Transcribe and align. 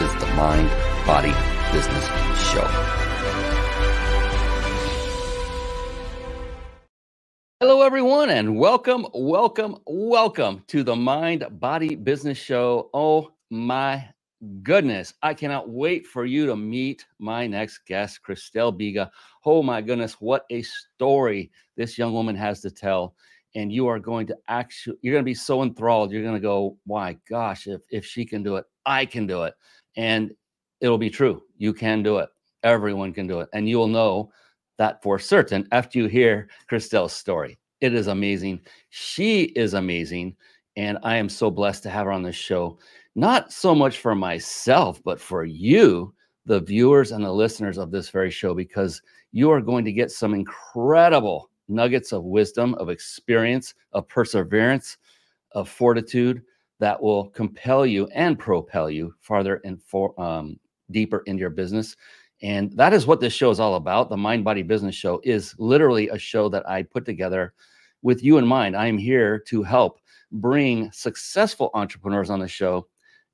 is 0.00 0.12
the 0.14 0.26
Mind 0.34 0.68
Body 1.06 1.32
Business 1.72 2.04
Show. 2.50 2.66
Hello, 7.60 7.82
everyone, 7.82 8.30
and 8.30 8.58
welcome, 8.58 9.06
welcome, 9.14 9.76
welcome 9.86 10.64
to 10.66 10.82
the 10.82 10.96
Mind 10.96 11.46
Body 11.60 11.94
Business 11.94 12.38
Show. 12.38 12.90
Oh 12.92 13.34
my 13.50 14.04
goodness, 14.64 15.14
I 15.22 15.32
cannot 15.32 15.68
wait 15.68 16.08
for 16.08 16.24
you 16.24 16.46
to 16.46 16.56
meet 16.56 17.06
my 17.20 17.46
next 17.46 17.86
guest, 17.86 18.18
Christelle 18.26 18.76
Biiga. 18.76 19.10
Oh 19.44 19.62
my 19.62 19.80
goodness, 19.80 20.14
what 20.14 20.44
a 20.50 20.62
story 20.62 21.52
this 21.76 21.96
young 21.96 22.12
woman 22.12 22.34
has 22.34 22.60
to 22.62 22.70
tell. 22.70 23.14
And 23.54 23.72
you 23.72 23.86
are 23.86 24.00
going 24.00 24.26
to 24.26 24.36
actually, 24.48 24.96
you're 25.02 25.14
going 25.14 25.22
to 25.22 25.24
be 25.24 25.34
so 25.34 25.62
enthralled. 25.62 26.10
You're 26.10 26.24
going 26.24 26.34
to 26.34 26.40
go, 26.40 26.76
my 26.84 27.16
gosh, 27.30 27.68
if, 27.68 27.80
if 27.88 28.04
she 28.04 28.24
can 28.24 28.42
do 28.42 28.56
it, 28.56 28.64
I 28.84 29.06
can 29.06 29.28
do 29.28 29.44
it. 29.44 29.54
And 29.96 30.34
it'll 30.80 30.98
be 30.98 31.10
true. 31.10 31.42
You 31.56 31.72
can 31.72 32.02
do 32.02 32.18
it. 32.18 32.28
Everyone 32.62 33.12
can 33.12 33.26
do 33.26 33.40
it. 33.40 33.48
And 33.52 33.68
you 33.68 33.78
will 33.78 33.88
know 33.88 34.32
that 34.78 35.02
for 35.02 35.18
certain 35.18 35.68
after 35.72 35.98
you 35.98 36.06
hear 36.06 36.48
Christelle's 36.68 37.12
story. 37.12 37.58
It 37.80 37.94
is 37.94 38.06
amazing. 38.06 38.60
She 38.90 39.42
is 39.42 39.74
amazing. 39.74 40.36
And 40.76 40.98
I 41.02 41.16
am 41.16 41.28
so 41.28 41.50
blessed 41.50 41.82
to 41.84 41.90
have 41.90 42.06
her 42.06 42.12
on 42.12 42.22
this 42.22 42.36
show 42.36 42.78
not 43.16 43.52
so 43.52 43.74
much 43.74 43.98
for 43.98 44.14
myself, 44.14 45.00
but 45.04 45.20
for 45.20 45.44
you, 45.44 46.12
the 46.46 46.60
viewers 46.60 47.12
and 47.12 47.24
the 47.24 47.32
listeners 47.32 47.78
of 47.78 47.90
this 47.90 48.10
very 48.10 48.30
show, 48.30 48.54
because 48.54 49.00
you 49.32 49.50
are 49.50 49.60
going 49.60 49.84
to 49.84 49.92
get 49.92 50.10
some 50.10 50.34
incredible 50.34 51.50
nuggets 51.68 52.12
of 52.12 52.24
wisdom, 52.24 52.74
of 52.74 52.90
experience, 52.90 53.74
of 53.92 54.08
perseverance, 54.08 54.98
of 55.52 55.68
fortitude 55.68 56.42
that 56.80 57.00
will 57.00 57.28
compel 57.30 57.86
you 57.86 58.06
and 58.14 58.38
propel 58.38 58.90
you 58.90 59.14
farther 59.20 59.60
and 59.64 59.82
for 59.82 60.18
um, 60.20 60.58
deeper 60.90 61.22
into 61.26 61.40
your 61.40 61.50
business. 61.50 61.96
And 62.42 62.72
that 62.76 62.92
is 62.92 63.06
what 63.06 63.20
this 63.20 63.32
show 63.32 63.50
is 63.50 63.60
all 63.60 63.76
about. 63.76 64.10
The 64.10 64.16
Mind 64.16 64.44
Body 64.44 64.62
Business 64.62 64.94
Show 64.94 65.20
is 65.24 65.54
literally 65.58 66.08
a 66.08 66.18
show 66.18 66.48
that 66.50 66.68
I 66.68 66.82
put 66.82 67.04
together 67.04 67.54
with 68.02 68.22
you 68.22 68.38
in 68.38 68.46
mind. 68.46 68.76
I 68.76 68.86
am 68.86 68.98
here 68.98 69.38
to 69.48 69.62
help 69.62 69.98
bring 70.30 70.90
successful 70.92 71.70
entrepreneurs 71.74 72.28
on 72.28 72.40
the 72.40 72.48
show 72.48 72.86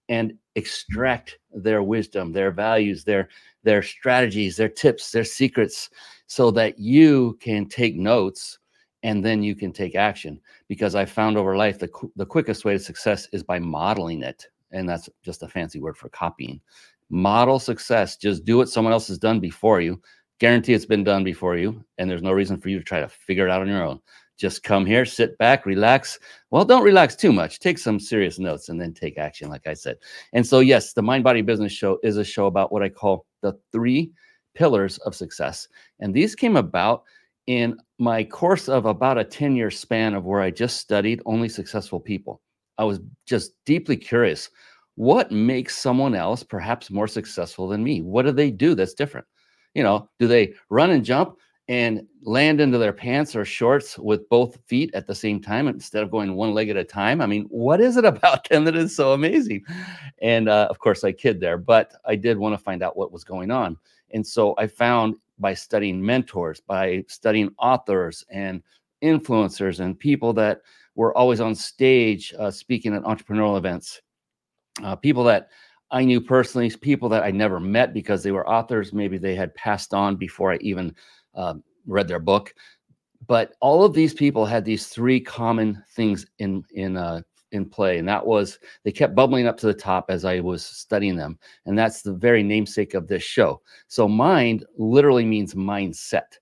and 0.09 0.35
extract 0.55 1.39
their 1.53 1.83
wisdom, 1.83 2.33
their 2.33 2.51
values, 2.51 3.05
their 3.05 3.29
their 3.63 3.83
strategies, 3.83 4.57
their 4.57 4.69
tips, 4.69 5.11
their 5.11 5.25
secrets 5.25 5.91
so 6.27 6.51
that 6.53 6.79
you 6.79 7.37
can 7.41 7.67
take 7.67 7.97
notes 7.97 8.60
and 9.03 9.25
then 9.25 9.43
you 9.43 9.55
can 9.55 9.73
take 9.73 9.95
action 9.95 10.41
because 10.69 10.95
I 10.95 11.05
found 11.05 11.37
over 11.37 11.57
life 11.57 11.79
the 11.79 11.89
the 12.17 12.27
quickest 12.27 12.65
way 12.65 12.73
to 12.75 12.79
success 12.79 13.29
is 13.33 13.43
by 13.43 13.59
modeling 13.59 14.23
it 14.23 14.49
and 14.73 14.89
that's 14.89 15.09
just 15.23 15.43
a 15.43 15.49
fancy 15.49 15.81
word 15.81 15.97
for 15.97 16.09
copying. 16.09 16.61
Model 17.09 17.59
success, 17.59 18.17
just 18.17 18.45
do 18.45 18.57
what 18.57 18.69
someone 18.69 18.93
else 18.93 19.09
has 19.09 19.19
done 19.19 19.41
before 19.41 19.81
you. 19.81 20.01
Guarantee 20.39 20.75
it's 20.75 20.87
been 20.87 21.05
done 21.05 21.25
before 21.25 21.57
you 21.57 21.85
and 21.99 22.09
there's 22.09 22.23
no 22.23 22.33
reason 22.33 22.59
for 22.59 22.69
you 22.69 22.79
to 22.79 22.85
try 22.85 23.01
to 23.01 23.09
figure 23.09 23.47
it 23.47 23.51
out 23.51 23.63
on 23.63 23.69
your 23.69 23.83
own 23.83 24.01
just 24.41 24.63
come 24.63 24.87
here, 24.87 25.05
sit 25.05 25.37
back, 25.37 25.67
relax. 25.67 26.19
Well, 26.51 26.65
don't 26.65 26.83
relax 26.83 27.15
too 27.15 27.31
much. 27.31 27.59
Take 27.59 27.77
some 27.77 28.01
serious 28.01 28.39
notes 28.39 28.71
and 28.71 28.81
then 28.81 28.95
take 28.95 29.19
action, 29.19 29.51
like 29.51 29.67
I 29.67 29.75
said. 29.75 29.99
And 30.33 30.45
so, 30.45 30.61
yes, 30.61 30.95
the 30.95 31.03
Mind 31.03 31.23
Body 31.23 31.43
Business 31.43 31.73
Show 31.73 31.99
is 32.03 32.17
a 32.17 32.25
show 32.25 32.47
about 32.47 32.73
what 32.73 32.83
I 32.83 32.89
call 32.89 33.27
the 33.43 33.59
three 33.71 34.11
pillars 34.55 34.97
of 34.99 35.15
success. 35.15 35.69
And 36.01 36.15
these 36.15 36.35
came 36.35 36.57
about 36.57 37.03
in 37.47 37.77
my 37.99 38.25
course 38.25 38.69
of 38.69 38.87
about 38.87 39.19
a 39.19 39.25
10 39.25 39.57
year 39.57 39.71
span 39.71 40.15
of 40.15 40.25
where 40.25 40.41
I 40.41 40.51
just 40.51 40.79
studied 40.79 41.23
only 41.27 41.49
successful 41.49 42.01
people. 42.01 42.41
I 42.79 42.85
was 42.85 43.01
just 43.27 43.53
deeply 43.67 43.97
curious 43.97 44.51
what 44.97 45.33
makes 45.33 45.79
someone 45.79 46.15
else 46.15 46.43
perhaps 46.43 46.91
more 46.91 47.09
successful 47.09 47.69
than 47.69 47.83
me? 47.83 48.03
What 48.03 48.27
do 48.27 48.33
they 48.33 48.51
do 48.51 48.75
that's 48.75 48.93
different? 48.93 49.27
You 49.75 49.83
know, 49.83 50.11
do 50.19 50.27
they 50.27 50.53
run 50.69 50.91
and 50.91 51.05
jump? 51.05 51.39
and 51.69 52.05
land 52.23 52.61
into 52.61 52.79
their 52.79 52.93
pants 52.93 53.37
or 53.37 53.45
shorts 53.45 53.97
with 53.97 54.29
both 54.29 54.59
feet 54.67 54.91
at 54.93 55.07
the 55.07 55.15
same 55.15 55.41
time 55.41 55.69
instead 55.69 56.03
of 56.03 56.11
going 56.11 56.35
one 56.35 56.53
leg 56.53 56.69
at 56.69 56.77
a 56.77 56.83
time. 56.83 57.21
I 57.21 57.27
mean, 57.27 57.45
what 57.45 57.81
is 57.81 57.97
it 57.97 58.05
about 58.17 58.49
them 58.49 58.65
that 58.65 58.75
is 58.75 58.97
so 58.97 59.13
amazing? 59.13 59.63
And 60.21 60.49
uh, 60.49 60.67
of 60.69 60.81
course, 60.81 61.05
I 61.05 61.13
kid 61.13 61.39
there, 61.39 61.57
but 61.57 61.93
I 62.05 62.17
did 62.17 62.39
want 62.39 62.55
to 62.55 62.65
find 62.65 62.83
out 62.83 62.97
what 62.97 63.13
was 63.13 63.23
going 63.23 63.53
on. 63.53 63.77
And 64.13 64.27
so 64.27 64.57
I 64.59 64.67
found 64.67 65.15
by 65.41 65.55
studying 65.55 66.05
mentors, 66.05 66.61
by 66.61 67.05
studying 67.09 67.51
authors 67.59 68.25
and 68.31 68.63
influencers 69.03 69.81
and 69.81 69.99
people 69.99 70.33
that 70.35 70.61
were 70.95 71.17
always 71.17 71.41
on 71.41 71.55
stage 71.55 72.35
uh, 72.39 72.51
speaking 72.51 72.95
at 72.95 73.03
entrepreneurial 73.03 73.57
events, 73.57 74.03
uh, 74.83 74.95
people 74.97 75.25
that 75.25 75.49
I 75.91 76.05
knew 76.05 76.21
personally, 76.21 76.71
people 76.71 77.09
that 77.09 77.23
I 77.23 77.31
never 77.31 77.59
met 77.59 77.93
because 77.93 78.23
they 78.23 78.31
were 78.31 78.49
authors. 78.49 78.93
Maybe 78.93 79.19
they 79.19 79.35
had 79.35 79.55
passed 79.55 79.93
on 79.93 80.17
before 80.17 80.53
I 80.53 80.59
even 80.61 80.95
um, 81.35 81.65
read 81.87 82.07
their 82.07 82.21
book. 82.21 82.55
But 83.27 83.55
all 83.61 83.85
of 83.85 83.93
these 83.93 84.15
people 84.15 84.47
had 84.47 84.65
these 84.65 84.89
three 84.89 85.21
common 85.21 85.83
things 85.91 86.27
in 86.39 86.65
in 86.73 86.97
uh, 86.97 87.23
in 87.53 87.67
play, 87.67 87.99
and 87.99 88.09
that 88.09 88.25
was 88.25 88.59
they 88.85 88.93
kept 88.93 89.15
bubbling 89.15 89.47
up 89.47 89.57
to 89.59 89.67
the 89.67 89.75
top 89.75 90.07
as 90.09 90.25
I 90.25 90.41
was 90.41 90.65
studying 90.65 91.17
them, 91.17 91.39
and 91.67 91.79
that's 91.79 92.03
the 92.03 92.15
very 92.15 92.43
namesake 92.43 92.95
of 92.95 93.09
this 93.09 93.23
show. 93.23 93.61
So 93.89 94.09
mind 94.09 94.65
literally 94.77 95.25
means 95.25 95.55
mindset. 95.55 96.39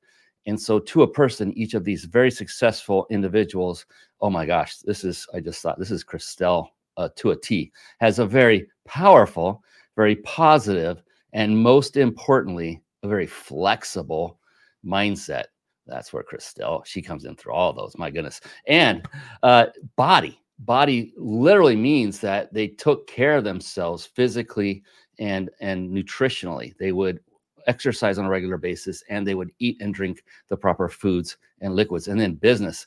And 0.47 0.58
so, 0.58 0.78
to 0.78 1.02
a 1.02 1.06
person, 1.06 1.52
each 1.58 1.74
of 1.74 1.84
these 1.84 2.06
very 2.06 2.30
successful 2.30 3.06
individuals, 3.10 3.84
oh 4.22 4.30
my 4.30 4.47
gosh, 4.47 4.78
this 4.78 5.04
is, 5.04 5.26
I 5.34 5.41
just 5.41 5.60
thought, 5.60 5.78
this 5.78 5.91
is 5.91 6.02
Christelle 6.02 6.68
uh, 6.97 7.10
to 7.16 7.32
a 7.32 7.36
T, 7.36 7.70
has 8.00 8.18
a 8.18 8.24
very 8.24 8.66
powerful, 8.86 9.62
very 9.94 10.16
positive, 10.16 11.02
and 11.34 11.56
most 11.56 11.98
importantly, 11.98 12.80
a 13.02 13.08
very 13.08 13.26
flexible 13.26 14.38
mindset. 14.82 15.44
That's 15.86 16.12
where 16.14 16.22
Christelle, 16.22 16.84
she 16.86 17.02
comes 17.02 17.26
in 17.26 17.36
through 17.36 17.52
all 17.52 17.74
those. 17.74 17.97
My 17.98 18.10
goodness. 18.10 18.41
And 18.66 19.06
uh, 19.42 19.66
body. 19.97 20.41
Body 20.60 21.12
literally 21.16 21.76
means 21.76 22.19
that 22.20 22.52
they 22.52 22.66
took 22.66 23.06
care 23.06 23.36
of 23.36 23.44
themselves 23.44 24.06
physically 24.06 24.82
and 25.19 25.50
and 25.60 25.91
nutritionally. 25.91 26.76
They 26.78 26.92
would 26.92 27.20
exercise 27.66 28.19
on 28.19 28.24
a 28.24 28.30
regular 28.30 28.56
basis 28.56 29.04
and 29.08 29.26
they 29.26 29.34
would 29.34 29.50
eat 29.60 29.76
and 29.80 29.94
drink 29.94 30.24
the 30.48 30.56
proper 30.56 30.88
foods 30.88 31.36
and 31.60 31.76
liquids. 31.76 32.08
And 32.08 32.18
then 32.20 32.34
business. 32.34 32.86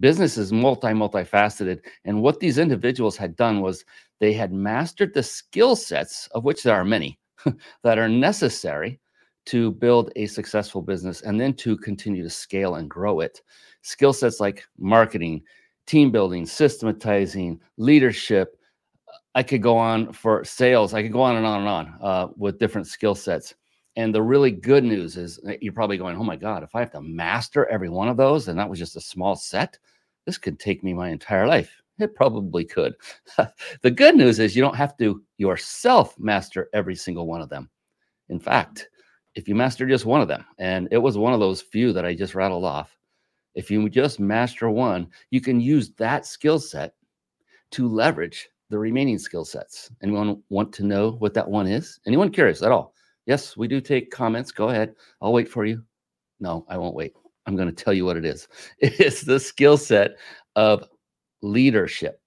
Business 0.00 0.36
is 0.36 0.52
multi 0.52 0.88
multifaceted. 0.88 1.80
And 2.04 2.22
what 2.22 2.40
these 2.40 2.58
individuals 2.58 3.16
had 3.16 3.36
done 3.36 3.60
was 3.62 3.84
they 4.20 4.32
had 4.32 4.52
mastered 4.52 5.14
the 5.14 5.22
skill 5.22 5.76
sets, 5.76 6.28
of 6.28 6.44
which 6.44 6.62
there 6.62 6.74
are 6.74 6.84
many, 6.84 7.18
that 7.82 7.98
are 7.98 8.08
necessary 8.08 9.00
to 9.46 9.70
build 9.72 10.12
a 10.16 10.26
successful 10.26 10.82
business 10.82 11.22
and 11.22 11.40
then 11.40 11.54
to 11.54 11.76
continue 11.78 12.22
to 12.22 12.28
scale 12.28 12.74
and 12.74 12.90
grow 12.90 13.20
it. 13.20 13.40
Skill 13.80 14.12
sets 14.12 14.40
like 14.40 14.64
marketing, 14.78 15.42
team 15.88 16.12
building, 16.12 16.46
systematizing, 16.46 17.60
leadership. 17.78 18.56
I 19.34 19.42
could 19.42 19.62
go 19.62 19.76
on 19.76 20.12
for 20.12 20.44
sales. 20.44 20.94
I 20.94 21.02
could 21.02 21.12
go 21.12 21.22
on 21.22 21.36
and 21.36 21.46
on 21.46 21.60
and 21.60 21.68
on 21.68 21.94
uh, 22.00 22.28
with 22.36 22.58
different 22.58 22.86
skill 22.86 23.14
sets. 23.14 23.54
And 23.96 24.14
the 24.14 24.22
really 24.22 24.52
good 24.52 24.84
news 24.84 25.16
is 25.16 25.40
you're 25.60 25.72
probably 25.72 25.98
going, 25.98 26.16
oh 26.16 26.22
my 26.22 26.36
God, 26.36 26.62
if 26.62 26.74
I 26.74 26.80
have 26.80 26.92
to 26.92 27.00
master 27.00 27.66
every 27.66 27.88
one 27.88 28.08
of 28.08 28.16
those, 28.16 28.46
and 28.46 28.58
that 28.58 28.68
was 28.68 28.78
just 28.78 28.96
a 28.96 29.00
small 29.00 29.34
set, 29.34 29.78
this 30.24 30.38
could 30.38 30.60
take 30.60 30.84
me 30.84 30.92
my 30.94 31.08
entire 31.08 31.48
life. 31.48 31.74
It 31.98 32.14
probably 32.14 32.64
could. 32.64 32.94
the 33.82 33.90
good 33.90 34.14
news 34.14 34.38
is 34.38 34.54
you 34.54 34.62
don't 34.62 34.76
have 34.76 34.96
to 34.98 35.22
yourself 35.38 36.16
master 36.18 36.68
every 36.72 36.94
single 36.94 37.26
one 37.26 37.40
of 37.40 37.48
them. 37.48 37.68
In 38.28 38.38
fact, 38.38 38.88
if 39.34 39.48
you 39.48 39.54
master 39.54 39.86
just 39.86 40.04
one 40.06 40.20
of 40.20 40.28
them, 40.28 40.44
and 40.58 40.88
it 40.90 40.98
was 40.98 41.18
one 41.18 41.32
of 41.32 41.40
those 41.40 41.62
few 41.62 41.92
that 41.92 42.04
I 42.04 42.14
just 42.14 42.34
rattled 42.34 42.64
off, 42.64 42.97
if 43.54 43.70
you 43.70 43.88
just 43.88 44.20
master 44.20 44.70
one, 44.70 45.08
you 45.30 45.40
can 45.40 45.60
use 45.60 45.90
that 45.94 46.26
skill 46.26 46.58
set 46.58 46.94
to 47.72 47.88
leverage 47.88 48.48
the 48.70 48.78
remaining 48.78 49.18
skill 49.18 49.44
sets. 49.44 49.90
Anyone 50.02 50.42
want 50.50 50.72
to 50.74 50.84
know 50.84 51.12
what 51.12 51.34
that 51.34 51.48
one 51.48 51.66
is? 51.66 51.98
Anyone 52.06 52.30
curious 52.30 52.62
at 52.62 52.72
all? 52.72 52.94
Yes, 53.26 53.56
we 53.56 53.68
do 53.68 53.80
take 53.80 54.10
comments. 54.10 54.52
Go 54.52 54.68
ahead. 54.68 54.94
I'll 55.20 55.32
wait 55.32 55.48
for 55.48 55.64
you. 55.64 55.82
No, 56.40 56.64
I 56.68 56.78
won't 56.78 56.94
wait. 56.94 57.14
I'm 57.46 57.56
going 57.56 57.74
to 57.74 57.84
tell 57.84 57.92
you 57.92 58.04
what 58.04 58.16
it 58.16 58.24
is. 58.24 58.48
It's 58.78 59.22
the 59.22 59.40
skill 59.40 59.76
set 59.76 60.12
of 60.56 60.88
leadership. 61.42 62.20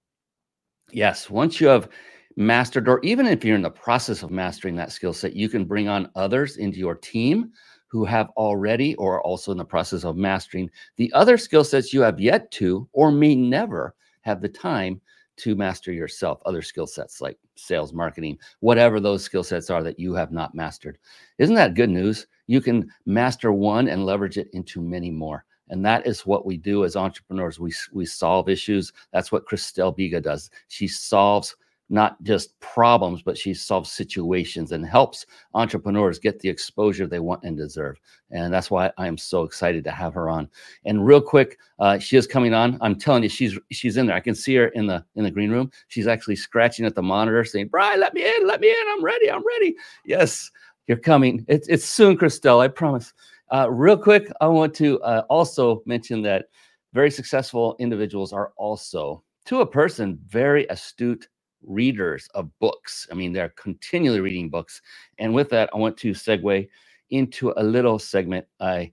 Yes, 0.90 1.30
once 1.30 1.60
you 1.60 1.68
have 1.68 1.88
mastered, 2.36 2.88
or 2.88 3.00
even 3.02 3.26
if 3.26 3.44
you're 3.44 3.56
in 3.56 3.62
the 3.62 3.70
process 3.70 4.22
of 4.22 4.30
mastering 4.30 4.76
that 4.76 4.92
skill 4.92 5.12
set, 5.12 5.34
you 5.34 5.48
can 5.48 5.64
bring 5.64 5.88
on 5.88 6.10
others 6.14 6.56
into 6.56 6.78
your 6.78 6.94
team 6.94 7.52
who 7.92 8.06
have 8.06 8.30
already 8.38 8.94
or 8.94 9.16
are 9.16 9.22
also 9.22 9.52
in 9.52 9.58
the 9.58 9.64
process 9.64 10.02
of 10.02 10.16
mastering 10.16 10.70
the 10.96 11.12
other 11.12 11.36
skill 11.36 11.62
sets 11.62 11.92
you 11.92 12.00
have 12.00 12.18
yet 12.18 12.50
to 12.50 12.88
or 12.94 13.12
may 13.12 13.34
never 13.34 13.94
have 14.22 14.40
the 14.40 14.48
time 14.48 14.98
to 15.36 15.54
master 15.54 15.92
yourself 15.92 16.40
other 16.46 16.62
skill 16.62 16.86
sets 16.86 17.20
like 17.20 17.38
sales 17.54 17.92
marketing 17.92 18.38
whatever 18.60 18.98
those 18.98 19.22
skill 19.22 19.44
sets 19.44 19.68
are 19.68 19.82
that 19.82 19.98
you 19.98 20.14
have 20.14 20.32
not 20.32 20.54
mastered. 20.54 20.96
Isn't 21.38 21.54
that 21.56 21.74
good 21.74 21.90
news? 21.90 22.26
You 22.46 22.62
can 22.62 22.90
master 23.04 23.52
one 23.52 23.88
and 23.88 24.06
leverage 24.06 24.38
it 24.38 24.48
into 24.54 24.80
many 24.80 25.10
more. 25.10 25.44
And 25.68 25.84
that 25.84 26.06
is 26.06 26.26
what 26.26 26.46
we 26.46 26.56
do 26.56 26.84
as 26.84 26.96
entrepreneurs. 26.96 27.60
We, 27.60 27.72
we 27.92 28.06
solve 28.06 28.48
issues. 28.48 28.92
That's 29.12 29.30
what 29.30 29.46
christelle 29.46 29.96
biiga 29.96 30.22
does. 30.22 30.50
She 30.68 30.88
solves 30.88 31.56
not 31.92 32.20
just 32.22 32.58
problems, 32.60 33.22
but 33.22 33.36
she 33.36 33.52
solves 33.52 33.92
situations 33.92 34.72
and 34.72 34.84
helps 34.84 35.26
entrepreneurs 35.52 36.18
get 36.18 36.40
the 36.40 36.48
exposure 36.48 37.06
they 37.06 37.18
want 37.18 37.44
and 37.44 37.56
deserve. 37.56 38.00
And 38.30 38.52
that's 38.52 38.70
why 38.70 38.90
I 38.96 39.06
am 39.06 39.18
so 39.18 39.42
excited 39.42 39.84
to 39.84 39.90
have 39.90 40.14
her 40.14 40.30
on. 40.30 40.48
And 40.86 41.06
real 41.06 41.20
quick, 41.20 41.58
uh, 41.78 41.98
she 41.98 42.16
is 42.16 42.26
coming 42.26 42.54
on. 42.54 42.78
I'm 42.80 42.98
telling 42.98 43.22
you, 43.22 43.28
she's 43.28 43.58
she's 43.70 43.98
in 43.98 44.06
there. 44.06 44.16
I 44.16 44.20
can 44.20 44.34
see 44.34 44.54
her 44.54 44.68
in 44.68 44.86
the 44.86 45.04
in 45.16 45.24
the 45.24 45.30
green 45.30 45.50
room. 45.50 45.70
She's 45.88 46.06
actually 46.06 46.36
scratching 46.36 46.86
at 46.86 46.94
the 46.94 47.02
monitor, 47.02 47.44
saying, 47.44 47.68
"Brian, 47.68 48.00
let 48.00 48.14
me 48.14 48.24
in, 48.24 48.46
let 48.46 48.60
me 48.60 48.70
in. 48.70 48.86
I'm 48.88 49.04
ready. 49.04 49.30
I'm 49.30 49.44
ready." 49.46 49.76
Yes, 50.06 50.50
you're 50.86 50.96
coming. 50.96 51.44
It's 51.46 51.68
it's 51.68 51.84
soon, 51.84 52.16
Christelle. 52.16 52.60
I 52.60 52.68
promise. 52.68 53.12
Uh, 53.50 53.70
real 53.70 53.98
quick, 53.98 54.32
I 54.40 54.46
want 54.46 54.72
to 54.76 54.98
uh, 55.02 55.24
also 55.28 55.82
mention 55.84 56.22
that 56.22 56.46
very 56.94 57.10
successful 57.10 57.76
individuals 57.78 58.32
are 58.32 58.52
also, 58.56 59.22
to 59.44 59.60
a 59.60 59.66
person, 59.66 60.18
very 60.26 60.66
astute 60.68 61.28
readers 61.64 62.28
of 62.34 62.50
books. 62.58 63.06
I 63.10 63.14
mean, 63.14 63.32
they're 63.32 63.50
continually 63.50 64.20
reading 64.20 64.48
books. 64.48 64.80
And 65.18 65.34
with 65.34 65.50
that, 65.50 65.70
I 65.74 65.78
want 65.78 65.96
to 65.98 66.12
segue 66.12 66.68
into 67.10 67.52
a 67.56 67.62
little 67.62 67.98
segment 67.98 68.46
I 68.60 68.92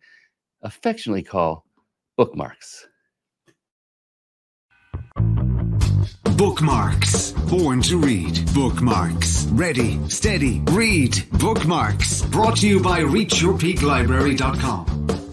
affectionately 0.62 1.24
call 1.24 1.66
bookmarks. 2.18 2.88
Bookmarks. 6.38 7.31
Born 7.50 7.81
to 7.81 7.98
read. 7.98 8.54
Bookmarks. 8.54 9.48
Ready, 9.51 10.00
steady, 10.10 10.62
read. 10.71 11.24
Bookmarks. 11.33 12.21
Brought 12.24 12.57
to 12.57 12.68
you 12.68 12.81
by 12.81 13.01
ReachYourPeakLibrary.com. 13.01 15.29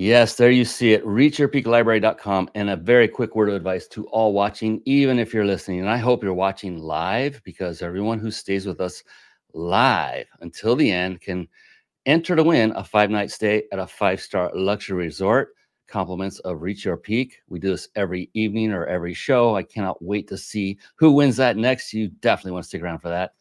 Yes, 0.00 0.36
there 0.36 0.52
you 0.52 0.64
see 0.64 0.92
it. 0.92 1.04
ReachYourPeakLibrary.com. 1.04 2.50
And 2.54 2.70
a 2.70 2.76
very 2.76 3.08
quick 3.08 3.34
word 3.34 3.48
of 3.48 3.56
advice 3.56 3.88
to 3.88 4.06
all 4.06 4.32
watching, 4.32 4.80
even 4.84 5.18
if 5.18 5.34
you're 5.34 5.44
listening. 5.44 5.80
And 5.80 5.90
I 5.90 5.96
hope 5.96 6.22
you're 6.22 6.32
watching 6.32 6.78
live 6.78 7.42
because 7.42 7.82
everyone 7.82 8.20
who 8.20 8.30
stays 8.30 8.64
with 8.64 8.80
us 8.80 9.02
live 9.54 10.26
until 10.40 10.76
the 10.76 10.88
end 10.88 11.20
can 11.20 11.48
enter 12.06 12.36
to 12.36 12.44
win 12.44 12.70
a 12.76 12.84
five 12.84 13.10
night 13.10 13.32
stay 13.32 13.64
at 13.72 13.80
a 13.80 13.88
five 13.88 14.20
star 14.20 14.52
luxury 14.54 15.04
resort. 15.04 15.48
Compliments 15.88 16.38
of 16.40 16.62
Reach 16.62 16.84
Your 16.84 16.96
Peak. 16.96 17.40
We 17.48 17.58
do 17.58 17.70
this 17.70 17.88
every 17.96 18.30
evening 18.34 18.70
or 18.70 18.86
every 18.86 19.14
show. 19.14 19.56
I 19.56 19.64
cannot 19.64 20.00
wait 20.00 20.28
to 20.28 20.38
see 20.38 20.78
who 20.94 21.10
wins 21.10 21.38
that 21.38 21.56
next. 21.56 21.92
You 21.92 22.06
definitely 22.06 22.52
want 22.52 22.62
to 22.66 22.68
stick 22.68 22.82
around 22.82 23.00
for 23.00 23.08
that. 23.08 23.32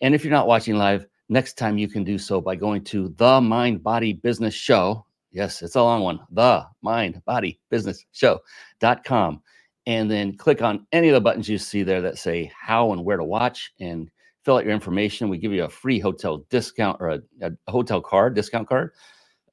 And 0.00 0.16
if 0.16 0.24
you're 0.24 0.32
not 0.32 0.48
watching 0.48 0.74
live, 0.74 1.06
next 1.28 1.56
time 1.56 1.78
you 1.78 1.86
can 1.86 2.02
do 2.02 2.18
so 2.18 2.40
by 2.40 2.56
going 2.56 2.82
to 2.86 3.14
the 3.18 3.40
Mind 3.40 3.84
Body 3.84 4.14
Business 4.14 4.52
Show 4.52 5.06
Yes, 5.32 5.62
it's 5.62 5.76
a 5.76 5.82
long 5.82 6.02
one. 6.02 6.20
The 6.30 6.66
mind 6.82 7.22
body 7.24 7.58
business 7.70 8.04
show.com. 8.12 9.42
And 9.86 10.10
then 10.10 10.36
click 10.36 10.62
on 10.62 10.86
any 10.92 11.08
of 11.08 11.14
the 11.14 11.20
buttons 11.20 11.48
you 11.48 11.58
see 11.58 11.82
there 11.82 12.00
that 12.02 12.18
say 12.18 12.52
how 12.58 12.92
and 12.92 13.04
where 13.04 13.16
to 13.16 13.24
watch 13.24 13.72
and 13.80 14.08
fill 14.44 14.56
out 14.56 14.64
your 14.64 14.74
information. 14.74 15.28
We 15.28 15.38
give 15.38 15.52
you 15.52 15.64
a 15.64 15.68
free 15.68 15.98
hotel 15.98 16.44
discount 16.50 16.98
or 17.00 17.10
a, 17.10 17.20
a 17.40 17.50
hotel 17.70 18.00
card, 18.00 18.34
discount 18.34 18.68
card, 18.68 18.92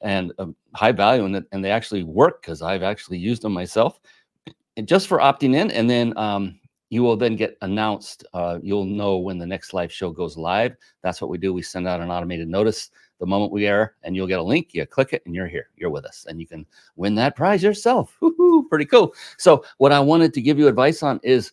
and 0.02 0.32
a 0.38 0.48
high 0.76 0.92
value. 0.92 1.26
And, 1.26 1.44
and 1.52 1.66
they 1.66 1.72
actually 1.72 2.04
work 2.04 2.42
because 2.42 2.62
I've 2.62 2.84
actually 2.84 3.18
used 3.18 3.42
them 3.42 3.54
myself 3.54 4.00
and 4.78 4.88
just 4.88 5.08
for 5.08 5.20
opting 5.20 5.56
in. 5.56 5.72
And 5.72 5.90
then 5.90 6.16
um, 6.18 6.60
you 6.90 7.04
will 7.04 7.16
then 7.16 7.36
get 7.36 7.58
announced. 7.62 8.26
Uh, 8.34 8.60
you'll 8.62 8.86
know 8.86 9.18
when 9.18 9.38
the 9.38 9.46
next 9.46 9.74
live 9.74 9.92
show 9.92 10.12
goes 10.12 10.38
live. 10.38 10.76
That's 11.02 11.22
what 11.22 11.30
we 11.30 11.38
do. 11.38 11.54
We 11.54 11.62
send 11.62 11.88
out 11.88 12.02
an 12.02 12.10
automated 12.10 12.48
notice 12.48 12.90
the 13.20 13.26
moment 13.26 13.52
we 13.52 13.68
air, 13.68 13.96
and 14.04 14.16
you'll 14.16 14.28
get 14.28 14.40
a 14.40 14.44
link. 14.44 14.74
You 14.74 14.86
click 14.86 15.14
it, 15.14 15.22
and 15.26 15.36
you're 15.36 15.48
here. 15.48 15.70
You're 15.76 15.90
with 15.90 16.06
us, 16.06 16.26
and 16.28 16.40
you 16.40 16.48
can 16.48 16.66
win 16.96 17.16
that 17.16 17.36
prize 17.36 17.62
yourself. 17.62 18.18
Woo-hoo, 18.22 18.68
pretty 18.70 18.86
cool. 18.86 19.14
So, 19.38 19.64
what 19.78 19.92
I 19.92 20.00
wanted 20.00 20.34
to 20.34 20.42
give 20.42 20.58
you 20.58 20.68
advice 20.68 21.04
on 21.04 21.20
is 21.22 21.52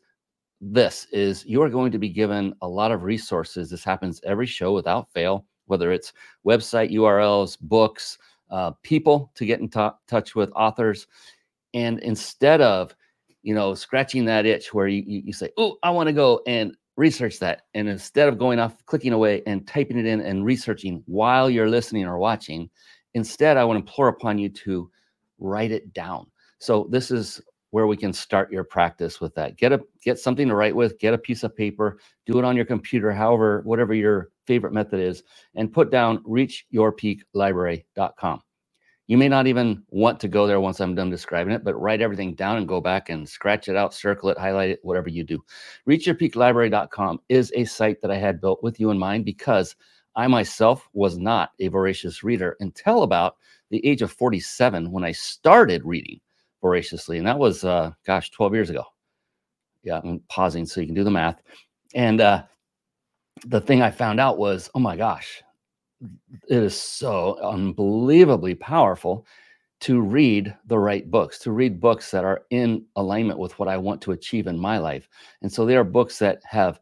this: 0.61 1.06
is 1.12 1.44
you 1.44 1.61
are 1.62 1.71
going 1.71 1.93
to 1.93 1.99
be 1.99 2.09
given 2.09 2.55
a 2.62 2.69
lot 2.69 2.93
of 2.93 3.03
resources. 3.03 3.69
This 3.69 3.85
happens 3.85 4.21
every 4.25 4.47
show 4.47 4.73
without 4.73 5.12
fail. 5.12 5.44
Whether 5.67 5.93
it's 5.93 6.12
website 6.47 6.93
URLs, 6.93 7.59
books, 7.61 8.19
uh, 8.50 8.71
people 8.83 9.33
to 9.35 9.44
get 9.44 9.61
in 9.61 9.69
t- 9.69 9.88
touch 10.06 10.35
with, 10.37 10.50
authors, 10.55 11.09
and 11.75 11.99
instead 12.00 12.61
of 12.61 12.94
you 13.46 13.54
know 13.54 13.75
scratching 13.75 14.25
that 14.26 14.44
itch 14.46 14.75
where 14.75 14.88
you, 14.88 15.02
you, 15.06 15.22
say, 15.32 15.50
"Oh, 15.56 15.76
I 15.84 15.90
want 15.90 16.08
to 16.08 16.12
go 16.12 16.40
and 16.48 16.76
research 16.96 17.38
that. 17.40 17.62
And 17.75 17.88
instead 17.88 18.28
of 18.28 18.38
going 18.38 18.58
off, 18.58 18.84
clicking 18.87 19.12
away 19.12 19.43
and 19.46 19.66
typing 19.69 19.98
it 19.98 20.06
in 20.06 20.20
and 20.20 20.44
researching 20.44 21.04
while 21.06 21.48
you're 21.48 21.70
listening 21.70 22.06
or 22.06 22.19
watching, 22.19 22.69
instead, 23.14 23.56
I 23.56 23.64
would 23.64 23.76
implore 23.76 24.08
upon 24.08 24.37
you 24.38 24.48
to 24.50 24.90
write 25.38 25.70
it 25.70 25.93
down. 25.94 26.26
So 26.58 26.88
this 26.90 27.12
is 27.12 27.40
where 27.70 27.87
we 27.87 27.96
can 27.96 28.12
start 28.12 28.50
your 28.52 28.64
practice 28.64 29.20
with 29.20 29.32
that. 29.37 29.56
Get 29.56 29.72
a 29.72 29.81
get 30.02 30.19
something 30.19 30.49
to 30.49 30.54
write 30.56 30.75
with, 30.75 30.99
get 30.99 31.14
a 31.14 31.19
piece 31.19 31.44
of 31.44 31.54
paper, 31.56 32.00
do 32.26 32.38
it 32.40 32.44
on 32.44 32.56
your 32.56 32.64
computer, 32.66 33.12
however, 33.12 33.60
whatever 33.64 33.94
your 33.94 34.31
favorite 34.46 34.72
method 34.72 34.99
is, 35.00 35.22
and 35.54 35.72
put 35.72 35.90
down 35.92 36.19
reachyourpeaklibrary.com. 36.25 38.40
You 39.08 39.17
may 39.17 39.29
not 39.29 39.47
even 39.47 39.82
want 39.91 40.19
to 40.20 40.29
go 40.29 40.47
there 40.47 40.61
once 40.61 40.81
I'm 40.81 40.94
done 40.94 41.11
describing 41.11 41.53
it, 41.55 41.62
but 41.62 41.81
write 41.81 42.00
everything 42.00 42.35
down 42.35 42.56
and 42.56 42.67
go 42.67 42.81
back 42.81 43.08
and 43.08 43.29
scratch 43.29 43.69
it 43.69 43.76
out, 43.76 43.94
circle 43.94 44.31
it, 44.31 44.38
highlight 44.38 44.70
it, 44.70 44.81
whatever 44.82 45.08
you 45.08 45.23
do. 45.23 45.44
ReachYourPeakLibrary.com 45.88 47.20
is 47.29 47.53
a 47.55 47.64
site 47.64 48.03
that 48.03 48.11
I 48.11 48.17
had 48.17 48.41
built 48.41 48.62
with 48.64 48.81
you 48.81 48.91
in 48.91 48.99
mind 48.99 49.25
because 49.25 49.76
I 50.17 50.26
myself 50.26 50.88
was 50.93 51.19
not 51.19 51.50
a 51.61 51.69
voracious 51.69 52.25
reader 52.25 52.56
until 52.58 53.05
about 53.05 53.37
the 53.70 53.85
age 53.87 54.03
of 54.03 54.11
47 54.11 54.91
when 54.91 55.05
I 55.05 55.12
started 55.12 55.85
reading 55.85 56.20
voraciously. 56.61 57.19
And 57.19 57.26
that 57.26 57.38
was, 57.38 57.64
uh, 57.64 57.93
gosh, 58.05 58.31
12 58.31 58.55
years 58.55 58.70
ago. 58.70 58.85
Yeah, 59.85 60.00
I'm 60.02 60.20
pausing 60.29 60.67
so 60.67 60.80
you 60.80 60.87
can 60.87 60.97
do 60.97 61.04
the 61.04 61.11
math. 61.11 61.42
And 61.95 62.21
uh, 62.21 62.42
the 63.45 63.61
thing 63.61 63.83
I 63.83 63.90
found 63.90 64.19
out 64.19 64.38
was, 64.38 64.69
oh 64.75 64.80
my 64.80 64.97
gosh, 64.97 65.42
it 66.00 66.62
is 66.62 66.81
so 66.81 67.38
unbelievably 67.43 68.57
powerful 68.57 69.26
to 69.81 70.00
read 70.00 70.55
the 70.67 70.79
right 70.79 71.11
books, 71.11 71.38
to 71.41 71.53
read 71.53 71.81
books 71.81 72.11
that 72.11 72.25
are 72.25 72.43
in 72.50 72.85
alignment 72.97 73.38
with 73.38 73.59
what 73.59 73.69
I 73.69 73.76
want 73.76 74.00
to 74.03 74.12
achieve 74.12 74.47
in 74.47 74.59
my 74.59 74.79
life. 74.79 75.09
And 75.43 75.53
so 75.53 75.67
they 75.67 75.76
are 75.76 75.85
books 75.85 76.19
that 76.19 76.41
have, 76.45 76.81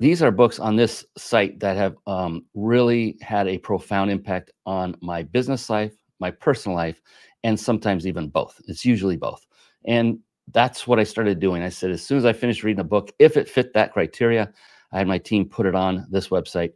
these 0.00 0.22
are 0.22 0.32
books 0.32 0.58
on 0.58 0.76
this 0.76 1.04
site 1.16 1.60
that 1.60 1.76
have 1.76 1.96
um, 2.06 2.44
really 2.54 3.16
had 3.20 3.46
a 3.46 3.58
profound 3.58 4.10
impact 4.10 4.50
on 4.66 4.96
my 5.00 5.22
business 5.22 5.70
life, 5.70 5.94
my 6.18 6.30
personal 6.30 6.76
life, 6.76 7.00
and 7.44 7.58
sometimes 7.58 8.06
even 8.06 8.28
both. 8.28 8.60
It's 8.66 8.84
usually 8.84 9.16
both. 9.16 9.46
And 9.84 10.18
that's 10.52 10.86
what 10.86 10.98
I 10.98 11.04
started 11.04 11.38
doing. 11.38 11.62
I 11.62 11.68
said, 11.68 11.90
as 11.90 12.04
soon 12.04 12.18
as 12.18 12.24
I 12.24 12.32
finished 12.32 12.64
reading 12.64 12.80
a 12.80 12.84
book, 12.84 13.12
if 13.18 13.36
it 13.36 13.48
fit 13.48 13.72
that 13.74 13.92
criteria, 13.92 14.52
I 14.92 14.98
had 14.98 15.06
my 15.06 15.18
team 15.18 15.48
put 15.48 15.66
it 15.66 15.76
on 15.76 16.06
this 16.10 16.28
website 16.28 16.72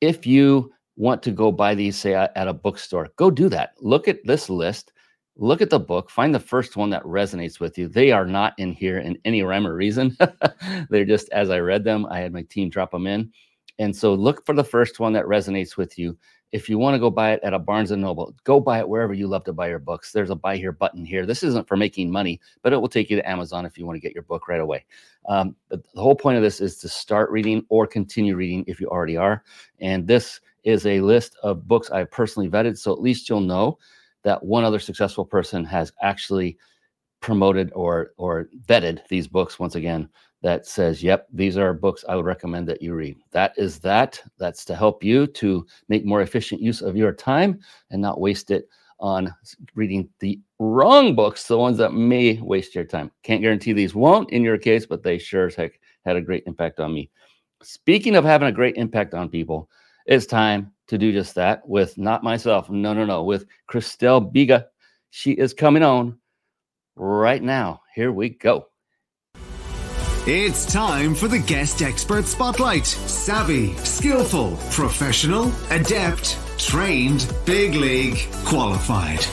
if 0.00 0.26
you 0.26 0.72
want 0.96 1.22
to 1.22 1.30
go 1.30 1.52
buy 1.52 1.74
these, 1.74 1.96
say 1.96 2.14
at 2.14 2.48
a 2.48 2.52
bookstore, 2.52 3.08
go 3.16 3.30
do 3.30 3.48
that. 3.50 3.74
Look 3.80 4.08
at 4.08 4.24
this 4.24 4.48
list, 4.48 4.92
look 5.36 5.60
at 5.60 5.70
the 5.70 5.78
book, 5.78 6.10
find 6.10 6.34
the 6.34 6.40
first 6.40 6.76
one 6.76 6.90
that 6.90 7.02
resonates 7.04 7.60
with 7.60 7.76
you. 7.76 7.88
They 7.88 8.12
are 8.12 8.26
not 8.26 8.54
in 8.58 8.72
here 8.72 8.98
in 8.98 9.18
any 9.24 9.42
rhyme 9.42 9.66
or 9.66 9.74
reason. 9.74 10.16
They're 10.90 11.04
just 11.04 11.28
as 11.30 11.50
I 11.50 11.58
read 11.58 11.84
them, 11.84 12.06
I 12.10 12.20
had 12.20 12.32
my 12.32 12.42
team 12.42 12.70
drop 12.70 12.90
them 12.90 13.06
in. 13.06 13.30
And 13.78 13.94
so 13.94 14.14
look 14.14 14.44
for 14.46 14.54
the 14.54 14.64
first 14.64 15.00
one 15.00 15.12
that 15.12 15.26
resonates 15.26 15.76
with 15.76 15.98
you. 15.98 16.16
If 16.52 16.68
you 16.68 16.78
want 16.78 16.94
to 16.94 16.98
go 16.98 17.10
buy 17.10 17.32
it 17.32 17.40
at 17.42 17.54
a 17.54 17.58
Barnes 17.58 17.90
and 17.90 18.00
Noble, 18.00 18.34
go 18.44 18.60
buy 18.60 18.78
it 18.78 18.88
wherever 18.88 19.12
you 19.12 19.26
love 19.26 19.44
to 19.44 19.52
buy 19.52 19.68
your 19.68 19.78
books. 19.78 20.12
There's 20.12 20.30
a 20.30 20.36
buy 20.36 20.56
here 20.56 20.72
button 20.72 21.04
here. 21.04 21.26
This 21.26 21.42
isn't 21.42 21.66
for 21.66 21.76
making 21.76 22.10
money, 22.10 22.40
but 22.62 22.72
it 22.72 22.80
will 22.80 22.88
take 22.88 23.10
you 23.10 23.16
to 23.16 23.28
Amazon 23.28 23.66
if 23.66 23.76
you 23.76 23.84
want 23.84 23.96
to 23.96 24.00
get 24.00 24.14
your 24.14 24.22
book 24.22 24.48
right 24.48 24.60
away. 24.60 24.84
Um, 25.28 25.56
the 25.68 25.82
whole 25.96 26.14
point 26.14 26.36
of 26.36 26.42
this 26.42 26.60
is 26.60 26.78
to 26.78 26.88
start 26.88 27.30
reading 27.30 27.64
or 27.68 27.86
continue 27.86 28.36
reading 28.36 28.64
if 28.66 28.80
you 28.80 28.88
already 28.88 29.16
are. 29.16 29.42
And 29.80 30.06
this 30.06 30.40
is 30.64 30.86
a 30.86 31.00
list 31.00 31.36
of 31.42 31.66
books 31.66 31.90
I've 31.90 32.10
personally 32.10 32.48
vetted. 32.48 32.78
So 32.78 32.92
at 32.92 33.00
least 33.00 33.28
you'll 33.28 33.40
know 33.40 33.78
that 34.22 34.44
one 34.44 34.64
other 34.64 34.78
successful 34.78 35.24
person 35.24 35.64
has 35.64 35.92
actually 36.00 36.58
promoted 37.20 37.72
or 37.74 38.12
or 38.16 38.48
vetted 38.66 39.06
these 39.08 39.26
books 39.26 39.58
once 39.58 39.74
again 39.74 40.08
that 40.42 40.66
says, 40.66 41.02
yep, 41.02 41.26
these 41.32 41.56
are 41.56 41.72
books 41.74 42.04
I 42.08 42.14
would 42.14 42.24
recommend 42.24 42.68
that 42.68 42.82
you 42.82 42.94
read. 42.94 43.16
That 43.32 43.52
is 43.56 43.80
that. 43.80 44.22
That's 44.38 44.64
to 44.66 44.76
help 44.76 45.02
you 45.02 45.26
to 45.28 45.66
make 45.88 46.04
more 46.04 46.20
efficient 46.20 46.60
use 46.60 46.82
of 46.82 46.96
your 46.96 47.12
time 47.12 47.58
and 47.90 48.00
not 48.00 48.20
waste 48.20 48.50
it 48.50 48.68
on 49.00 49.34
reading 49.74 50.08
the 50.20 50.40
wrong 50.58 51.14
books, 51.14 51.48
the 51.48 51.58
ones 51.58 51.78
that 51.78 51.94
may 51.94 52.40
waste 52.40 52.74
your 52.74 52.84
time. 52.84 53.10
Can't 53.22 53.42
guarantee 53.42 53.72
these 53.72 53.94
won't 53.94 54.30
in 54.30 54.42
your 54.42 54.58
case, 54.58 54.86
but 54.86 55.02
they 55.02 55.18
sure 55.18 55.46
as 55.46 55.54
heck 55.54 55.80
had 56.04 56.16
a 56.16 56.20
great 56.20 56.44
impact 56.46 56.80
on 56.80 56.94
me. 56.94 57.10
Speaking 57.62 58.14
of 58.14 58.24
having 58.24 58.48
a 58.48 58.52
great 58.52 58.76
impact 58.76 59.14
on 59.14 59.28
people, 59.28 59.68
it's 60.06 60.26
time 60.26 60.72
to 60.86 60.96
do 60.96 61.12
just 61.12 61.34
that 61.34 61.66
with 61.68 61.98
not 61.98 62.22
myself. 62.22 62.70
No, 62.70 62.94
no, 62.94 63.04
no, 63.04 63.24
with 63.24 63.46
Christelle 63.68 64.32
Biiga. 64.32 64.66
She 65.10 65.32
is 65.32 65.52
coming 65.52 65.82
on 65.82 66.18
right 66.96 67.42
now. 67.42 67.82
Here 67.94 68.10
we 68.10 68.30
go. 68.30 68.66
It's 70.26 70.66
time 70.72 71.14
for 71.14 71.28
the 71.28 71.38
guest 71.38 71.82
expert 71.82 72.24
spotlight. 72.24 72.84
Savvy, 72.86 73.74
skillful, 73.74 74.56
professional, 74.72 75.52
adept, 75.70 76.36
trained, 76.58 77.32
big 77.44 77.74
league, 77.74 78.18
qualified. 78.44 79.24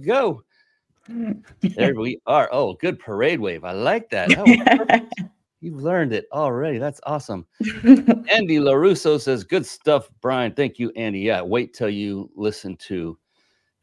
Go. 0.00 0.42
There 1.08 1.94
we 1.96 2.20
are. 2.26 2.48
Oh, 2.52 2.74
good 2.74 2.98
parade 2.98 3.40
wave. 3.40 3.64
I 3.64 3.72
like 3.72 4.10
that. 4.10 4.28
that 4.30 5.06
You've 5.60 5.82
learned 5.82 6.12
it 6.12 6.26
already. 6.32 6.78
That's 6.78 7.00
awesome. 7.06 7.46
Andy 7.62 8.58
LaRusso 8.58 9.18
says, 9.18 9.44
Good 9.44 9.64
stuff, 9.64 10.10
Brian. 10.20 10.52
Thank 10.52 10.78
you, 10.78 10.90
Andy. 10.94 11.20
Yeah, 11.20 11.40
wait 11.40 11.72
till 11.72 11.88
you 11.88 12.30
listen 12.36 12.76
to 12.88 13.18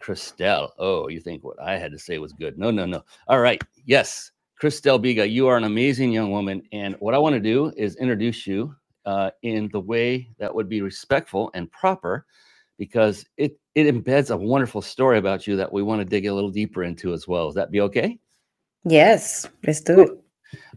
Christelle. 0.01 0.69
Oh, 0.77 1.07
you 1.07 1.19
think 1.19 1.43
what 1.43 1.59
I 1.61 1.77
had 1.77 1.91
to 1.91 1.99
say 1.99 2.19
was 2.19 2.33
good. 2.33 2.57
No, 2.57 2.69
no, 2.69 2.85
no. 2.85 3.03
All 3.27 3.39
right. 3.39 3.61
Yes, 3.85 4.31
Christelle 4.61 5.03
Biiga, 5.03 5.29
you 5.29 5.47
are 5.47 5.57
an 5.57 5.63
amazing 5.63 6.11
young 6.11 6.31
woman. 6.31 6.61
And 6.71 6.95
what 6.99 7.15
I 7.15 7.17
want 7.17 7.33
to 7.33 7.39
do 7.39 7.73
is 7.75 7.95
introduce 7.95 8.45
you 8.45 8.75
uh, 9.05 9.31
in 9.41 9.67
the 9.73 9.79
way 9.79 10.29
that 10.37 10.53
would 10.53 10.69
be 10.69 10.81
respectful 10.81 11.49
and 11.55 11.71
proper 11.71 12.27
because 12.81 13.23
it, 13.37 13.59
it 13.75 13.85
embeds 13.93 14.31
a 14.31 14.35
wonderful 14.35 14.81
story 14.81 15.19
about 15.19 15.45
you 15.45 15.55
that 15.55 15.71
we 15.71 15.83
want 15.83 16.01
to 16.01 16.03
dig 16.03 16.25
a 16.25 16.33
little 16.33 16.49
deeper 16.49 16.81
into 16.81 17.13
as 17.13 17.27
well. 17.27 17.47
Is 17.47 17.53
that 17.53 17.69
be 17.69 17.79
okay? 17.81 18.17
Yes, 18.85 19.47
let's 19.67 19.81
do 19.81 19.99
it. 19.99 20.09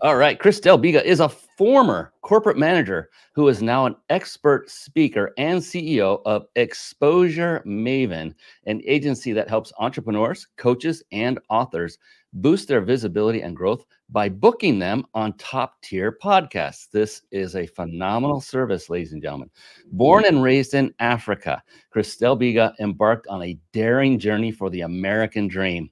All 0.02 0.16
right. 0.16 0.38
Christelle 0.38 0.78
Biiga 0.78 1.02
is 1.02 1.20
a 1.20 1.30
former 1.30 2.12
corporate 2.20 2.58
manager 2.58 3.08
who 3.32 3.48
is 3.48 3.62
now 3.62 3.86
an 3.86 3.96
expert 4.10 4.68
speaker 4.68 5.32
and 5.38 5.62
CEO 5.62 6.20
of 6.26 6.44
Exposure 6.56 7.62
Maven, 7.64 8.34
an 8.66 8.82
agency 8.84 9.32
that 9.32 9.48
helps 9.48 9.72
entrepreneurs, 9.78 10.46
coaches, 10.58 11.02
and 11.10 11.38
authors 11.48 11.96
boost 12.34 12.68
their 12.68 12.80
visibility 12.80 13.42
and 13.42 13.56
growth 13.56 13.84
by 14.10 14.28
booking 14.28 14.78
them 14.78 15.04
on 15.14 15.32
top 15.38 15.80
tier 15.82 16.18
podcasts. 16.22 16.90
This 16.90 17.22
is 17.30 17.56
a 17.56 17.66
phenomenal 17.66 18.40
service, 18.40 18.90
ladies 18.90 19.12
and 19.12 19.22
gentlemen. 19.22 19.50
Born 19.92 20.24
and 20.26 20.42
raised 20.42 20.74
in 20.74 20.92
Africa, 20.98 21.62
Christelle 21.94 22.38
Biiga 22.38 22.74
embarked 22.80 23.26
on 23.28 23.42
a 23.42 23.58
daring 23.72 24.18
journey 24.18 24.50
for 24.50 24.68
the 24.70 24.82
American 24.82 25.48
dream 25.48 25.90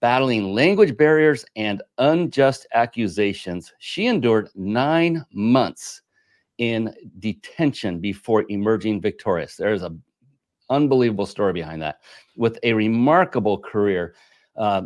battling 0.00 0.52
language 0.52 0.96
barriers 0.96 1.44
and 1.54 1.82
unjust 1.98 2.66
accusations. 2.74 3.72
She 3.78 4.06
endured 4.06 4.48
nine 4.54 5.24
months 5.32 6.02
in 6.58 6.92
detention 7.18 8.00
before 8.00 8.44
emerging 8.48 9.00
victorious. 9.00 9.56
There's 9.56 9.82
a 9.82 9.94
unbelievable 10.70 11.26
story 11.26 11.52
behind 11.52 11.82
that. 11.82 12.00
With 12.36 12.58
a 12.62 12.72
remarkable 12.72 13.58
career 13.58 14.14
uh, 14.56 14.82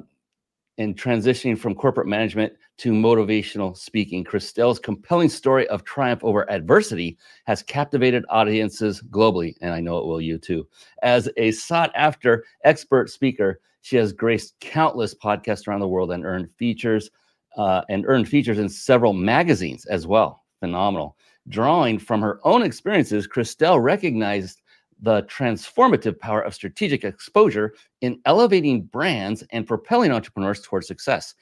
in 0.80 0.94
transitioning 0.94 1.58
from 1.58 1.74
corporate 1.74 2.06
management 2.06 2.54
to 2.78 2.90
motivational 2.90 3.76
speaking, 3.76 4.24
Christelle's 4.24 4.78
compelling 4.78 5.28
story 5.28 5.68
of 5.68 5.84
triumph 5.84 6.24
over 6.24 6.50
adversity 6.50 7.18
has 7.44 7.62
captivated 7.62 8.24
audiences 8.30 9.02
globally, 9.10 9.54
and 9.60 9.74
I 9.74 9.80
know 9.80 9.98
it 9.98 10.06
will 10.06 10.22
you 10.22 10.38
too. 10.38 10.66
As 11.02 11.28
a 11.36 11.50
sought 11.50 11.92
after 11.94 12.46
expert 12.64 13.10
speaker, 13.10 13.60
she 13.82 13.96
has 13.96 14.14
graced 14.14 14.58
countless 14.60 15.14
podcasts 15.14 15.68
around 15.68 15.80
the 15.80 15.88
world 15.88 16.12
and 16.12 16.24
earned 16.24 16.50
features 16.50 17.10
uh, 17.58 17.82
and 17.90 18.06
earned 18.06 18.26
features 18.26 18.58
in 18.58 18.70
several 18.70 19.12
magazines 19.12 19.84
as 19.84 20.06
well. 20.06 20.44
Phenomenal. 20.60 21.14
Drawing 21.50 21.98
from 21.98 22.22
her 22.22 22.40
own 22.44 22.62
experiences, 22.62 23.28
Christelle 23.28 23.82
recognized 23.82 24.62
the 25.02 25.22
transformative 25.24 26.18
power 26.18 26.42
of 26.42 26.54
strategic 26.54 27.04
exposure 27.04 27.74
in 28.00 28.20
elevating 28.26 28.82
brands 28.82 29.42
and 29.50 29.66
propelling 29.66 30.12
entrepreneurs 30.12 30.60
towards 30.60 30.86
success. 30.86 31.34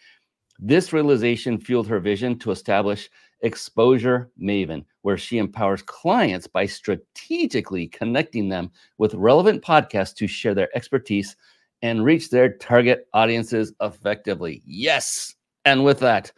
This 0.59 0.93
realization 0.93 1.59
fueled 1.59 1.89
her 1.89 2.01
vision 2.01 2.39
to 2.41 2.51
establish 2.51 3.09
Exposure 3.43 4.31
Maven, 4.41 4.85
where 5.03 5.17
she 5.17 5.39
empowers 5.39 5.83
clients 5.83 6.49
by 6.49 6.67
strategically 6.67 7.87
connecting 7.87 8.49
them 8.49 8.71
with 8.99 9.15
relevant 9.15 9.63
podcasts 9.63 10.15
to 10.17 10.27
share 10.27 10.55
their 10.55 10.75
expertise 10.77 11.37
and 11.83 12.05
reach 12.05 12.31
their 12.31 12.55
target 12.55 13.07
audiences 13.15 13.73
effectively. 13.81 14.63
Yes. 14.67 15.37
And 15.65 15.85
with 15.85 16.01
that, 16.01 16.33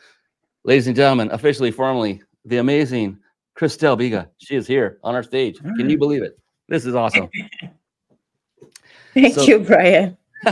ladies 0.65 0.87
and 0.87 0.97
gentlemen, 0.97 1.31
officially, 1.33 1.71
formally, 1.71 2.23
the 2.45 2.59
amazing 2.59 3.19
Christelle 3.57 3.99
Biiga. 3.99 4.29
She 4.39 4.57
is 4.57 4.67
here 4.67 4.99
on 5.03 5.15
our 5.15 5.23
stage. 5.23 5.59
Can 5.77 5.89
you 5.89 5.97
believe 5.97 6.23
it? 6.23 6.39
This 6.71 6.87
is 6.87 6.95
awesome. 6.95 7.29
Thank 9.15 9.35
so, 9.35 9.43
you, 9.43 9.59
Brian. 9.59 10.17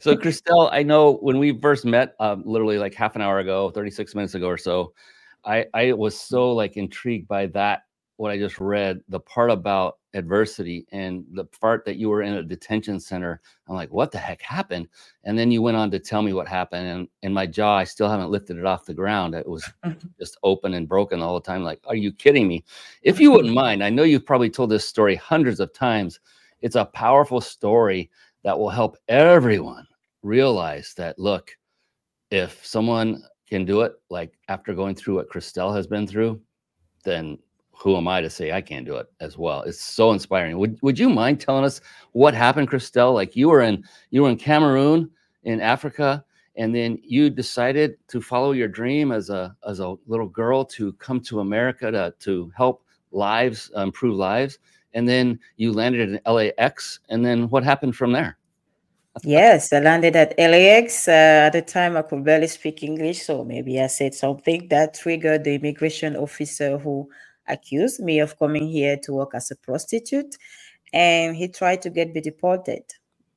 so, 0.00 0.16
Christelle, 0.16 0.68
I 0.72 0.82
know 0.82 1.18
when 1.18 1.38
we 1.38 1.56
first 1.56 1.84
met, 1.84 2.16
um, 2.18 2.42
literally 2.44 2.78
like 2.78 2.92
half 2.92 3.14
an 3.14 3.22
hour 3.22 3.38
ago, 3.38 3.70
36 3.70 4.12
minutes 4.16 4.34
ago 4.34 4.48
or 4.48 4.58
so, 4.58 4.92
I, 5.44 5.66
I 5.72 5.92
was 5.92 6.18
so 6.18 6.50
like 6.52 6.76
intrigued 6.76 7.28
by 7.28 7.46
that 7.46 7.84
what 8.16 8.30
I 8.30 8.38
just 8.38 8.60
read, 8.60 9.00
the 9.08 9.20
part 9.20 9.50
about 9.50 9.98
adversity 10.14 10.86
and 10.92 11.24
the 11.32 11.44
part 11.44 11.84
that 11.84 11.96
you 11.96 12.08
were 12.08 12.22
in 12.22 12.34
a 12.34 12.42
detention 12.42 13.00
center. 13.00 13.40
I'm 13.68 13.74
like, 13.74 13.90
what 13.92 14.12
the 14.12 14.18
heck 14.18 14.42
happened? 14.42 14.88
And 15.24 15.38
then 15.38 15.50
you 15.50 15.62
went 15.62 15.76
on 15.76 15.90
to 15.90 15.98
tell 15.98 16.22
me 16.22 16.32
what 16.32 16.46
happened. 16.46 16.86
And 16.86 17.08
in 17.22 17.32
my 17.32 17.46
jaw, 17.46 17.78
I 17.78 17.84
still 17.84 18.08
haven't 18.08 18.30
lifted 18.30 18.58
it 18.58 18.66
off 18.66 18.84
the 18.84 18.94
ground. 18.94 19.34
It 19.34 19.48
was 19.48 19.68
just 20.18 20.36
open 20.42 20.74
and 20.74 20.88
broken 20.88 21.20
all 21.20 21.34
the 21.34 21.40
time. 21.40 21.62
Like, 21.62 21.80
are 21.86 21.96
you 21.96 22.12
kidding 22.12 22.46
me? 22.46 22.64
If 23.02 23.18
you 23.20 23.32
wouldn't 23.32 23.54
mind, 23.54 23.82
I 23.82 23.90
know 23.90 24.02
you've 24.02 24.26
probably 24.26 24.50
told 24.50 24.70
this 24.70 24.86
story 24.86 25.16
hundreds 25.16 25.60
of 25.60 25.72
times. 25.72 26.20
It's 26.60 26.76
a 26.76 26.84
powerful 26.84 27.40
story 27.40 28.10
that 28.44 28.58
will 28.58 28.70
help 28.70 28.96
everyone 29.08 29.86
realize 30.22 30.94
that, 30.96 31.18
look, 31.18 31.56
if 32.30 32.64
someone 32.64 33.22
can 33.48 33.64
do 33.64 33.82
it, 33.82 33.94
like 34.10 34.32
after 34.48 34.74
going 34.74 34.94
through 34.94 35.16
what 35.16 35.28
Christelle 35.28 35.74
has 35.74 35.86
been 35.86 36.06
through, 36.06 36.40
then 37.04 37.38
who 37.82 37.96
am 37.96 38.06
I 38.06 38.20
to 38.20 38.30
say 38.30 38.52
I 38.52 38.60
can't 38.60 38.86
do 38.86 38.96
it 38.96 39.08
as 39.20 39.36
well? 39.36 39.62
It's 39.62 39.82
so 39.82 40.12
inspiring. 40.12 40.56
Would 40.56 40.78
Would 40.82 40.98
you 40.98 41.10
mind 41.10 41.40
telling 41.40 41.64
us 41.64 41.80
what 42.12 42.32
happened, 42.32 42.70
Christelle? 42.70 43.12
Like 43.12 43.34
you 43.34 43.48
were 43.48 43.62
in 43.62 43.82
you 44.10 44.22
were 44.22 44.30
in 44.30 44.36
Cameroon 44.36 45.10
in 45.42 45.60
Africa, 45.60 46.24
and 46.56 46.72
then 46.72 46.98
you 47.02 47.28
decided 47.28 47.96
to 48.06 48.20
follow 48.20 48.52
your 48.52 48.68
dream 48.68 49.10
as 49.10 49.30
a 49.30 49.56
as 49.66 49.80
a 49.80 49.96
little 50.06 50.28
girl 50.28 50.64
to 50.66 50.92
come 50.94 51.20
to 51.22 51.40
America 51.40 51.90
to 51.90 52.14
to 52.20 52.52
help 52.56 52.84
lives 53.10 53.70
improve 53.76 54.16
lives, 54.16 54.60
and 54.94 55.08
then 55.08 55.40
you 55.56 55.72
landed 55.72 56.08
in 56.08 56.20
LAX, 56.32 57.00
and 57.08 57.26
then 57.26 57.48
what 57.48 57.64
happened 57.64 57.96
from 57.96 58.12
there? 58.12 58.38
yes, 59.24 59.72
I 59.72 59.80
landed 59.80 60.16
at 60.16 60.38
LAX. 60.38 61.06
Uh, 61.08 61.46
at 61.46 61.50
the 61.50 61.62
time, 61.62 61.96
I 61.96 62.02
could 62.02 62.24
barely 62.24 62.46
speak 62.46 62.82
English, 62.82 63.22
so 63.22 63.44
maybe 63.44 63.80
I 63.80 63.88
said 63.88 64.14
something 64.14 64.68
that 64.68 64.94
triggered 64.94 65.44
the 65.44 65.56
immigration 65.56 66.16
officer 66.16 66.78
who 66.78 67.10
accused 67.48 68.00
me 68.00 68.20
of 68.20 68.38
coming 68.38 68.68
here 68.68 68.96
to 69.04 69.12
work 69.14 69.32
as 69.34 69.50
a 69.50 69.56
prostitute 69.56 70.36
and 70.92 71.36
he 71.36 71.48
tried 71.48 71.82
to 71.82 71.90
get 71.90 72.14
me 72.14 72.20
deported. 72.22 72.84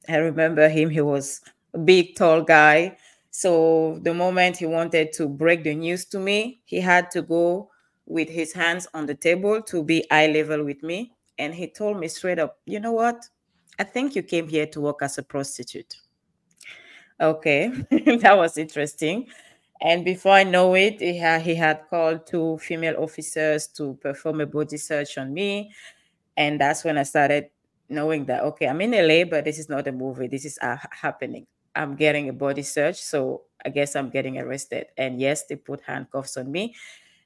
I 0.09 0.17
remember 0.17 0.69
him, 0.69 0.89
he 0.91 1.01
was 1.01 1.41
a 1.73 1.79
big, 1.79 2.15
tall 2.15 2.43
guy. 2.43 2.97
So 3.31 3.99
the 4.03 4.13
moment 4.13 4.57
he 4.57 4.67
wanted 4.67 5.13
to 5.13 5.29
break 5.29 5.63
the 5.63 5.75
news 5.75 6.05
to 6.07 6.19
me, 6.19 6.61
he 6.65 6.81
had 6.81 7.11
to 7.11 7.21
go 7.23 7.71
with 8.07 8.29
his 8.29 8.53
hands 8.53 8.87
on 8.93 9.07
the 9.07 9.15
table 9.15 9.61
to 9.63 9.83
be 9.83 10.09
eye 10.11 10.27
level 10.27 10.63
with 10.65 10.83
me. 10.83 11.13
And 11.39 11.53
he 11.55 11.67
told 11.69 11.99
me 11.99 12.07
straight 12.09 12.39
up, 12.39 12.59
you 12.65 12.79
know 12.79 12.93
what? 12.93 13.25
I 13.79 13.85
think 13.85 14.15
you 14.15 14.23
came 14.23 14.47
here 14.49 14.67
to 14.67 14.81
work 14.81 14.99
as 15.01 15.17
a 15.17 15.23
prostitute. 15.23 15.95
Okay, 17.21 17.69
that 18.21 18.37
was 18.37 18.57
interesting. 18.57 19.27
And 19.81 20.05
before 20.05 20.33
I 20.33 20.43
know 20.43 20.73
it, 20.75 21.01
he 21.01 21.17
had, 21.17 21.41
he 21.41 21.55
had 21.55 21.81
called 21.89 22.25
two 22.25 22.57
female 22.59 22.95
officers 22.97 23.67
to 23.67 23.95
perform 24.01 24.41
a 24.41 24.45
body 24.45 24.77
search 24.77 25.17
on 25.17 25.33
me. 25.33 25.71
And 26.37 26.59
that's 26.59 26.83
when 26.83 26.97
I 26.97 27.03
started 27.03 27.49
knowing 27.89 28.25
that, 28.25 28.43
okay, 28.43 28.67
I'm 28.67 28.81
in 28.81 28.91
LA, 28.91 29.25
but 29.25 29.45
this 29.45 29.59
is 29.59 29.69
not 29.69 29.87
a 29.87 29.91
movie. 29.91 30.27
This 30.27 30.45
is 30.45 30.57
uh, 30.61 30.77
happening. 30.91 31.45
I'm 31.75 31.95
getting 31.95 32.29
a 32.29 32.33
body 32.33 32.63
search. 32.63 33.01
So 33.01 33.43
I 33.65 33.69
guess 33.69 33.95
I'm 33.95 34.09
getting 34.09 34.37
arrested. 34.39 34.87
And 34.97 35.19
yes, 35.19 35.45
they 35.45 35.55
put 35.55 35.81
handcuffs 35.81 36.37
on 36.37 36.51
me. 36.51 36.73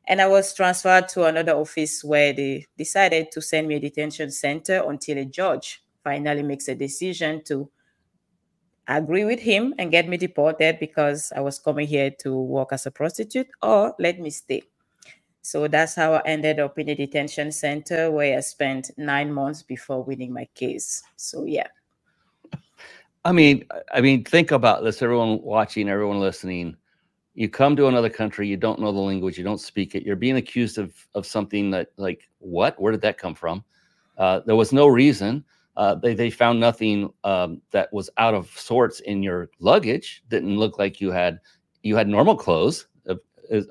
And 0.07 0.19
I 0.19 0.27
was 0.27 0.53
transferred 0.55 1.07
to 1.09 1.25
another 1.25 1.53
office 1.53 2.03
where 2.03 2.33
they 2.33 2.65
decided 2.77 3.31
to 3.31 3.41
send 3.41 3.67
me 3.67 3.75
a 3.75 3.79
detention 3.79 4.31
center 4.31 4.83
until 4.89 5.19
a 5.19 5.25
judge 5.25 5.83
finally 6.03 6.41
makes 6.41 6.67
a 6.67 6.75
decision 6.75 7.43
to 7.45 7.69
agree 8.97 9.25
with 9.25 9.39
him 9.39 9.73
and 9.77 9.91
get 9.91 10.07
me 10.07 10.17
deported 10.17 10.79
because 10.79 11.31
I 11.35 11.41
was 11.41 11.59
coming 11.59 11.87
here 11.87 12.11
to 12.19 12.35
work 12.35 12.69
as 12.71 12.85
a 12.85 12.91
prostitute 12.91 13.47
or 13.61 13.95
let 13.99 14.19
me 14.19 14.29
stay. 14.29 14.63
So 15.41 15.67
that's 15.67 15.95
how 15.95 16.13
I 16.13 16.21
ended 16.25 16.59
up 16.59 16.77
in 16.77 16.89
a 16.89 16.95
detention 16.95 17.51
center 17.51 18.11
where 18.11 18.37
I 18.37 18.41
spent 18.41 18.91
nine 18.97 19.33
months 19.33 19.63
before 19.63 20.03
winning 20.03 20.33
my 20.33 20.47
case. 20.53 21.01
So 21.15 21.45
yeah. 21.45 21.67
I 23.25 23.31
mean, 23.31 23.65
I 23.91 24.01
mean, 24.01 24.23
think 24.23 24.51
about 24.51 24.83
this. 24.83 25.01
Everyone 25.01 25.41
watching, 25.41 25.89
everyone 25.89 26.19
listening. 26.19 26.75
You 27.35 27.47
come 27.47 27.75
to 27.75 27.87
another 27.87 28.09
country, 28.09 28.47
you 28.47 28.57
don't 28.57 28.79
know 28.79 28.91
the 28.91 28.99
language, 28.99 29.37
you 29.37 29.43
don't 29.43 29.61
speak 29.61 29.95
it. 29.95 30.03
You're 30.03 30.15
being 30.15 30.37
accused 30.37 30.77
of 30.77 30.93
of 31.15 31.25
something 31.25 31.71
that, 31.71 31.91
like, 31.97 32.27
what? 32.39 32.79
Where 32.79 32.91
did 32.91 33.01
that 33.01 33.17
come 33.17 33.35
from? 33.35 33.63
Uh, 34.17 34.41
there 34.45 34.55
was 34.55 34.73
no 34.73 34.87
reason. 34.87 35.45
Uh, 35.77 35.95
they 35.95 36.13
they 36.13 36.29
found 36.29 36.59
nothing 36.59 37.11
um, 37.23 37.61
that 37.71 37.91
was 37.93 38.09
out 38.17 38.33
of 38.33 38.49
sorts 38.57 38.99
in 39.01 39.23
your 39.23 39.49
luggage. 39.59 40.23
Didn't 40.29 40.57
look 40.57 40.77
like 40.77 40.99
you 40.99 41.11
had 41.11 41.39
you 41.83 41.95
had 41.95 42.07
normal 42.07 42.35
clothes, 42.35 42.87
uh, 43.07 43.15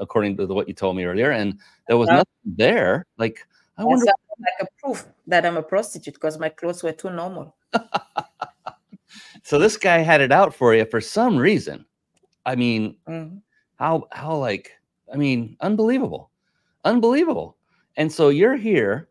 according 0.01 0.37
to 0.39 0.47
the, 0.47 0.55
what 0.55 0.69
you 0.69 0.75
told 0.75 0.97
me 0.97 1.05
earlier, 1.05 1.31
and 1.31 1.59
there 1.87 1.99
was 1.99 2.09
nothing 2.09 2.25
there. 2.45 3.05
Like 3.19 3.47
I 3.77 3.85
wonder, 3.85 4.07
like 4.07 4.55
a 4.61 4.67
proof 4.81 5.07
that 5.27 5.45
I'm 5.45 5.57
a 5.57 5.63
prostitute 5.63 6.15
because 6.15 6.39
my 6.39 6.49
clothes 6.49 6.83
were 6.83 6.93
too 6.93 7.11
normal. 7.11 7.55
so 9.43 9.59
this 9.59 9.77
guy 9.77 9.99
had 9.99 10.21
it 10.21 10.33
out 10.33 10.55
for 10.55 10.75
you 10.75 10.85
for 10.85 11.01
some 11.01 11.37
reason. 11.37 11.85
I 12.47 12.57
mean, 12.57 12.97
mm-hmm. 13.09 13.39
how 13.77 14.09
how 14.13 14.37
like 14.37 14.73
I 15.13 15.17
mean, 15.17 15.57
unbelievable, 15.61 16.31
unbelievable. 16.85 17.57
And 17.97 18.11
so 18.11 18.29
you're 18.29 18.57
here 18.57 19.08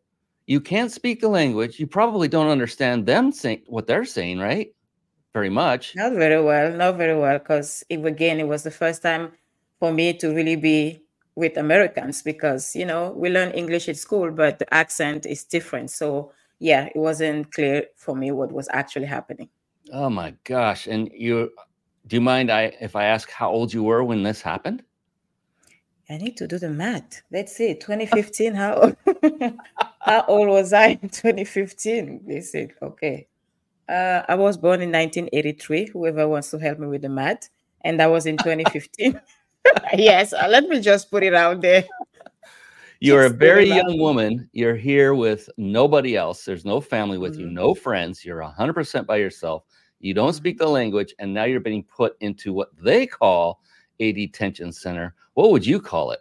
you 0.48 0.62
can't 0.62 0.92
speak 0.92 1.20
the 1.20 1.28
language. 1.28 1.80
You 1.80 1.88
probably 1.88 2.28
don't 2.28 2.48
understand 2.48 3.06
them 3.06 3.32
saying 3.32 3.64
what 3.68 3.86
they're 3.86 4.06
saying, 4.06 4.40
right? 4.40 4.74
Very 5.34 5.50
much. 5.50 5.94
Not 5.96 6.14
very 6.14 6.42
well. 6.42 6.72
Not 6.72 6.96
very 6.98 7.18
well. 7.20 7.38
Because 7.38 7.84
again, 7.92 8.40
it 8.40 8.48
was 8.48 8.64
the 8.64 8.72
first 8.72 9.04
time 9.04 9.34
for 9.80 9.92
me 9.92 10.14
to 10.14 10.34
really 10.34 10.56
be 10.56 11.04
with 11.36 11.56
Americans 11.58 12.24
because 12.24 12.76
you 12.76 12.84
know 12.84 13.12
we 13.16 13.30
learn 13.30 13.52
English 13.52 13.88
at 13.88 13.98
school, 13.98 14.32
but 14.32 14.58
the 14.58 14.74
accent 14.74 15.26
is 15.26 15.44
different. 15.44 15.92
So 15.92 16.32
yeah, 16.60 16.86
it 16.86 16.96
wasn't 16.96 17.54
clear 17.54 17.86
for 17.96 18.16
me 18.16 18.32
what 18.32 18.52
was 18.52 18.68
actually 18.72 19.06
happening. 19.06 19.50
Oh 19.94 20.10
my 20.10 20.34
gosh! 20.46 20.88
And 20.88 21.12
you, 21.14 21.52
do 22.08 22.16
you 22.16 22.22
mind 22.22 22.50
I 22.50 22.76
if 22.82 22.96
I 22.96 23.06
ask 23.06 23.30
how 23.30 23.52
old 23.52 23.74
you 23.74 23.84
were 23.84 24.04
when 24.04 24.24
this 24.24 24.42
happened? 24.42 24.82
I 26.10 26.18
need 26.18 26.38
to 26.38 26.48
do 26.48 26.58
the 26.58 26.70
math. 26.70 27.22
Let's 27.32 27.56
see, 27.56 27.74
2015. 27.80 28.56
How 28.56 28.74
old, 28.76 28.96
how 30.08 30.24
old 30.28 30.48
was 30.48 30.74
I 30.74 31.00
in 31.02 31.10
2015? 31.10 32.22
They 32.26 32.42
said, 32.42 32.74
okay. 32.82 33.28
Uh, 33.90 34.24
I 34.28 34.36
was 34.36 34.58
born 34.58 34.82
in 34.82 34.92
1983. 34.92 35.90
Whoever 35.94 36.28
wants 36.28 36.52
to 36.52 36.58
help 36.58 36.80
me 36.80 36.88
with 36.88 37.02
the 37.02 37.10
math, 37.10 37.50
and 37.82 38.00
that 38.00 38.08
was 38.08 38.26
in 38.26 38.38
2015. 38.38 39.20
yes, 39.94 40.34
uh, 40.34 40.48
let 40.50 40.66
me 40.66 40.82
just 40.82 41.10
put 41.10 41.24
it 41.24 41.34
out 41.34 41.62
there. 41.62 41.86
You're 43.00 43.24
just 43.24 43.36
a 43.36 43.38
very 43.38 43.68
young 43.68 44.00
woman. 44.00 44.50
You're 44.54 44.76
here 44.76 45.14
with 45.14 45.50
nobody 45.58 46.18
else. 46.18 46.44
There's 46.44 46.66
no 46.66 46.82
family 46.82 47.18
with 47.18 47.34
mm-hmm. 47.34 47.42
you, 47.42 47.50
no 47.52 47.76
friends. 47.76 48.26
You're 48.26 48.42
100% 48.42 49.06
by 49.06 49.18
yourself. 49.18 49.64
You 50.00 50.14
don't 50.14 50.34
speak 50.34 50.56
mm-hmm. 50.56 50.66
the 50.66 50.72
language, 50.72 51.14
and 51.20 51.34
now 51.34 51.44
you're 51.44 51.60
being 51.60 51.84
put 51.84 52.18
into 52.22 52.54
what 52.54 52.70
they 52.76 53.06
call 53.06 53.62
a 54.00 54.12
detention 54.14 54.72
center. 54.72 55.14
What 55.36 55.52
would 55.52 55.66
you 55.66 55.80
call 55.80 56.12
it? 56.12 56.20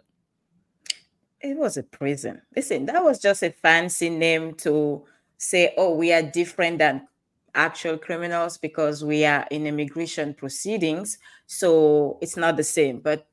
It 1.41 1.55
was 1.57 1.77
a 1.77 1.83
prison. 1.83 2.41
Listen, 2.55 2.85
that 2.87 3.03
was 3.03 3.19
just 3.19 3.43
a 3.43 3.51
fancy 3.51 4.09
name 4.09 4.53
to 4.55 5.03
say, 5.37 5.73
oh, 5.77 5.93
we 5.93 6.11
are 6.11 6.23
different 6.23 6.79
than 6.79 7.07
actual 7.53 7.97
criminals 7.97 8.57
because 8.57 9.03
we 9.03 9.25
are 9.25 9.45
in 9.51 9.67
immigration 9.67 10.33
proceedings. 10.33 11.17
So 11.45 12.17
it's 12.21 12.37
not 12.37 12.57
the 12.57 12.63
same, 12.63 12.99
but 12.99 13.27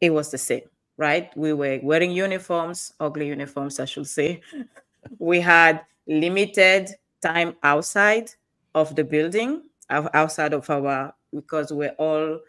it 0.00 0.10
was 0.10 0.30
the 0.30 0.38
same, 0.38 0.62
right? 0.96 1.36
We 1.36 1.52
were 1.52 1.80
wearing 1.82 2.12
uniforms, 2.12 2.92
ugly 3.00 3.28
uniforms, 3.28 3.80
I 3.80 3.84
should 3.84 4.06
say. 4.06 4.40
we 5.18 5.40
had 5.40 5.82
limited 6.06 6.90
time 7.20 7.56
outside 7.62 8.30
of 8.74 8.94
the 8.94 9.04
building, 9.04 9.62
outside 9.88 10.52
of 10.52 10.70
our, 10.70 11.14
because 11.34 11.72
we're 11.72 11.94
all 11.98 12.40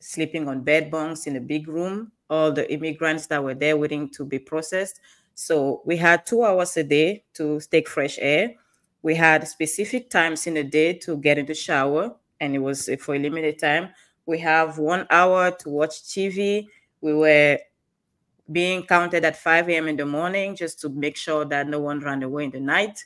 sleeping 0.00 0.48
on 0.48 0.62
bed 0.62 0.90
bunks 0.90 1.26
in 1.26 1.36
a 1.36 1.40
big 1.40 1.68
room, 1.68 2.12
all 2.30 2.52
the 2.52 2.70
immigrants 2.72 3.26
that 3.26 3.42
were 3.42 3.54
there 3.54 3.76
waiting 3.76 4.08
to 4.10 4.24
be 4.24 4.38
processed. 4.38 5.00
So 5.34 5.82
we 5.84 5.96
had 5.96 6.26
two 6.26 6.42
hours 6.44 6.76
a 6.76 6.84
day 6.84 7.24
to 7.34 7.60
take 7.60 7.88
fresh 7.88 8.18
air. 8.20 8.54
We 9.02 9.14
had 9.14 9.46
specific 9.46 10.10
times 10.10 10.46
in 10.46 10.54
the 10.54 10.64
day 10.64 10.94
to 10.94 11.16
get 11.16 11.38
in 11.38 11.46
the 11.46 11.54
shower, 11.54 12.16
and 12.40 12.54
it 12.54 12.58
was 12.58 12.88
uh, 12.88 12.96
for 13.00 13.14
a 13.14 13.18
limited 13.18 13.58
time. 13.58 13.90
We 14.26 14.38
have 14.40 14.78
one 14.78 15.06
hour 15.10 15.50
to 15.52 15.68
watch 15.70 16.02
TV. 16.02 16.66
We 17.00 17.14
were 17.14 17.58
being 18.50 18.82
counted 18.84 19.24
at 19.24 19.36
5 19.36 19.68
a.m. 19.76 19.88
in 19.88 19.96
the 19.96 20.06
morning 20.06 20.56
just 20.56 20.80
to 20.80 20.88
make 20.88 21.16
sure 21.16 21.44
that 21.44 21.68
no 21.68 21.80
one 21.80 22.00
ran 22.00 22.22
away 22.22 22.44
in 22.44 22.50
the 22.50 22.60
night. 22.60 23.04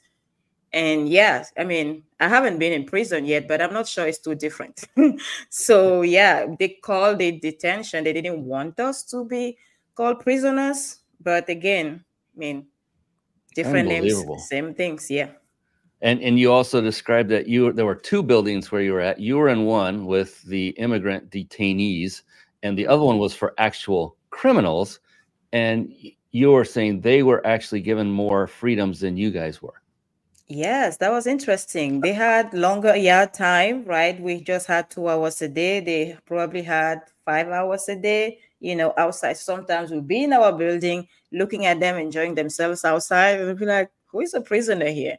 And 0.73 1.09
yeah, 1.09 1.45
I 1.59 1.65
mean, 1.65 2.03
I 2.19 2.29
haven't 2.29 2.59
been 2.59 2.73
in 2.73 2.85
prison 2.85 3.27
yet, 3.27 3.47
but 3.47 3.61
I'm 3.61 3.73
not 3.75 3.87
sure 3.87 4.07
it's 4.07 4.19
too 4.19 4.35
different. 4.35 4.85
so 5.51 6.03
yeah, 6.03 6.47
they 6.59 6.69
called 6.83 7.21
it 7.21 7.43
detention. 7.43 8.05
They 8.05 8.13
didn't 8.15 8.45
want 8.45 8.81
us 8.81 9.05
to 9.05 9.25
be 9.25 9.59
called 9.95 10.21
prisoners, 10.21 11.01
but 11.21 11.49
again, 11.51 12.05
I 12.35 12.39
mean, 12.39 12.67
different 13.55 13.89
names, 13.89 14.15
same 14.49 14.75
things. 14.75 15.11
Yeah. 15.11 15.29
And 16.01 16.21
and 16.23 16.39
you 16.39 16.51
also 16.51 16.81
described 16.81 17.29
that 17.31 17.49
you 17.49 17.73
there 17.73 17.87
were 17.87 17.95
two 17.95 18.23
buildings 18.23 18.73
where 18.73 18.81
you 18.81 18.93
were 18.93 19.01
at. 19.01 19.21
You 19.21 19.37
were 19.37 19.51
in 19.51 19.67
one 19.67 20.07
with 20.07 20.43
the 20.43 20.69
immigrant 20.71 21.31
detainees, 21.31 22.23
and 22.63 22.79
the 22.79 22.87
other 22.87 23.03
one 23.03 23.19
was 23.19 23.35
for 23.35 23.55
actual 23.59 24.17
criminals. 24.31 25.01
And 25.53 25.93
you 26.31 26.51
were 26.51 26.65
saying 26.65 27.03
they 27.03 27.23
were 27.23 27.47
actually 27.47 27.83
given 27.83 28.11
more 28.11 28.47
freedoms 28.47 29.01
than 29.01 29.19
you 29.19 29.31
guys 29.31 29.61
were. 29.61 29.82
Yes, 30.55 30.97
that 30.99 31.11
was 31.11 31.27
interesting. 31.27 32.01
They 32.01 32.13
had 32.13 32.53
longer 32.53 32.95
yard 32.97 33.33
time, 33.33 33.85
right? 33.85 34.21
We 34.21 34.41
just 34.43 34.67
had 34.67 34.91
two 34.91 35.09
hours 35.09 35.41
a 35.41 35.49
day. 35.49 35.81
They 35.81 36.19
probably 36.27 36.63
had 36.63 37.01
five 37.25 37.49
hours 37.49 37.89
a 37.89 37.97
day, 37.97 38.39
you 38.61 38.75
know, 38.77 38.93
outside. 38.99 39.37
Sometimes 39.39 39.91
we'd 39.91 40.07
be 40.09 40.25
in 40.25 40.33
our 40.33 40.53
building 40.53 41.09
looking 41.33 41.65
at 41.65 41.81
them 41.81 41.97
enjoying 41.97 42.35
themselves 42.35 42.85
outside. 42.85 43.39
And 43.41 43.49
We'd 43.49 43.59
be 43.59 43.67
like, 43.67 43.91
who 44.09 44.21
is 44.21 44.35
a 44.35 44.41
prisoner 44.43 44.89
here? 44.91 45.19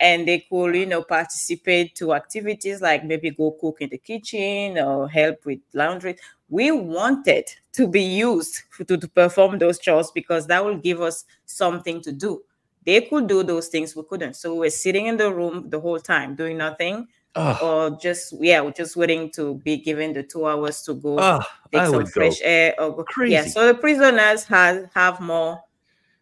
And 0.00 0.26
they 0.28 0.40
could, 0.50 0.74
you 0.74 0.86
know, 0.86 1.02
participate 1.02 1.94
to 1.96 2.12
activities 2.14 2.82
like 2.82 3.04
maybe 3.04 3.30
go 3.30 3.52
cook 3.52 3.78
in 3.80 3.90
the 3.90 3.98
kitchen 3.98 4.76
or 4.78 5.08
help 5.08 5.46
with 5.46 5.60
laundry. 5.72 6.16
We 6.48 6.72
wanted 6.72 7.48
to 7.74 7.86
be 7.86 8.02
used 8.02 8.60
to, 8.86 8.96
to 8.98 9.08
perform 9.08 9.58
those 9.58 9.78
chores 9.78 10.10
because 10.12 10.46
that 10.48 10.64
will 10.64 10.76
give 10.76 11.00
us 11.00 11.24
something 11.46 12.02
to 12.02 12.12
do 12.12 12.42
they 12.84 13.02
could 13.02 13.26
do 13.26 13.42
those 13.42 13.68
things, 13.68 13.96
we 13.96 14.02
couldn't. 14.08 14.34
So 14.34 14.52
we 14.54 14.60
were 14.60 14.70
sitting 14.70 15.06
in 15.06 15.16
the 15.16 15.32
room 15.32 15.70
the 15.70 15.80
whole 15.80 16.00
time 16.00 16.34
doing 16.34 16.58
nothing. 16.58 17.08
Ugh. 17.36 17.62
Or 17.62 17.98
just 17.98 18.34
yeah, 18.40 18.60
we're 18.60 18.70
just 18.70 18.94
waiting 18.94 19.30
to 19.32 19.56
be 19.64 19.78
given 19.78 20.12
the 20.12 20.22
two 20.22 20.46
hours 20.46 20.82
to 20.82 20.94
go 20.94 21.18
Ugh, 21.18 21.44
take 21.72 21.80
I 21.80 21.90
some 21.90 22.06
fresh 22.06 22.40
air 22.42 22.74
or 22.78 22.94
go 22.94 23.04
crazy. 23.04 23.32
Yeah, 23.32 23.46
so 23.46 23.66
the 23.66 23.74
prisoners 23.74 24.44
have 24.44 24.88
have 24.94 25.20
more 25.20 25.60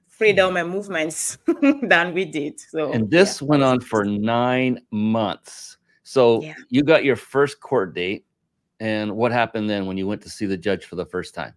freedom 0.06 0.52
hmm. 0.52 0.56
and 0.56 0.70
movements 0.70 1.36
than 1.82 2.14
we 2.14 2.24
did. 2.24 2.58
So 2.60 2.92
and 2.92 3.10
this 3.10 3.42
yeah. 3.42 3.48
went 3.48 3.62
on 3.62 3.80
for 3.80 4.04
nine 4.04 4.80
months. 4.90 5.76
So 6.02 6.42
yeah. 6.42 6.54
you 6.68 6.82
got 6.82 7.04
your 7.04 7.16
first 7.16 7.60
court 7.60 7.94
date, 7.94 8.24
and 8.80 9.14
what 9.16 9.32
happened 9.32 9.68
then 9.68 9.86
when 9.86 9.98
you 9.98 10.06
went 10.06 10.22
to 10.22 10.30
see 10.30 10.46
the 10.46 10.56
judge 10.56 10.86
for 10.86 10.96
the 10.96 11.06
first 11.06 11.34
time? 11.34 11.54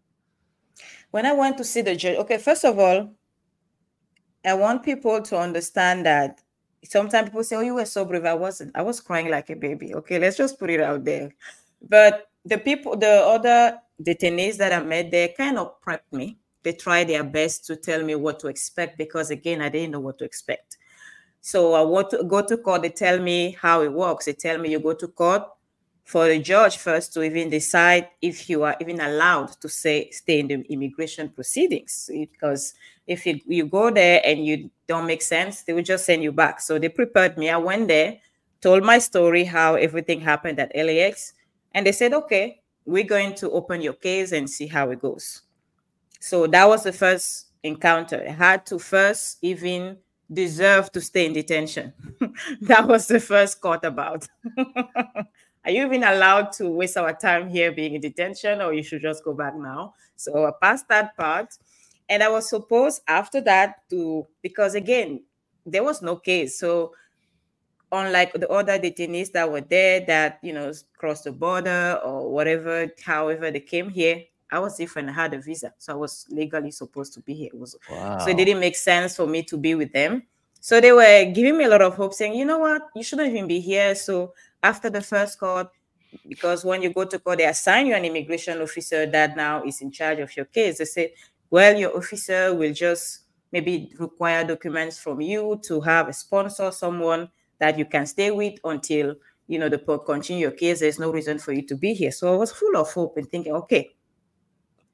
When 1.11 1.25
I 1.25 1.31
went 1.31 1.57
to 1.59 1.63
see 1.63 1.81
the 1.81 1.95
judge, 1.95 2.17
okay, 2.17 2.37
first 2.37 2.65
of 2.65 2.77
all, 2.77 3.13
I 4.45 4.53
want 4.53 4.84
people 4.84 5.21
to 5.21 5.38
understand 5.38 6.05
that 6.05 6.41
sometimes 6.84 7.29
people 7.29 7.43
say, 7.43 7.55
Oh, 7.55 7.62
you 7.62 7.75
were 7.75 7.86
so 7.86 8.05
brave. 8.05 8.25
I 8.25 8.34
wasn't. 8.34 8.75
I 8.75 8.81
was 8.81 8.99
crying 9.01 9.29
like 9.29 9.49
a 9.49 9.55
baby. 9.55 9.93
Okay, 9.95 10.19
let's 10.19 10.38
just 10.38 10.60
put 10.60 10.69
it 10.69 10.81
out 10.81 11.03
there. 11.03 11.34
But 11.88 12.27
the 12.45 12.58
people, 12.58 12.95
the 12.95 13.08
other 13.25 13.79
detainees 14.01 14.58
that 14.58 14.73
I 14.73 14.84
met, 14.84 15.12
they 15.12 15.34
kind 15.38 15.58
of 15.58 15.81
prepped 15.81 16.12
me. 16.12 16.38
They 16.63 16.73
tried 16.73 17.10
their 17.10 17.23
best 17.23 17.65
to 17.67 17.75
tell 17.75 18.03
me 18.03 18.15
what 18.15 18.39
to 18.39 18.47
expect 18.47 18.97
because, 18.97 19.29
again, 19.29 19.62
I 19.62 19.69
didn't 19.69 19.91
know 19.91 19.99
what 19.99 20.17
to 20.19 20.25
expect. 20.25 20.77
So 21.41 21.73
I 21.73 21.81
want 21.81 22.10
to 22.12 22.23
go 22.23 22.41
to 22.45 22.58
court. 22.58 22.81
They 22.81 22.89
tell 22.89 23.19
me 23.19 23.58
how 23.62 23.81
it 23.81 23.93
works. 23.93 24.25
They 24.25 24.34
tell 24.34 24.58
me 24.58 24.71
you 24.71 24.79
go 24.79 24.93
to 24.93 25.08
court 25.08 25.43
for 26.03 26.27
the 26.27 26.39
judge 26.39 26.77
first 26.77 27.13
to 27.13 27.23
even 27.23 27.49
decide 27.49 28.10
if 28.21 28.49
you 28.49 28.63
are 28.63 28.75
even 28.79 28.99
allowed 28.99 29.49
to 29.62 29.69
say 29.69 30.10
stay 30.12 30.39
in 30.39 30.47
the 30.47 30.62
immigration 30.71 31.29
proceedings 31.29 32.10
because 32.13 32.73
if 33.07 33.25
you, 33.25 33.39
you 33.45 33.65
go 33.65 33.91
there 33.91 34.21
and 34.25 34.45
you 34.45 34.69
don't 34.87 35.05
make 35.07 35.21
sense 35.21 35.63
they 35.63 35.73
will 35.73 35.83
just 35.83 36.05
send 36.05 36.23
you 36.23 36.31
back. 36.31 36.59
So 36.59 36.79
they 36.79 36.89
prepared 36.89 37.37
me. 37.37 37.49
I 37.49 37.57
went 37.57 37.87
there 37.87 38.17
told 38.61 38.83
my 38.83 38.97
story 38.97 39.43
how 39.43 39.75
everything 39.75 40.19
happened 40.19 40.59
at 40.59 40.71
lax 40.75 41.33
and 41.73 41.85
they 41.85 41.91
said 41.91 42.13
okay 42.13 42.59
we're 42.85 43.03
going 43.03 43.35
to 43.35 43.51
open 43.51 43.81
your 43.81 43.93
case 43.93 44.31
and 44.31 44.49
see 44.49 44.67
how 44.67 44.89
it 44.91 45.01
goes. 45.01 45.41
So 46.19 46.47
that 46.47 46.67
was 46.67 46.83
the 46.83 46.93
first 46.93 47.47
encounter. 47.63 48.23
I 48.27 48.31
had 48.31 48.65
to 48.67 48.79
first 48.79 49.37
even 49.41 49.97
deserve 50.31 50.91
to 50.91 51.01
stay 51.01 51.25
in 51.25 51.33
detention. 51.33 51.93
That 52.61 52.87
was 52.87 53.07
the 53.07 53.19
first 53.19 53.61
court 53.61 53.83
about. 53.83 54.27
Are 55.65 55.71
you 55.71 55.85
even 55.85 56.03
allowed 56.03 56.51
to 56.53 56.69
waste 56.69 56.97
our 56.97 57.13
time 57.13 57.49
here 57.49 57.71
being 57.71 57.95
in 57.95 58.01
detention 58.01 58.61
or 58.61 58.73
you 58.73 58.83
should 58.83 59.01
just 59.01 59.23
go 59.23 59.33
back 59.33 59.55
now? 59.55 59.93
So 60.15 60.45
I 60.45 60.51
passed 60.61 60.87
that 60.89 61.17
part. 61.17 61.55
And 62.09 62.21
I 62.21 62.29
was 62.29 62.47
supposed 62.49 63.01
after 63.07 63.41
that 63.41 63.89
to, 63.89 64.27
because 64.41 64.75
again, 64.75 65.23
there 65.65 65.83
was 65.83 66.01
no 66.01 66.15
case. 66.15 66.59
So 66.59 66.93
unlike 67.91 68.33
the 68.33 68.49
other 68.49 68.77
detainees 68.77 69.31
that 69.31 69.51
were 69.51 69.61
there 69.61 70.01
that, 70.01 70.39
you 70.43 70.53
know, 70.53 70.71
crossed 70.97 71.23
the 71.23 71.31
border 71.31 71.99
or 72.03 72.29
whatever, 72.29 72.87
however 73.03 73.49
they 73.49 73.59
came 73.59 73.89
here, 73.89 74.23
I 74.51 74.59
was 74.59 74.77
different. 74.77 75.09
I 75.09 75.13
had 75.13 75.33
a 75.33 75.39
visa. 75.41 75.73
So 75.79 75.93
I 75.93 75.95
was 75.95 76.27
legally 76.29 76.71
supposed 76.71 77.13
to 77.13 77.21
be 77.21 77.33
here. 77.33 77.49
It 77.51 77.59
was, 77.59 77.75
wow. 77.89 78.19
So 78.19 78.29
it 78.29 78.37
didn't 78.37 78.59
make 78.59 78.75
sense 78.75 79.15
for 79.15 79.25
me 79.25 79.41
to 79.43 79.57
be 79.57 79.73
with 79.73 79.91
them. 79.91 80.23
So 80.61 80.79
they 80.79 80.91
were 80.91 81.31
giving 81.31 81.57
me 81.57 81.65
a 81.65 81.69
lot 81.69 81.81
of 81.81 81.95
hope, 81.95 82.13
saying, 82.13 82.35
you 82.35 82.45
know 82.45 82.59
what, 82.59 82.83
you 82.95 83.03
shouldn't 83.03 83.29
even 83.29 83.47
be 83.47 83.59
here. 83.59 83.95
So 83.95 84.33
after 84.61 84.89
the 84.89 85.01
first 85.01 85.39
court, 85.39 85.69
because 86.27 86.63
when 86.63 86.81
you 86.81 86.91
go 86.91 87.05
to 87.05 87.19
court, 87.19 87.39
they 87.39 87.45
assign 87.45 87.87
you 87.87 87.95
an 87.95 88.05
immigration 88.05 88.61
officer 88.61 89.05
that 89.05 89.35
now 89.35 89.63
is 89.63 89.81
in 89.81 89.91
charge 89.91 90.19
of 90.19 90.35
your 90.35 90.45
case. 90.45 90.77
They 90.77 90.85
say, 90.85 91.13
well, 91.49 91.75
your 91.77 91.95
officer 91.95 92.53
will 92.53 92.73
just 92.73 93.19
maybe 93.51 93.93
require 93.99 94.43
documents 94.43 94.99
from 94.99 95.21
you 95.21 95.60
to 95.63 95.81
have 95.81 96.10
a 96.10 96.13
sponsor, 96.13 96.71
someone 96.71 97.29
that 97.60 97.77
you 97.77 97.86
can 97.86 98.05
stay 98.05 98.31
with 98.31 98.55
until 98.63 99.15
you 99.47 99.60
know 99.60 99.69
the 99.69 99.77
continue 99.77 100.41
your 100.41 100.51
case. 100.51 100.79
There's 100.79 100.99
no 100.99 101.12
reason 101.12 101.39
for 101.39 101.53
you 101.53 101.62
to 101.63 101.75
be 101.75 101.93
here. 101.93 102.12
So 102.12 102.34
I 102.34 102.38
was 102.38 102.51
full 102.51 102.75
of 102.75 102.91
hope 102.91 103.17
and 103.17 103.29
thinking, 103.29 103.53
okay, 103.53 103.95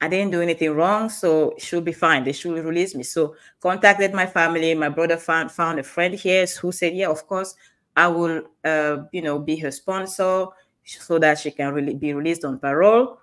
I 0.00 0.08
didn't 0.08 0.32
do 0.32 0.40
anything 0.40 0.72
wrong, 0.74 1.08
so 1.08 1.50
it 1.50 1.62
should 1.62 1.84
be 1.84 1.92
fine. 1.92 2.24
They 2.24 2.32
should 2.32 2.52
release 2.64 2.94
me. 2.94 3.04
So 3.04 3.36
contacted 3.60 4.12
my 4.12 4.26
family. 4.26 4.74
My 4.74 4.88
brother 4.88 5.16
found 5.16 5.50
found 5.52 5.78
a 5.78 5.82
friend 5.82 6.14
here 6.14 6.46
who 6.60 6.72
said, 6.72 6.94
yeah, 6.94 7.08
of 7.08 7.26
course, 7.26 7.54
I 7.96 8.08
will, 8.08 8.42
uh, 8.64 9.04
you 9.12 9.22
know, 9.22 9.38
be 9.38 9.56
her 9.56 9.70
sponsor 9.70 10.46
so 10.84 11.18
that 11.18 11.38
she 11.38 11.50
can 11.50 11.72
really 11.72 11.94
be 11.94 12.12
released 12.14 12.44
on 12.44 12.58
parole. 12.58 13.18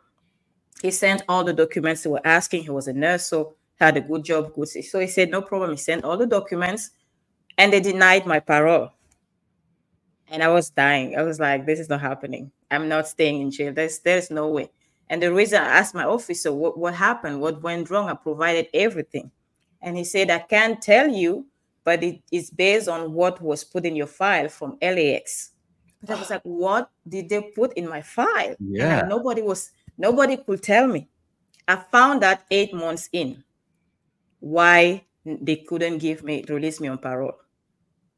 He 0.81 0.91
sent 0.91 1.23
all 1.27 1.43
the 1.43 1.53
documents 1.53 2.03
they 2.03 2.09
were 2.09 2.21
asking. 2.25 2.63
He 2.63 2.69
was 2.69 2.87
a 2.87 2.93
nurse, 2.93 3.27
so 3.27 3.55
had 3.79 3.97
a 3.97 4.01
good 4.01 4.23
job, 4.23 4.53
good. 4.53 4.67
So 4.67 4.99
he 4.99 5.07
said, 5.07 5.29
no 5.29 5.41
problem. 5.41 5.71
He 5.71 5.77
sent 5.77 6.03
all 6.03 6.17
the 6.17 6.27
documents, 6.27 6.91
and 7.57 7.71
they 7.73 7.79
denied 7.79 8.25
my 8.25 8.39
parole. 8.39 8.91
And 10.31 10.43
I 10.43 10.47
was 10.49 10.69
dying. 10.69 11.17
I 11.17 11.23
was 11.23 11.39
like, 11.39 11.65
this 11.65 11.79
is 11.79 11.89
not 11.89 12.01
happening. 12.01 12.51
I'm 12.69 12.87
not 12.87 13.07
staying 13.07 13.41
in 13.41 13.51
jail. 13.51 13.73
There's 13.73 13.99
there's 13.99 14.29
no 14.29 14.47
way. 14.47 14.69
And 15.09 15.23
the 15.23 15.33
reason 15.33 15.59
I 15.61 15.65
asked 15.65 15.95
my 15.95 16.03
officer 16.03 16.53
what, 16.53 16.77
what 16.77 16.93
happened, 16.93 17.41
what 17.41 17.63
went 17.63 17.89
wrong, 17.89 18.09
I 18.09 18.13
provided 18.13 18.67
everything. 18.73 19.31
And 19.81 19.97
he 19.97 20.03
said, 20.03 20.29
I 20.29 20.39
can't 20.39 20.79
tell 20.81 21.07
you, 21.07 21.47
but 21.83 22.03
it 22.03 22.21
is 22.31 22.51
based 22.51 22.87
on 22.87 23.13
what 23.13 23.41
was 23.41 23.63
put 23.63 23.85
in 23.85 23.95
your 23.95 24.07
file 24.07 24.49
from 24.49 24.77
LAX. 24.81 25.51
But 26.01 26.11
I 26.11 26.19
was 26.19 26.29
like, 26.29 26.43
what 26.43 26.91
did 27.07 27.27
they 27.27 27.41
put 27.41 27.73
in 27.73 27.89
my 27.89 28.01
file? 28.01 28.55
Yeah. 28.59 28.99
And 28.99 29.09
nobody 29.09 29.41
was, 29.41 29.71
nobody 29.99 30.37
could 30.37 30.63
tell 30.63 30.87
me. 30.87 31.07
I 31.67 31.75
found 31.75 32.23
that 32.23 32.45
eight 32.49 32.73
months 32.73 33.09
in 33.11 33.43
why 34.39 35.05
they 35.23 35.57
couldn't 35.57 35.99
give 35.99 36.23
me, 36.23 36.43
release 36.49 36.79
me 36.79 36.87
on 36.87 36.97
parole. 36.97 37.35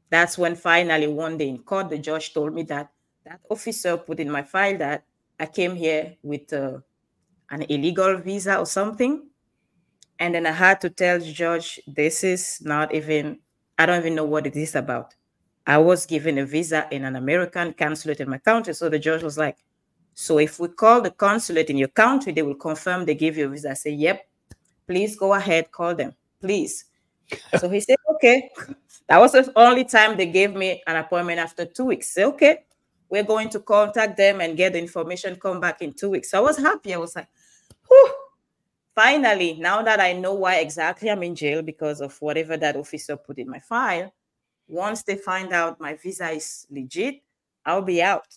That's 0.10 0.38
when 0.38 0.56
finally 0.56 1.08
one 1.08 1.38
day 1.38 1.50
in 1.50 1.58
court, 1.60 1.89
the 1.89 1.98
judge 1.98 2.34
told 2.34 2.54
me 2.54 2.63
that 2.63 2.91
that 3.26 3.41
officer 3.50 3.98
put 3.98 4.20
in 4.20 4.32
my 4.32 4.44
file 4.44 4.78
that 4.78 5.04
I 5.39 5.48
came 5.48 5.76
here 5.76 6.15
with 6.24 6.54
uh, 6.54 6.80
an 7.50 7.63
illegal 7.63 8.17
visa 8.17 8.58
or 8.58 8.65
something. 8.65 9.28
And 10.20 10.36
then 10.36 10.46
I 10.46 10.52
had 10.52 10.80
to 10.82 10.89
tell 10.89 11.20
the 11.20 11.32
judge, 11.32 11.80
this 11.88 12.24
is 12.24 12.62
not 12.62 12.94
even, 12.94 13.39
I 13.78 13.86
don't 13.86 14.00
even 14.00 14.15
know 14.15 14.26
what 14.26 14.46
it 14.46 14.56
is 14.56 14.76
about. 14.76 15.15
I 15.65 15.78
was 15.78 16.06
given 16.06 16.38
a 16.38 16.46
visa 16.46 16.88
in 16.91 17.06
an 17.06 17.15
American 17.15 17.74
consulate 17.74 18.20
in 18.20 18.30
my 18.30 18.38
country. 18.38 18.74
So 18.74 18.89
the 18.89 19.00
judge 19.00 19.24
was 19.24 19.38
like, 19.38 19.58
so 20.13 20.38
if 20.39 20.60
we 20.60 20.67
call 20.67 21.02
the 21.02 21.12
consulate 21.12 21.69
in 21.69 21.78
your 21.78 21.88
country, 21.88 22.32
they 22.32 22.41
will 22.41 22.56
confirm 22.56 23.06
they 23.06 23.15
give 23.15 23.38
you 23.38 23.45
a 23.45 23.50
visa. 23.50 23.71
I 23.71 23.74
say, 23.74 23.91
yep, 23.91 24.28
please 24.88 25.15
go 25.15 25.34
ahead, 25.34 25.71
call 25.71 25.95
them, 25.95 26.13
please. 26.39 26.86
so 27.60 27.69
he 27.69 27.80
said, 27.80 27.97
okay. 28.15 28.50
That 29.08 29.19
was 29.19 29.34
the 29.34 29.52
only 29.56 29.84
time 29.84 30.15
they 30.15 30.28
gave 30.28 30.54
me 30.54 30.82
an 30.88 30.95
appointment 30.95 31.39
after 31.39 31.65
two 31.65 31.86
weeks. 31.86 32.13
Say, 32.13 32.24
okay, 32.26 32.60
we're 33.10 33.24
going 33.24 33.50
to 33.50 33.60
contact 33.60 34.15
them 34.17 34.39
and 34.41 34.56
get 34.56 34.74
the 34.74 34.80
information, 34.80 35.36
come 35.36 35.60
back 35.60 35.82
in 35.82 35.93
two 35.93 36.10
weeks. 36.10 36.32
So 36.32 36.38
I 36.38 36.41
was 36.41 36.58
happy. 36.58 36.93
I 36.93 36.97
was 36.97 37.15
like, 37.15 37.28
Whew. 37.88 38.13
finally, 38.95 39.58
now 39.60 39.82
that 39.82 40.00
I 40.00 40.13
know 40.13 40.34
why 40.34 40.56
exactly 40.58 41.10
I'm 41.10 41.24
in 41.24 41.36
jail 41.36 41.62
because 41.62 42.00
of 42.00 42.15
whatever 42.21 42.56
that 42.58 42.78
officer 42.78 43.17
put 43.17 43.38
in 43.38 43.50
my 43.50 43.60
file, 43.60 44.13
once 44.67 45.04
they 45.04 45.15
find 45.17 45.52
out 45.52 45.82
my 45.82 45.95
visa 45.95 46.30
is 46.30 46.65
legit, 46.69 47.21
I'll 47.65 47.82
be 47.82 48.02
out. 48.02 48.28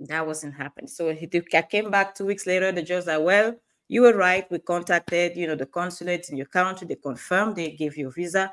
That 0.00 0.26
wasn't 0.26 0.54
happening. 0.54 0.88
So 0.88 1.12
he 1.12 1.28
I 1.54 1.62
came 1.62 1.90
back 1.90 2.14
two 2.14 2.26
weeks 2.26 2.46
later. 2.46 2.70
The 2.70 2.82
judge 2.82 3.04
said, 3.04 3.18
well, 3.18 3.54
you 3.88 4.02
were 4.02 4.14
right. 4.14 4.48
We 4.50 4.58
contacted, 4.58 5.36
you 5.36 5.46
know, 5.46 5.56
the 5.56 5.66
consulate 5.66 6.28
in 6.30 6.36
your 6.36 6.46
country. 6.46 6.86
They 6.86 6.94
confirmed 6.94 7.56
they 7.56 7.70
gave 7.72 7.96
you 7.96 8.08
a 8.08 8.10
visa. 8.10 8.52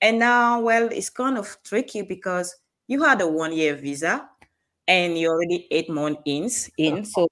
And 0.00 0.18
now, 0.18 0.60
well, 0.60 0.88
it's 0.90 1.10
kind 1.10 1.36
of 1.36 1.56
tricky 1.64 2.02
because 2.02 2.54
you 2.86 3.02
had 3.02 3.20
a 3.20 3.26
one-year 3.26 3.74
visa 3.74 4.28
and 4.86 5.18
you're 5.18 5.34
already 5.34 5.66
eight 5.70 5.90
months 5.90 6.22
in, 6.24 6.50
in. 6.78 7.04
So 7.04 7.28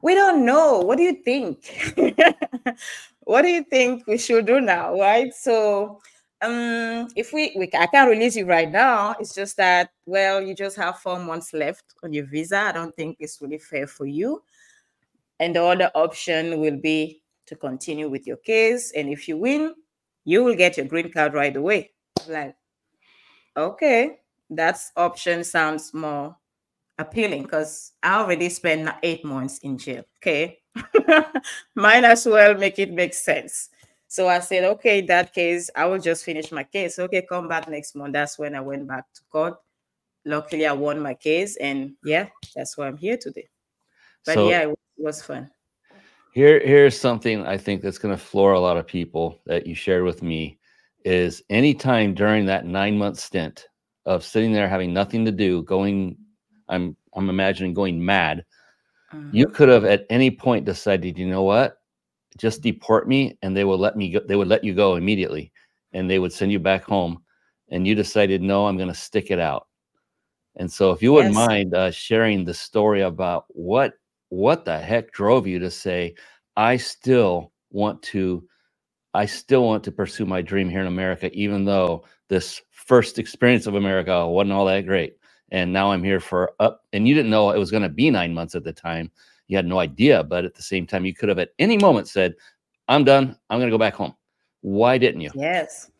we 0.00 0.14
don't 0.14 0.46
know. 0.46 0.78
What 0.80 0.96
do 0.96 1.02
you 1.02 1.22
think? 1.22 1.94
what 3.24 3.42
do 3.42 3.48
you 3.48 3.64
think 3.64 4.06
we 4.06 4.16
should 4.16 4.46
do 4.46 4.60
now? 4.60 4.98
Right. 4.98 5.34
So 5.34 6.00
um 6.42 7.08
if 7.16 7.32
we, 7.32 7.54
we 7.56 7.68
I 7.74 7.86
can't 7.86 8.10
release 8.10 8.36
you 8.36 8.46
right 8.46 8.70
now, 8.70 9.14
it's 9.20 9.34
just 9.34 9.56
that 9.58 9.90
well, 10.06 10.42
you 10.42 10.54
just 10.54 10.76
have 10.76 10.98
four 10.98 11.18
months 11.18 11.52
left 11.52 11.84
on 12.02 12.12
your 12.12 12.26
visa. 12.26 12.58
I 12.58 12.72
don't 12.72 12.94
think 12.96 13.16
it's 13.20 13.40
really 13.40 13.58
fair 13.58 13.86
for 13.86 14.06
you. 14.06 14.42
And 15.38 15.56
the 15.56 15.64
other 15.64 15.90
option 15.94 16.60
will 16.60 16.76
be 16.76 17.22
to 17.46 17.56
continue 17.56 18.08
with 18.08 18.26
your 18.26 18.36
case. 18.36 18.92
And 18.92 19.08
if 19.08 19.26
you 19.26 19.36
win, 19.36 19.74
you 20.24 20.44
will 20.44 20.54
get 20.54 20.76
your 20.76 20.86
green 20.86 21.10
card 21.10 21.34
right 21.34 21.56
away. 21.56 21.92
Like, 22.28 22.54
okay, 23.56 24.18
that's 24.50 24.92
option 24.96 25.44
sounds 25.44 25.94
more 25.94 26.36
appealing 26.98 27.42
because 27.42 27.92
I 28.02 28.20
already 28.20 28.48
spent 28.50 28.90
eight 29.02 29.24
months 29.24 29.58
in 29.58 29.78
jail. 29.78 30.04
Okay. 30.18 30.58
Might 31.74 32.04
as 32.04 32.26
well 32.26 32.54
make 32.54 32.78
it 32.78 32.92
make 32.92 33.14
sense. 33.14 33.70
So 34.10 34.26
I 34.26 34.40
said, 34.40 34.64
okay, 34.64 34.98
in 34.98 35.06
that 35.06 35.32
case, 35.32 35.70
I 35.76 35.86
will 35.86 36.00
just 36.00 36.24
finish 36.24 36.50
my 36.50 36.64
case. 36.64 36.98
Okay, 36.98 37.22
come 37.22 37.46
back 37.46 37.68
next 37.68 37.94
month. 37.94 38.12
That's 38.12 38.40
when 38.40 38.56
I 38.56 38.60
went 38.60 38.88
back 38.88 39.04
to 39.14 39.20
court. 39.30 39.54
Luckily, 40.24 40.66
I 40.66 40.72
won 40.72 40.98
my 40.98 41.14
case. 41.14 41.56
And 41.58 41.94
yeah, 42.02 42.26
that's 42.56 42.76
why 42.76 42.88
I'm 42.88 42.96
here 42.96 43.16
today. 43.16 43.48
But 44.26 44.34
so, 44.34 44.50
yeah, 44.50 44.62
it 44.62 44.76
was 44.98 45.22
fun. 45.22 45.48
Here, 46.34 46.58
here's 46.58 46.98
something 46.98 47.46
I 47.46 47.56
think 47.56 47.82
that's 47.82 47.98
going 47.98 48.12
to 48.12 48.20
floor 48.20 48.54
a 48.54 48.58
lot 48.60 48.76
of 48.76 48.84
people 48.84 49.38
that 49.46 49.64
you 49.64 49.76
shared 49.76 50.02
with 50.02 50.24
me 50.24 50.58
is 51.04 51.44
anytime 51.48 52.12
during 52.12 52.46
that 52.46 52.66
nine 52.66 52.98
month 52.98 53.20
stint 53.20 53.68
of 54.06 54.24
sitting 54.24 54.52
there 54.52 54.68
having 54.68 54.92
nothing 54.92 55.24
to 55.24 55.30
do, 55.30 55.62
going 55.62 56.16
I'm 56.68 56.96
I'm 57.14 57.30
imagining 57.30 57.74
going 57.74 58.04
mad. 58.04 58.44
Mm-hmm. 59.14 59.36
You 59.36 59.46
could 59.46 59.68
have 59.68 59.84
at 59.84 60.04
any 60.10 60.32
point 60.32 60.64
decided, 60.64 61.16
you 61.16 61.28
know 61.28 61.44
what, 61.44 61.79
just 62.38 62.62
deport 62.62 63.08
me, 63.08 63.38
and 63.42 63.56
they 63.56 63.64
will 63.64 63.78
let 63.78 63.96
me 63.96 64.10
go. 64.10 64.20
They 64.26 64.36
would 64.36 64.48
let 64.48 64.64
you 64.64 64.74
go 64.74 64.96
immediately, 64.96 65.52
and 65.92 66.08
they 66.08 66.18
would 66.18 66.32
send 66.32 66.52
you 66.52 66.58
back 66.58 66.84
home. 66.84 67.22
And 67.70 67.86
you 67.86 67.94
decided, 67.94 68.42
no, 68.42 68.66
I'm 68.66 68.76
going 68.76 68.88
to 68.88 68.94
stick 68.94 69.30
it 69.30 69.38
out. 69.38 69.68
And 70.56 70.70
so, 70.70 70.90
if 70.90 71.02
you 71.02 71.12
wouldn't 71.12 71.34
yes. 71.34 71.46
mind 71.46 71.74
uh, 71.74 71.90
sharing 71.90 72.44
the 72.44 72.54
story 72.54 73.02
about 73.02 73.44
what 73.48 73.94
what 74.28 74.64
the 74.64 74.78
heck 74.78 75.12
drove 75.12 75.46
you 75.46 75.58
to 75.58 75.70
say, 75.70 76.14
I 76.56 76.76
still 76.76 77.52
want 77.70 78.02
to, 78.04 78.44
I 79.14 79.26
still 79.26 79.64
want 79.64 79.84
to 79.84 79.92
pursue 79.92 80.26
my 80.26 80.42
dream 80.42 80.68
here 80.68 80.80
in 80.80 80.86
America, 80.86 81.30
even 81.32 81.64
though 81.64 82.04
this 82.28 82.60
first 82.70 83.18
experience 83.18 83.66
of 83.66 83.74
America 83.74 84.26
wasn't 84.26 84.52
all 84.52 84.66
that 84.66 84.86
great 84.86 85.16
and 85.52 85.72
now 85.72 85.92
I'm 85.92 86.02
here 86.02 86.20
for 86.20 86.52
up. 86.60 86.84
And 86.92 87.06
you 87.06 87.14
didn't 87.14 87.30
know 87.30 87.50
it 87.50 87.58
was 87.58 87.70
going 87.70 87.82
to 87.82 87.88
be 87.88 88.10
nine 88.10 88.34
months 88.34 88.54
at 88.54 88.64
the 88.64 88.72
time. 88.72 89.10
You 89.50 89.56
had 89.56 89.66
no 89.66 89.80
idea, 89.80 90.22
but 90.22 90.44
at 90.44 90.54
the 90.54 90.62
same 90.62 90.86
time, 90.86 91.04
you 91.04 91.12
could 91.12 91.28
have 91.28 91.40
at 91.40 91.50
any 91.58 91.76
moment 91.76 92.06
said, 92.06 92.36
"I'm 92.86 93.02
done. 93.02 93.36
I'm 93.50 93.58
going 93.58 93.68
to 93.68 93.74
go 93.74 93.78
back 93.78 93.94
home." 93.94 94.14
Why 94.60 94.96
didn't 94.96 95.22
you? 95.22 95.32
Yes, 95.34 95.90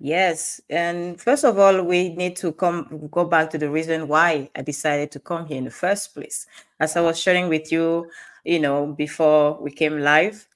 yes. 0.00 0.58
And 0.70 1.20
first 1.20 1.44
of 1.44 1.58
all, 1.58 1.82
we 1.82 2.16
need 2.16 2.34
to 2.36 2.50
come 2.50 3.10
go 3.10 3.26
back 3.26 3.50
to 3.50 3.58
the 3.58 3.68
reason 3.68 4.08
why 4.08 4.48
I 4.56 4.62
decided 4.62 5.10
to 5.12 5.20
come 5.20 5.44
here 5.44 5.58
in 5.58 5.64
the 5.64 5.70
first 5.70 6.14
place. 6.14 6.46
As 6.80 6.96
I 6.96 7.02
was 7.02 7.20
sharing 7.20 7.50
with 7.50 7.70
you, 7.70 8.08
you 8.44 8.58
know, 8.58 8.86
before 8.86 9.60
we 9.60 9.70
came 9.70 9.98
live, 10.00 10.48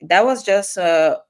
that 0.00 0.24
was 0.24 0.42
just 0.42 0.78
a 0.78 1.22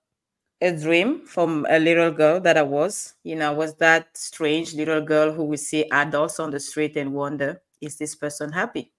a 0.63 0.73
dream 0.73 1.27
from 1.27 1.67
a 1.69 1.79
little 1.79 2.11
girl 2.11 2.41
that 2.41 2.57
I 2.57 2.63
was. 2.63 3.17
You 3.23 3.37
know, 3.37 3.53
was 3.53 3.75
that 3.77 4.17
strange 4.17 4.73
little 4.73 5.03
girl 5.03 5.31
who 5.31 5.45
would 5.45 5.61
see 5.61 5.85
adults 5.93 6.41
on 6.41 6.51
the 6.53 6.61
street 6.61 6.97
and 6.97 7.13
wonder, 7.13 7.61
is 7.83 7.99
this 7.99 8.15
person 8.15 8.51
happy? 8.51 8.93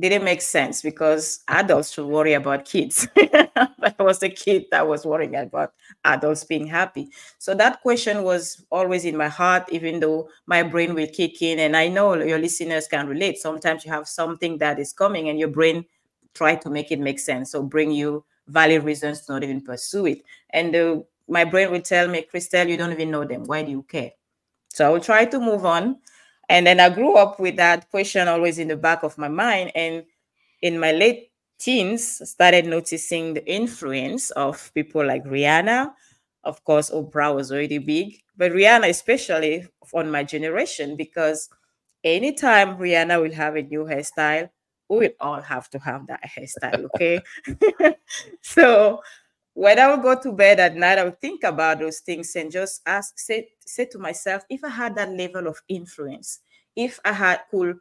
Didn't 0.00 0.24
make 0.24 0.40
sense 0.42 0.82
because 0.82 1.40
adults 1.48 1.92
should 1.92 2.06
worry 2.06 2.32
about 2.32 2.64
kids. 2.64 3.06
but 3.14 3.94
I 3.98 4.02
was 4.02 4.20
the 4.20 4.30
kid 4.30 4.66
that 4.70 4.88
was 4.88 5.04
worrying 5.04 5.34
about 5.36 5.74
adults 6.04 6.44
being 6.44 6.66
happy. 6.66 7.10
So 7.38 7.54
that 7.54 7.82
question 7.82 8.22
was 8.22 8.64
always 8.70 9.04
in 9.04 9.16
my 9.16 9.28
heart, 9.28 9.68
even 9.70 10.00
though 10.00 10.28
my 10.46 10.62
brain 10.62 10.94
will 10.94 11.08
kick 11.08 11.42
in. 11.42 11.58
And 11.58 11.76
I 11.76 11.88
know 11.88 12.14
your 12.14 12.38
listeners 12.38 12.88
can 12.88 13.06
relate. 13.06 13.38
Sometimes 13.38 13.84
you 13.84 13.92
have 13.92 14.08
something 14.08 14.58
that 14.58 14.78
is 14.78 14.92
coming 14.92 15.28
and 15.28 15.38
your 15.38 15.48
brain 15.48 15.84
try 16.34 16.54
to 16.56 16.70
make 16.70 16.90
it 16.90 17.00
make 17.00 17.18
sense. 17.18 17.50
So 17.52 17.62
bring 17.62 17.90
you 17.90 18.24
valid 18.48 18.84
reasons 18.84 19.22
to 19.22 19.32
not 19.32 19.44
even 19.44 19.60
pursue 19.60 20.06
it. 20.06 20.22
And 20.50 20.74
uh, 20.74 21.00
my 21.28 21.44
brain 21.44 21.70
will 21.70 21.82
tell 21.82 22.08
me, 22.08 22.26
Christelle, 22.32 22.68
you 22.68 22.76
don't 22.76 22.92
even 22.92 23.10
know 23.10 23.24
them. 23.24 23.44
Why 23.44 23.62
do 23.62 23.70
you 23.70 23.82
care? 23.82 24.12
So 24.72 24.86
I 24.86 24.90
will 24.90 25.00
try 25.00 25.24
to 25.26 25.38
move 25.40 25.64
on 25.66 25.98
and 26.50 26.66
then 26.66 26.80
I 26.80 26.90
grew 26.90 27.14
up 27.16 27.38
with 27.38 27.56
that 27.56 27.88
question 27.90 28.26
always 28.26 28.58
in 28.58 28.66
the 28.66 28.76
back 28.76 29.04
of 29.04 29.16
my 29.16 29.28
mind. 29.28 29.70
And 29.76 30.04
in 30.62 30.80
my 30.80 30.90
late 30.90 31.30
teens, 31.60 32.28
started 32.28 32.66
noticing 32.66 33.34
the 33.34 33.46
influence 33.46 34.32
of 34.32 34.72
people 34.74 35.06
like 35.06 35.24
Rihanna. 35.24 35.92
Of 36.42 36.64
course, 36.64 36.90
Oprah 36.90 37.34
was 37.34 37.52
already 37.52 37.78
big, 37.78 38.16
but 38.36 38.50
Rihanna, 38.50 38.88
especially 38.88 39.68
on 39.94 40.10
my 40.10 40.24
generation, 40.24 40.96
because 40.96 41.48
anytime 42.02 42.78
Rihanna 42.78 43.22
will 43.22 43.32
have 43.32 43.54
a 43.54 43.62
new 43.62 43.84
hairstyle, 43.84 44.50
we 44.88 45.10
all 45.20 45.40
have 45.40 45.70
to 45.70 45.78
have 45.78 46.08
that 46.08 46.20
hairstyle, 46.24 46.86
okay? 46.86 47.20
so 48.42 49.00
when 49.54 49.78
I 49.78 49.90
would 49.90 50.02
go 50.02 50.20
to 50.20 50.32
bed 50.32 50.60
at 50.60 50.76
night, 50.76 50.98
I 50.98 51.04
would 51.04 51.20
think 51.20 51.44
about 51.44 51.80
those 51.80 52.00
things 52.00 52.34
and 52.36 52.50
just 52.50 52.82
ask, 52.86 53.18
say, 53.18 53.48
say 53.60 53.84
to 53.86 53.98
myself, 53.98 54.42
if 54.48 54.62
I 54.64 54.68
had 54.68 54.94
that 54.96 55.10
level 55.10 55.46
of 55.46 55.60
influence, 55.68 56.40
if 56.76 57.00
I 57.04 57.12
had 57.12 57.40
could 57.50 57.78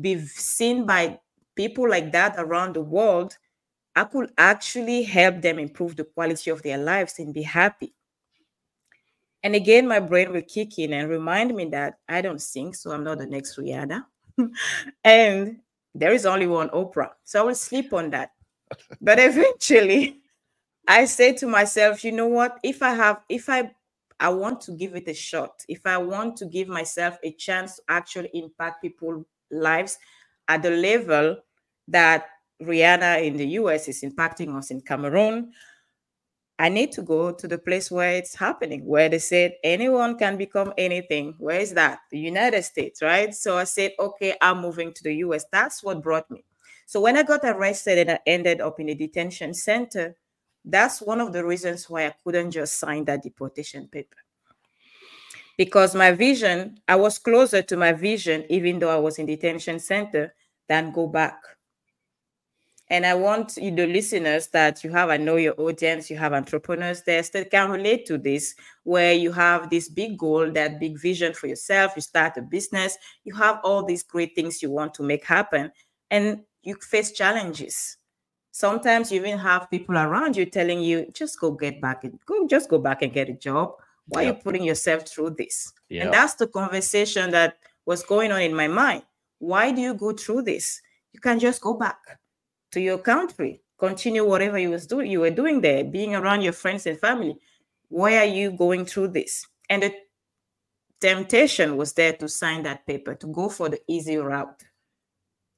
be 0.00 0.18
seen 0.26 0.84
by 0.84 1.20
people 1.54 1.88
like 1.88 2.12
that 2.12 2.34
around 2.38 2.74
the 2.74 2.82
world, 2.82 3.36
I 3.94 4.04
could 4.04 4.32
actually 4.38 5.02
help 5.02 5.42
them 5.42 5.58
improve 5.58 5.96
the 5.96 6.04
quality 6.04 6.50
of 6.50 6.62
their 6.62 6.78
lives 6.78 7.18
and 7.18 7.32
be 7.32 7.42
happy. 7.42 7.94
And 9.42 9.54
again, 9.54 9.86
my 9.88 10.00
brain 10.00 10.32
will 10.32 10.42
kick 10.42 10.78
in 10.78 10.92
and 10.92 11.08
remind 11.08 11.54
me 11.54 11.66
that 11.66 11.98
I 12.08 12.20
don't 12.20 12.40
sing, 12.40 12.74
so 12.74 12.92
I'm 12.92 13.04
not 13.04 13.18
the 13.18 13.26
next 13.26 13.58
Rihanna. 13.58 14.04
and 15.04 15.58
there 15.94 16.12
is 16.12 16.26
only 16.26 16.46
one 16.46 16.70
Oprah. 16.70 17.10
So 17.24 17.40
I 17.40 17.44
will 17.44 17.54
sleep 17.54 17.92
on 17.92 18.10
that. 18.10 18.30
but 19.00 19.18
eventually, 19.18 20.21
I 20.86 21.04
say 21.04 21.32
to 21.34 21.46
myself, 21.46 22.04
you 22.04 22.12
know 22.12 22.26
what? 22.26 22.58
If 22.62 22.82
I 22.82 22.94
have, 22.94 23.20
if 23.28 23.48
I, 23.48 23.70
I 24.18 24.28
want 24.30 24.60
to 24.62 24.72
give 24.72 24.94
it 24.94 25.08
a 25.08 25.14
shot. 25.14 25.64
If 25.68 25.86
I 25.86 25.98
want 25.98 26.36
to 26.38 26.46
give 26.46 26.68
myself 26.68 27.18
a 27.22 27.32
chance 27.32 27.76
to 27.76 27.82
actually 27.88 28.30
impact 28.34 28.82
people's 28.82 29.24
lives 29.50 29.98
at 30.48 30.62
the 30.62 30.70
level 30.70 31.36
that 31.88 32.26
Rihanna 32.62 33.24
in 33.24 33.36
the 33.36 33.46
US 33.58 33.88
is 33.88 34.02
impacting 34.02 34.56
us 34.56 34.70
in 34.70 34.80
Cameroon, 34.80 35.52
I 36.58 36.68
need 36.68 36.92
to 36.92 37.02
go 37.02 37.32
to 37.32 37.48
the 37.48 37.58
place 37.58 37.90
where 37.90 38.12
it's 38.12 38.36
happening, 38.36 38.84
where 38.86 39.08
they 39.08 39.18
said 39.18 39.54
anyone 39.64 40.16
can 40.16 40.36
become 40.36 40.72
anything. 40.78 41.34
Where 41.38 41.58
is 41.58 41.74
that? 41.74 42.00
The 42.10 42.18
United 42.18 42.62
States, 42.62 43.02
right? 43.02 43.34
So 43.34 43.58
I 43.58 43.64
said, 43.64 43.92
okay, 43.98 44.36
I'm 44.40 44.60
moving 44.60 44.92
to 44.92 45.02
the 45.02 45.14
US. 45.26 45.44
That's 45.50 45.82
what 45.82 46.02
brought 46.02 46.30
me. 46.30 46.44
So 46.86 47.00
when 47.00 47.16
I 47.16 47.24
got 47.24 47.40
arrested 47.44 47.98
and 47.98 48.10
I 48.12 48.18
ended 48.26 48.60
up 48.60 48.78
in 48.78 48.88
a 48.90 48.94
detention 48.94 49.54
center, 49.54 50.14
that's 50.64 51.00
one 51.00 51.20
of 51.20 51.32
the 51.32 51.44
reasons 51.44 51.88
why 51.90 52.06
I 52.06 52.14
couldn't 52.22 52.52
just 52.52 52.78
sign 52.78 53.04
that 53.06 53.22
deportation 53.22 53.88
paper. 53.88 54.16
Because 55.58 55.94
my 55.94 56.12
vision, 56.12 56.80
I 56.88 56.96
was 56.96 57.18
closer 57.18 57.62
to 57.62 57.76
my 57.76 57.92
vision, 57.92 58.44
even 58.48 58.78
though 58.78 58.90
I 58.90 58.98
was 58.98 59.18
in 59.18 59.26
detention 59.26 59.78
center, 59.78 60.34
than 60.68 60.92
go 60.92 61.06
back. 61.06 61.38
And 62.88 63.06
I 63.06 63.14
want 63.14 63.56
you, 63.56 63.70
the 63.70 63.86
listeners, 63.86 64.48
that 64.48 64.84
you 64.84 64.90
have, 64.90 65.08
I 65.08 65.16
know 65.16 65.36
your 65.36 65.58
audience, 65.58 66.10
you 66.10 66.16
have 66.18 66.32
entrepreneurs 66.32 67.02
there 67.02 67.22
that 67.22 67.50
can 67.50 67.70
relate 67.70 68.06
to 68.06 68.18
this, 68.18 68.54
where 68.82 69.14
you 69.14 69.32
have 69.32 69.70
this 69.70 69.88
big 69.88 70.18
goal, 70.18 70.50
that 70.52 70.78
big 70.78 71.00
vision 71.00 71.32
for 71.32 71.46
yourself, 71.46 71.92
you 71.96 72.02
start 72.02 72.36
a 72.36 72.42
business, 72.42 72.98
you 73.24 73.34
have 73.34 73.60
all 73.64 73.84
these 73.84 74.02
great 74.02 74.34
things 74.34 74.62
you 74.62 74.70
want 74.70 74.92
to 74.94 75.02
make 75.02 75.24
happen, 75.24 75.72
and 76.10 76.40
you 76.62 76.76
face 76.76 77.12
challenges 77.12 77.96
Sometimes 78.52 79.10
you 79.10 79.20
even 79.24 79.38
have 79.38 79.70
people 79.70 79.96
around 79.96 80.36
you 80.36 80.44
telling 80.44 80.80
you, 80.80 81.10
just 81.14 81.40
go 81.40 81.50
get 81.50 81.80
back 81.80 82.04
and 82.04 82.18
go, 82.26 82.46
just 82.46 82.68
go 82.68 82.78
back 82.78 83.00
and 83.00 83.12
get 83.12 83.30
a 83.30 83.32
job. 83.32 83.74
Why 84.06 84.22
yep. 84.22 84.34
are 84.34 84.36
you 84.36 84.42
putting 84.42 84.62
yourself 84.62 85.08
through 85.08 85.30
this? 85.30 85.72
Yep. 85.88 86.04
And 86.04 86.14
that's 86.14 86.34
the 86.34 86.46
conversation 86.46 87.30
that 87.30 87.56
was 87.86 88.02
going 88.02 88.30
on 88.30 88.42
in 88.42 88.54
my 88.54 88.68
mind. 88.68 89.04
Why 89.38 89.72
do 89.72 89.80
you 89.80 89.94
go 89.94 90.12
through 90.12 90.42
this? 90.42 90.82
You 91.12 91.20
can 91.20 91.38
just 91.38 91.62
go 91.62 91.74
back 91.74 91.96
to 92.72 92.80
your 92.80 92.98
country, 92.98 93.62
continue 93.78 94.24
whatever 94.24 94.58
you 94.58 94.70
was 94.70 94.86
doing, 94.86 95.10
you 95.10 95.20
were 95.20 95.30
doing 95.30 95.62
there, 95.62 95.82
being 95.82 96.14
around 96.14 96.42
your 96.42 96.52
friends 96.52 96.86
and 96.86 96.98
family. 96.98 97.38
Why 97.88 98.18
are 98.18 98.24
you 98.24 98.50
going 98.50 98.84
through 98.84 99.08
this? 99.08 99.46
And 99.70 99.82
the 99.82 99.94
temptation 101.00 101.78
was 101.78 101.94
there 101.94 102.12
to 102.12 102.28
sign 102.28 102.64
that 102.64 102.86
paper, 102.86 103.14
to 103.14 103.26
go 103.26 103.48
for 103.48 103.70
the 103.70 103.80
easy 103.88 104.18
route. 104.18 104.62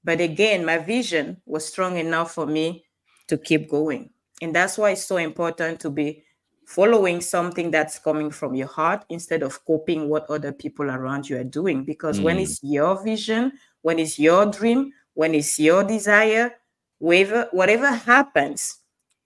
But 0.04 0.20
again, 0.20 0.64
my 0.64 0.78
vision 0.78 1.40
was 1.44 1.66
strong 1.66 1.96
enough 1.96 2.34
for 2.34 2.46
me 2.46 2.83
to 3.28 3.38
keep 3.38 3.68
going. 3.68 4.10
And 4.42 4.54
that's 4.54 4.76
why 4.76 4.90
it's 4.90 5.04
so 5.04 5.16
important 5.16 5.80
to 5.80 5.90
be 5.90 6.24
following 6.66 7.20
something 7.20 7.70
that's 7.70 7.98
coming 7.98 8.30
from 8.30 8.54
your 8.54 8.66
heart 8.66 9.04
instead 9.08 9.42
of 9.42 9.64
copying 9.64 10.08
what 10.08 10.28
other 10.30 10.52
people 10.52 10.90
around 10.90 11.28
you 11.28 11.36
are 11.36 11.44
doing. 11.44 11.84
Because 11.84 12.18
mm. 12.18 12.24
when 12.24 12.38
it's 12.38 12.62
your 12.62 13.02
vision, 13.02 13.52
when 13.82 13.98
it's 13.98 14.18
your 14.18 14.46
dream, 14.46 14.92
when 15.14 15.34
it's 15.34 15.58
your 15.58 15.84
desire, 15.84 16.54
whatever, 16.98 17.48
whatever 17.52 17.90
happens, 17.90 18.78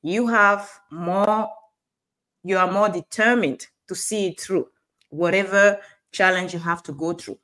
you 0.03 0.27
have 0.27 0.69
more, 0.91 1.49
you 2.45 2.59
are 2.59 2.71
more 2.71 2.89
determined 2.89 3.67
to 3.89 3.95
see 3.95 4.29
it 4.29 4.41
through, 4.41 4.69
whatever 5.11 5.81
challenge 6.13 6.53
you 6.53 6.61
have 6.61 6.83
to 6.83 6.93
go 6.93 7.13
through. 7.13 7.39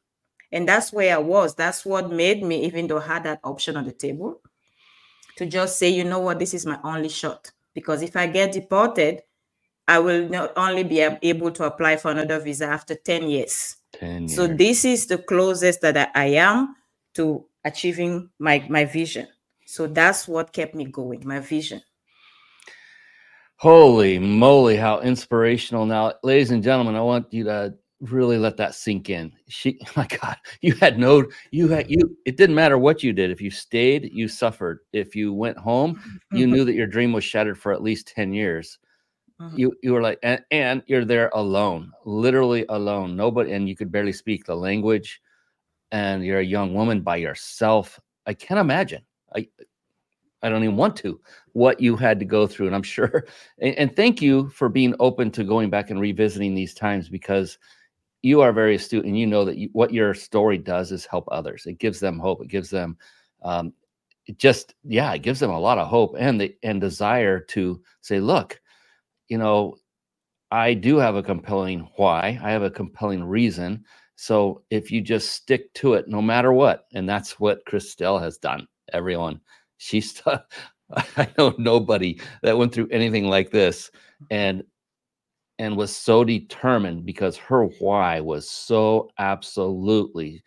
And 0.53 0.69
that's 0.69 0.93
where 0.93 1.15
I 1.15 1.19
was. 1.19 1.55
That's 1.55 1.85
what 1.85 2.13
made 2.13 2.43
me, 2.43 2.65
even 2.65 2.87
though 2.87 3.01
I 3.01 3.07
had 3.07 3.25
that 3.25 3.41
option 3.43 3.77
on 3.77 3.85
the 3.85 3.93
table, 3.93 4.41
to 5.37 5.47
just 5.47 5.79
say, 5.79 5.89
you 5.89 6.05
know 6.05 6.21
what, 6.21 6.39
this 6.39 6.55
is 6.55 6.67
my 6.67 6.79
only 6.85 7.09
shot. 7.09 7.51
Because 7.75 8.03
if 8.03 8.17
I 8.17 8.27
get 8.27 8.53
deported, 8.53 9.23
I 9.87 9.99
will 9.99 10.29
not 10.29 10.53
only 10.57 10.85
be 10.85 11.01
able 11.01 11.51
to 11.53 11.65
apply 11.65 11.97
for 11.97 12.11
another 12.11 12.41
visa 12.41 12.67
after 12.67 12.95
10 12.95 13.29
years. 13.29 13.77
10 13.93 14.23
years. 14.23 14.35
So 14.35 14.47
this 14.47 14.85
is 14.85 15.07
the 15.07 15.19
closest 15.19 15.81
that 15.83 16.11
I 16.15 16.27
am 16.27 16.77
to 17.15 17.45
achieving 17.65 18.31
my, 18.39 18.65
my 18.69 18.85
vision. 18.85 19.29
So 19.67 19.87
that's 19.87 20.29
what 20.29 20.53
kept 20.53 20.75
me 20.75 20.85
going, 20.87 21.23
my 21.27 21.41
vision. 21.41 21.81
Holy 23.57 24.19
moly, 24.19 24.77
how 24.77 25.01
inspirational. 25.01 25.87
Now, 25.87 26.15
ladies 26.23 26.51
and 26.51 26.63
gentlemen, 26.63 26.97
I 26.97 27.01
want 27.01 27.33
you 27.33 27.45
to 27.45 27.75
really 28.11 28.39
let 28.39 28.57
that 28.59 28.75
sink 28.75 29.11
in. 29.11 29.33
She, 29.49 29.79
my 29.97 30.07
God, 30.07 30.37
you 30.61 30.75
had 30.75 30.99
no, 30.99 31.25
you 31.51 31.69
had, 31.69 31.91
you, 31.91 32.17
it 32.25 32.37
didn't 32.37 32.55
matter 32.55 32.79
what 32.79 33.03
you 33.03 33.13
did. 33.13 33.31
If 33.31 33.41
you 33.41 33.51
stayed, 33.51 34.11
you 34.13 34.29
suffered. 34.29 34.81
If 34.93 35.17
you 35.17 35.33
went 35.33 35.59
home, 35.59 36.01
you 36.33 36.47
knew 36.49 36.65
that 36.65 36.75
your 36.75 36.87
dream 36.87 37.13
was 37.13 37.25
shattered 37.25 37.59
for 37.59 37.73
at 37.73 37.83
least 37.83 38.09
10 38.09 38.33
years. 38.33 38.79
Uh-huh. 39.41 39.55
You, 39.57 39.73
you 39.83 39.93
were 39.93 40.03
like, 40.03 40.19
and, 40.23 40.41
and 40.51 40.83
you're 40.87 41.05
there 41.05 41.31
alone, 41.35 41.93
literally 42.05 42.65
alone. 42.69 43.17
Nobody, 43.17 43.53
and 43.53 43.69
you 43.69 43.77
could 43.77 43.91
barely 43.91 44.13
speak 44.13 44.45
the 44.45 44.55
language. 44.55 45.21
And 45.93 46.25
you're 46.25 46.41
a 46.41 46.45
young 46.45 46.75
woman 46.75 47.03
by 47.03 47.17
yourself. 47.17 48.01
I 48.27 48.35
can't 48.35 48.61
imagine. 48.61 49.03
I, 49.35 49.49
I 50.43 50.49
don't 50.49 50.63
even 50.63 50.77
want 50.77 50.97
to 50.97 51.21
what 51.53 51.81
you 51.81 51.97
had 51.97 52.19
to 52.19 52.25
go 52.25 52.47
through. 52.47 52.67
And 52.67 52.77
I'm 52.77 52.83
sure, 52.83 53.27
and, 53.59 53.75
and 53.77 53.97
thank 53.97 54.21
you 54.21 54.51
for 54.51 54.69
being 54.69 54.95
open 55.01 55.31
to 55.33 55.45
going 55.45 55.71
back 55.71 55.91
and 55.91 56.01
revisiting 56.01 56.55
these 56.55 56.75
times 56.75 57.09
because 57.09 57.59
you 58.25 58.41
are 58.41 58.53
very 58.53 58.75
astute 58.75 59.05
and 59.05 59.19
you 59.19 59.27
know 59.27 59.45
that 59.45 59.59
you, 59.59 59.69
what 59.73 59.93
your 59.93 60.15
story 60.15 60.57
does 60.59 60.93
is 60.93 61.05
help 61.05 61.29
others. 61.31 61.67
It 61.67 61.79
gives 61.79 62.01
them 62.01 62.19
hope. 62.19 62.43
It 62.43 62.49
gives 62.49 62.71
them 62.71 62.97
um, 63.43 63.75
it 64.27 64.39
just 64.39 64.75
yeah, 64.85 65.13
it 65.13 65.23
gives 65.23 65.41
them 65.41 65.51
a 65.51 65.61
lot 65.61 65.79
of 65.79 65.89
hope 65.89 66.17
and 66.19 66.41
the 66.41 66.57
and 66.63 66.81
desire 66.81 67.39
to 67.41 67.83
say, 68.01 68.21
look, 68.21 68.61
you 69.29 69.37
know, 69.39 69.77
I 70.51 70.75
do 70.75 70.97
have 70.97 71.17
a 71.17 71.23
compelling 71.23 71.89
why. 71.97 72.39
I 72.43 72.51
have 72.51 72.63
a 72.63 72.71
compelling 72.71 73.23
reason. 73.23 73.85
So 74.17 74.63
if 74.71 74.91
you 74.91 75.01
just 75.01 75.31
stick 75.31 75.73
to 75.75 75.95
it, 75.95 76.09
no 76.09 76.23
matter 76.23 76.53
what, 76.53 76.87
and 76.95 77.09
that's 77.09 77.39
what 77.39 77.67
Christelle 77.67 78.23
has 78.23 78.39
done. 78.39 78.67
Everyone, 78.93 79.41
she's 79.77 80.23
I 81.17 81.29
know 81.37 81.55
nobody 81.59 82.21
that 82.43 82.57
went 82.57 82.73
through 82.73 82.89
anything 82.91 83.29
like 83.29 83.51
this, 83.51 83.91
and 84.31 84.63
and 85.59 85.77
was 85.77 85.95
so 85.95 86.25
determined 86.25 87.05
because 87.07 87.37
her 87.37 87.65
why 87.79 88.21
was 88.21 88.49
so 88.49 89.11
absolutely 89.19 90.43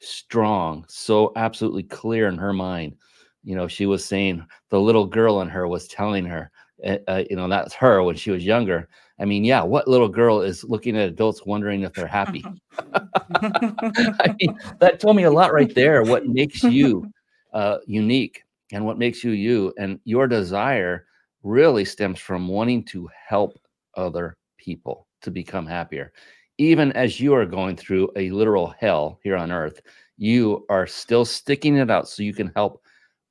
strong, 0.00 0.84
so 0.88 1.32
absolutely 1.36 1.82
clear 1.82 2.28
in 2.28 2.38
her 2.38 2.52
mind. 2.52 2.96
You 3.44 3.56
know, 3.56 3.68
she 3.68 3.86
was 3.86 4.04
saying 4.04 4.44
the 4.70 4.80
little 4.80 5.06
girl 5.06 5.40
in 5.40 5.48
her 5.48 5.68
was 5.68 5.88
telling 5.88 6.24
her, 6.26 6.50
uh, 6.84 6.98
uh, 7.06 7.24
you 7.30 7.36
know, 7.36 7.48
that's 7.48 7.74
her 7.74 8.02
when 8.02 8.16
she 8.16 8.30
was 8.30 8.44
younger. 8.44 8.88
I 9.18 9.24
mean, 9.24 9.44
yeah, 9.44 9.62
what 9.62 9.88
little 9.88 10.08
girl 10.08 10.40
is 10.40 10.64
looking 10.64 10.96
at 10.96 11.08
adults 11.08 11.46
wondering 11.46 11.82
if 11.82 11.92
they're 11.92 12.06
happy? 12.06 12.44
I 12.82 14.34
mean, 14.40 14.58
that 14.80 15.00
told 15.00 15.16
me 15.16 15.24
a 15.24 15.30
lot 15.30 15.52
right 15.52 15.74
there. 15.74 16.02
What 16.02 16.26
makes 16.26 16.62
you 16.62 17.10
uh, 17.52 17.78
unique 17.86 18.42
and 18.72 18.84
what 18.84 18.98
makes 18.98 19.22
you 19.24 19.30
you. 19.30 19.72
And 19.78 20.00
your 20.04 20.26
desire 20.26 21.06
really 21.42 21.84
stems 21.84 22.18
from 22.18 22.48
wanting 22.48 22.84
to 22.84 23.08
help 23.28 23.58
other 23.96 24.36
people 24.66 25.06
to 25.22 25.30
become 25.30 25.66
happier. 25.66 26.12
Even 26.58 26.92
as 26.92 27.20
you 27.20 27.32
are 27.34 27.46
going 27.46 27.76
through 27.76 28.10
a 28.16 28.30
literal 28.30 28.74
hell 28.80 29.18
here 29.22 29.36
on 29.36 29.52
earth, 29.52 29.80
you 30.18 30.66
are 30.68 30.86
still 30.86 31.24
sticking 31.24 31.76
it 31.76 31.90
out 31.90 32.08
so 32.08 32.22
you 32.22 32.34
can 32.34 32.52
help 32.56 32.82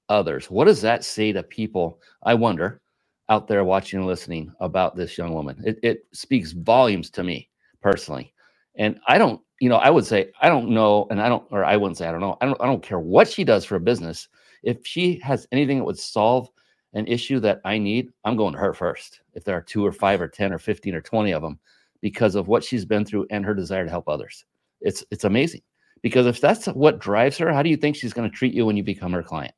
others. 0.08 0.50
What 0.50 0.66
does 0.66 0.82
that 0.82 1.04
say 1.04 1.34
to 1.34 1.44
people? 1.44 2.00
I 2.24 2.34
wonder 2.34 2.82
out 3.28 3.48
there 3.48 3.64
watching 3.64 4.00
and 4.00 4.08
listening 4.08 4.52
about 4.60 4.96
this 4.96 5.18
young 5.18 5.34
woman. 5.34 5.62
It, 5.66 5.80
it 5.84 6.06
speaks 6.14 6.52
volumes 6.52 7.10
to 7.12 7.24
me 7.24 7.50
personally. 7.82 8.34
And 8.78 9.00
I 9.08 9.18
don't, 9.18 9.42
you 9.60 9.68
know, 9.68 9.78
I 9.78 9.90
would 9.90 10.06
say 10.06 10.32
I 10.42 10.48
don't 10.48 10.70
know, 10.70 11.08
and 11.10 11.22
I 11.22 11.28
don't, 11.28 11.44
or 11.52 11.66
I 11.66 11.76
wouldn't 11.76 11.98
say 11.98 12.08
I 12.08 12.12
don't 12.12 12.22
know. 12.22 12.38
I 12.42 12.46
don't, 12.46 12.62
I 12.62 12.66
don't 12.66 12.84
care 12.84 13.00
what 13.00 13.28
she 13.28 13.44
does 13.44 13.66
for 13.66 13.76
a 13.76 13.80
business. 13.80 14.28
If 14.64 14.86
she 14.86 15.20
has 15.20 15.48
anything 15.52 15.80
that 15.80 15.86
would 15.86 16.00
solve 16.00 16.50
an 16.96 17.06
issue 17.08 17.40
that 17.42 17.62
I 17.64 17.78
need, 17.78 18.12
I'm 18.24 18.36
going 18.36 18.54
to 18.54 18.60
her 18.60 18.74
first. 18.74 19.22
If 19.34 19.44
there 19.44 19.56
are 19.56 19.62
two 19.62 19.86
or 19.86 19.92
five 19.92 20.20
or 20.22 20.28
10 20.28 20.52
or 20.52 20.60
15 20.60 20.96
or 20.96 21.02
20 21.02 21.32
of 21.32 21.42
them, 21.42 21.60
because 22.02 22.36
of 22.36 22.48
what 22.48 22.64
she's 22.64 22.86
been 22.86 23.06
through 23.06 23.26
and 23.30 23.46
her 23.46 23.54
desire 23.54 23.84
to 23.84 23.90
help 23.90 24.08
others. 24.08 24.46
It's 24.82 25.04
it's 25.12 25.24
amazing. 25.24 25.62
Because 26.02 26.28
if 26.28 26.40
that's 26.40 26.68
what 26.68 27.00
drives 27.00 27.38
her, 27.40 27.52
how 27.52 27.64
do 27.64 27.70
you 27.70 27.78
think 27.78 27.96
she's 27.96 28.14
going 28.14 28.30
to 28.30 28.36
treat 28.36 28.54
you 28.54 28.66
when 28.66 28.78
you 28.78 28.84
become 28.84 29.12
her 29.12 29.24
client? 29.24 29.56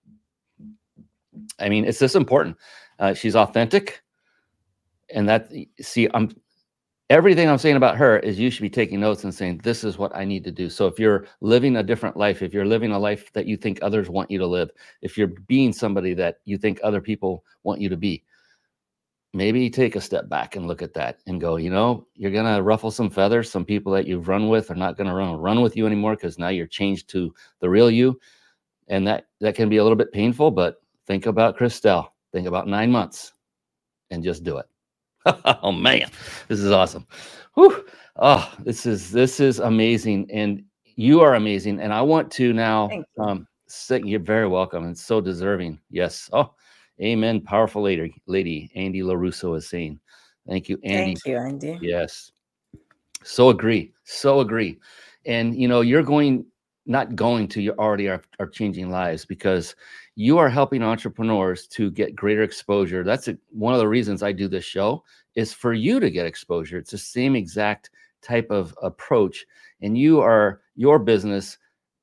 I 1.59 1.67
mean, 1.67 1.83
it's 1.83 1.99
this 1.99 2.15
important. 2.15 2.55
Uh, 2.99 3.13
she's 3.13 3.35
authentic, 3.35 4.01
and 5.13 5.27
that 5.27 5.51
see, 5.81 6.07
I'm 6.13 6.31
everything 7.09 7.49
I'm 7.49 7.57
saying 7.57 7.75
about 7.77 7.97
her 7.97 8.19
is 8.19 8.39
you 8.39 8.49
should 8.49 8.61
be 8.61 8.69
taking 8.69 8.99
notes 8.99 9.23
and 9.23 9.33
saying, 9.33 9.61
This 9.63 9.83
is 9.83 9.97
what 9.97 10.15
I 10.15 10.25
need 10.25 10.43
to 10.45 10.51
do. 10.51 10.69
So 10.69 10.87
if 10.87 10.99
you're 10.99 11.25
living 11.41 11.77
a 11.77 11.83
different 11.83 12.17
life, 12.17 12.41
if 12.41 12.53
you're 12.53 12.65
living 12.65 12.91
a 12.91 12.99
life 12.99 13.31
that 13.33 13.45
you 13.45 13.57
think 13.57 13.79
others 13.81 14.09
want 14.09 14.29
you 14.29 14.39
to 14.39 14.47
live, 14.47 14.71
if 15.01 15.17
you're 15.17 15.27
being 15.27 15.71
somebody 15.73 16.13
that 16.15 16.39
you 16.45 16.57
think 16.57 16.79
other 16.83 17.01
people 17.01 17.43
want 17.63 17.81
you 17.81 17.89
to 17.89 17.97
be, 17.97 18.23
maybe 19.33 19.69
take 19.69 19.95
a 19.95 20.01
step 20.01 20.27
back 20.29 20.55
and 20.55 20.67
look 20.67 20.81
at 20.81 20.93
that 20.93 21.19
and 21.27 21.39
go, 21.39 21.57
you 21.57 21.69
know, 21.69 22.07
you're 22.15 22.31
going 22.31 22.55
to 22.55 22.63
ruffle 22.63 22.91
some 22.91 23.09
feathers. 23.09 23.49
Some 23.49 23.65
people 23.65 23.91
that 23.93 24.07
you've 24.07 24.27
run 24.27 24.49
with 24.49 24.71
are 24.71 24.75
not 24.75 24.97
going 24.97 25.07
to 25.07 25.13
run, 25.13 25.35
run 25.37 25.61
with 25.61 25.77
you 25.77 25.85
anymore 25.85 26.15
because 26.15 26.39
now 26.39 26.49
you're 26.49 26.67
changed 26.67 27.09
to 27.09 27.33
the 27.59 27.69
real 27.69 27.91
you. 27.91 28.19
And 28.87 29.05
that, 29.07 29.25
that 29.41 29.55
can 29.55 29.69
be 29.69 29.77
a 29.77 29.83
little 29.83 29.97
bit 29.97 30.13
painful, 30.13 30.51
but 30.51 30.81
think 31.07 31.25
about 31.25 31.57
Christelle. 31.57 32.07
Think 32.31 32.47
about 32.47 32.67
nine 32.67 32.91
months 32.91 33.33
and 34.09 34.23
just 34.23 34.43
do 34.43 34.57
it. 34.57 34.65
oh 35.63 35.71
man, 35.71 36.09
this 36.47 36.59
is 36.59 36.71
awesome. 36.71 37.05
Whew. 37.55 37.85
Oh, 38.17 38.51
this 38.59 38.85
is 38.85 39.11
this 39.11 39.39
is 39.39 39.59
amazing, 39.59 40.29
and 40.31 40.63
you 40.95 41.21
are 41.21 41.35
amazing. 41.35 41.79
And 41.79 41.93
I 41.93 42.01
want 42.01 42.31
to 42.33 42.53
now 42.53 42.89
you. 42.91 43.05
um 43.19 43.47
say 43.67 44.01
you're 44.03 44.19
very 44.19 44.47
welcome 44.47 44.85
and 44.85 44.97
so 44.97 45.21
deserving. 45.21 45.79
Yes. 45.89 46.29
Oh, 46.33 46.53
amen. 47.01 47.41
Powerful 47.41 47.81
lady, 47.81 48.21
lady 48.25 48.71
Andy 48.75 49.01
LaRusso 49.01 49.57
is 49.57 49.69
saying. 49.69 49.99
Thank 50.47 50.69
you, 50.69 50.79
Andy. 50.83 51.15
Thank 51.15 51.25
you, 51.25 51.37
Andy. 51.37 51.77
Yes. 51.81 52.31
So 53.23 53.49
agree. 53.49 53.91
So 54.03 54.39
agree. 54.39 54.79
And 55.25 55.59
you 55.59 55.67
know, 55.67 55.81
you're 55.81 56.03
going 56.03 56.45
not 56.87 57.15
going 57.15 57.47
to 57.49 57.61
you 57.61 57.73
already 57.73 58.07
are, 58.07 58.21
are 58.39 58.47
changing 58.47 58.89
lives 58.89 59.25
because 59.25 59.75
you 60.15 60.37
are 60.37 60.49
helping 60.49 60.81
entrepreneurs 60.81 61.67
to 61.67 61.91
get 61.91 62.15
greater 62.15 62.43
exposure. 62.43 63.03
That's 63.03 63.27
a, 63.27 63.37
one 63.49 63.73
of 63.73 63.79
the 63.79 63.87
reasons 63.87 64.23
i 64.23 64.31
do 64.31 64.47
this 64.47 64.65
show 64.65 65.03
is 65.35 65.53
for 65.53 65.73
you 65.73 65.99
to 65.99 66.09
get 66.09 66.25
exposure. 66.25 66.77
It's 66.77 66.91
the 66.91 66.97
same 66.97 67.35
exact 67.35 67.91
type 68.21 68.49
of 68.49 68.75
approach 68.81 69.45
and 69.81 69.97
you 69.97 70.19
are 70.19 70.61
your 70.75 70.99
business 70.99 71.57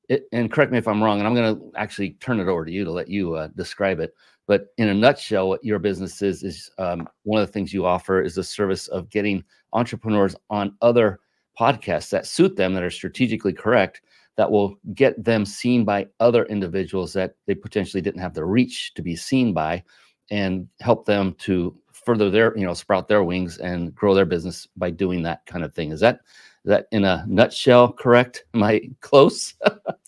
it, 0.09 0.27
and 0.31 0.51
correct 0.51 0.71
me 0.71 0.77
if 0.77 0.87
i'm 0.87 1.03
wrong 1.03 1.19
and 1.19 1.27
i'm 1.27 1.35
going 1.35 1.55
to 1.55 1.71
actually 1.77 2.11
turn 2.21 2.39
it 2.39 2.47
over 2.47 2.65
to 2.65 2.71
you 2.71 2.83
to 2.83 2.91
let 2.91 3.09
you 3.09 3.35
uh, 3.35 3.47
describe 3.55 3.99
it 3.99 4.13
but 4.47 4.67
in 4.77 4.89
a 4.89 4.93
nutshell 4.93 5.49
what 5.49 5.63
your 5.63 5.79
business 5.79 6.21
is 6.21 6.43
is 6.43 6.69
um, 6.77 7.07
one 7.23 7.41
of 7.41 7.47
the 7.47 7.51
things 7.51 7.73
you 7.73 7.85
offer 7.85 8.21
is 8.21 8.35
the 8.35 8.43
service 8.43 8.87
of 8.89 9.09
getting 9.09 9.43
entrepreneurs 9.73 10.35
on 10.49 10.75
other 10.81 11.19
podcasts 11.59 12.09
that 12.09 12.27
suit 12.27 12.55
them 12.55 12.73
that 12.73 12.83
are 12.83 12.91
strategically 12.91 13.53
correct 13.53 14.01
that 14.37 14.49
will 14.49 14.75
get 14.93 15.21
them 15.23 15.45
seen 15.45 15.85
by 15.85 16.07
other 16.19 16.45
individuals 16.45 17.13
that 17.13 17.35
they 17.45 17.55
potentially 17.55 18.01
didn't 18.01 18.21
have 18.21 18.33
the 18.33 18.43
reach 18.43 18.93
to 18.93 19.01
be 19.01 19.15
seen 19.15 19.53
by 19.53 19.83
and 20.31 20.67
help 20.79 21.05
them 21.05 21.33
to 21.35 21.77
further 21.91 22.29
their 22.29 22.55
you 22.57 22.65
know 22.65 22.73
sprout 22.73 23.07
their 23.07 23.23
wings 23.23 23.57
and 23.57 23.93
grow 23.95 24.13
their 24.13 24.25
business 24.25 24.67
by 24.75 24.89
doing 24.89 25.23
that 25.23 25.45
kind 25.45 25.63
of 25.63 25.73
thing. 25.73 25.91
Is 25.91 25.99
that 26.01 26.15
is 26.63 26.69
that 26.69 26.87
in 26.91 27.05
a 27.05 27.25
nutshell 27.27 27.91
correct? 27.93 28.45
Am 28.53 28.63
i 28.63 28.89
close? 29.01 29.53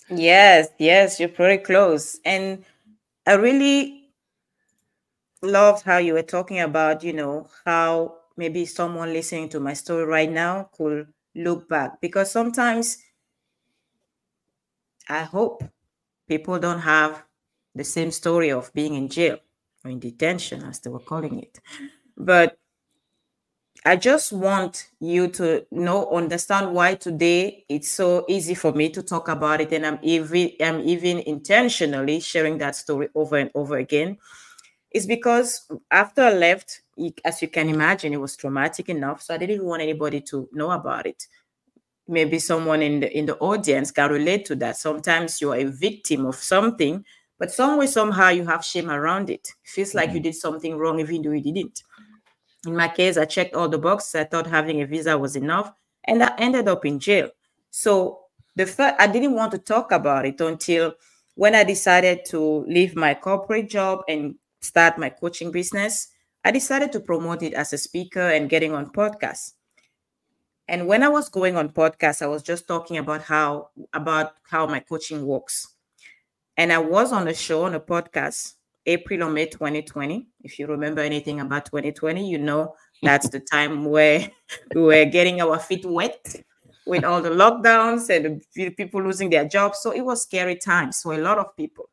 Yes 0.09 0.69
yes 0.79 1.19
you're 1.19 1.29
pretty 1.29 1.63
close. 1.63 2.19
And 2.25 2.63
i 3.25 3.33
really 3.33 4.09
loved 5.41 5.83
how 5.83 5.97
you 5.97 6.13
were 6.13 6.23
talking 6.23 6.61
about 6.61 7.03
you 7.03 7.13
know 7.13 7.47
how 7.65 8.15
maybe 8.37 8.65
someone 8.65 9.13
listening 9.13 9.49
to 9.49 9.59
my 9.59 9.73
story 9.73 10.05
right 10.05 10.31
now 10.31 10.69
could 10.77 11.07
look 11.35 11.67
back 11.69 11.99
because 12.01 12.31
sometimes 12.31 12.97
I 15.09 15.23
hope 15.23 15.63
people 16.27 16.59
don't 16.59 16.79
have 16.81 17.23
the 17.75 17.83
same 17.83 18.11
story 18.11 18.51
of 18.51 18.73
being 18.73 18.95
in 18.95 19.09
jail 19.09 19.39
or 19.83 19.91
in 19.91 19.99
detention, 19.99 20.63
as 20.63 20.79
they 20.79 20.89
were 20.89 20.99
calling 20.99 21.39
it. 21.39 21.59
But 22.17 22.57
I 23.85 23.95
just 23.95 24.33
want 24.33 24.89
you 24.99 25.27
to 25.29 25.65
know, 25.71 26.09
understand 26.11 26.73
why 26.73 26.95
today 26.95 27.63
it's 27.69 27.89
so 27.89 28.25
easy 28.27 28.53
for 28.53 28.71
me 28.73 28.89
to 28.89 29.01
talk 29.01 29.29
about 29.29 29.61
it, 29.61 29.71
and 29.71 29.85
I'm 29.85 29.99
even 30.01 30.51
I'm 30.59 30.81
even 30.81 31.19
intentionally 31.19 32.19
sharing 32.19 32.57
that 32.57 32.75
story 32.75 33.09
over 33.15 33.37
and 33.37 33.51
over 33.55 33.77
again. 33.77 34.17
Is 34.91 35.07
because 35.07 35.69
after 35.91 36.23
I 36.23 36.33
left, 36.33 36.81
as 37.25 37.41
you 37.41 37.49
can 37.49 37.69
imagine, 37.69 38.13
it 38.13 38.21
was 38.21 38.35
traumatic 38.37 38.89
enough, 38.89 39.21
so 39.21 39.35
I 39.35 39.37
didn't 39.37 39.65
want 39.65 39.81
anybody 39.83 40.21
to 40.21 40.49
know 40.53 40.71
about 40.71 41.05
it 41.07 41.27
maybe 42.07 42.39
someone 42.39 42.81
in 42.81 43.01
the 43.01 43.17
in 43.17 43.25
the 43.25 43.37
audience 43.37 43.91
can 43.91 44.11
relate 44.11 44.45
to 44.45 44.55
that. 44.55 44.77
Sometimes 44.77 45.41
you're 45.41 45.55
a 45.55 45.65
victim 45.65 46.25
of 46.25 46.35
something 46.35 47.03
but 47.39 47.51
some 47.51 47.77
way 47.77 47.85
somehow 47.85 48.29
you 48.29 48.45
have 48.45 48.65
shame 48.65 48.89
around 48.89 49.29
it. 49.29 49.47
it 49.63 49.69
feels 49.69 49.93
like 49.93 50.09
mm-hmm. 50.09 50.17
you 50.17 50.23
did 50.23 50.35
something 50.35 50.75
wrong 50.75 50.99
even 50.99 51.21
though 51.21 51.31
you 51.31 51.41
didn't. 51.41 51.83
In 52.65 52.75
my 52.75 52.87
case 52.87 53.17
i 53.17 53.25
checked 53.25 53.55
all 53.55 53.69
the 53.69 53.77
boxes. 53.77 54.15
I 54.15 54.23
thought 54.23 54.47
having 54.47 54.81
a 54.81 54.87
visa 54.87 55.17
was 55.17 55.35
enough 55.35 55.71
and 56.05 56.23
i 56.23 56.33
ended 56.37 56.67
up 56.67 56.85
in 56.85 56.99
jail. 56.99 57.29
So 57.69 58.21
the 58.55 58.65
first 58.65 58.95
i 58.99 59.07
didn't 59.07 59.35
want 59.35 59.51
to 59.51 59.59
talk 59.59 59.91
about 59.91 60.25
it 60.25 60.41
until 60.41 60.93
when 61.35 61.53
i 61.55 61.63
decided 61.63 62.25
to 62.25 62.65
leave 62.67 62.95
my 62.95 63.13
corporate 63.13 63.69
job 63.69 64.01
and 64.09 64.35
start 64.61 64.97
my 64.97 65.09
coaching 65.09 65.51
business 65.51 66.07
i 66.43 66.49
decided 66.51 66.91
to 66.91 66.99
promote 66.99 67.43
it 67.43 67.53
as 67.53 67.71
a 67.71 67.77
speaker 67.77 68.27
and 68.29 68.49
getting 68.49 68.73
on 68.73 68.89
podcasts 68.89 69.53
and 70.67 70.87
when 70.87 71.03
I 71.03 71.09
was 71.09 71.29
going 71.29 71.55
on 71.55 71.69
podcasts, 71.69 72.21
I 72.21 72.27
was 72.27 72.43
just 72.43 72.67
talking 72.67 72.97
about 72.97 73.21
how 73.21 73.69
about 73.93 74.33
how 74.43 74.67
my 74.67 74.79
coaching 74.79 75.25
works. 75.25 75.75
And 76.57 76.73
I 76.73 76.79
was 76.79 77.13
on 77.13 77.27
a 77.27 77.33
show 77.33 77.63
on 77.63 77.75
a 77.75 77.79
podcast 77.79 78.53
April 78.85 79.23
or 79.23 79.29
May 79.29 79.45
2020. 79.45 80.27
If 80.43 80.59
you 80.59 80.67
remember 80.67 81.01
anything 81.01 81.39
about 81.39 81.65
2020, 81.65 82.29
you 82.29 82.37
know 82.37 82.73
that's 83.01 83.29
the 83.29 83.39
time 83.39 83.85
where 83.93 84.29
we 84.73 84.81
were 84.81 85.05
getting 85.05 85.41
our 85.41 85.59
feet 85.59 85.85
wet 85.85 86.35
with 86.85 87.03
all 87.03 87.21
the 87.21 87.29
lockdowns 87.29 88.09
and 88.09 88.41
the 88.55 88.69
people 88.71 89.03
losing 89.03 89.29
their 89.29 89.45
jobs. 89.45 89.79
So 89.79 89.91
it 89.91 90.01
was 90.01 90.23
scary 90.23 90.55
times 90.55 91.01
for 91.01 91.13
a 91.13 91.17
lot 91.17 91.37
of 91.37 91.55
people. 91.55 91.89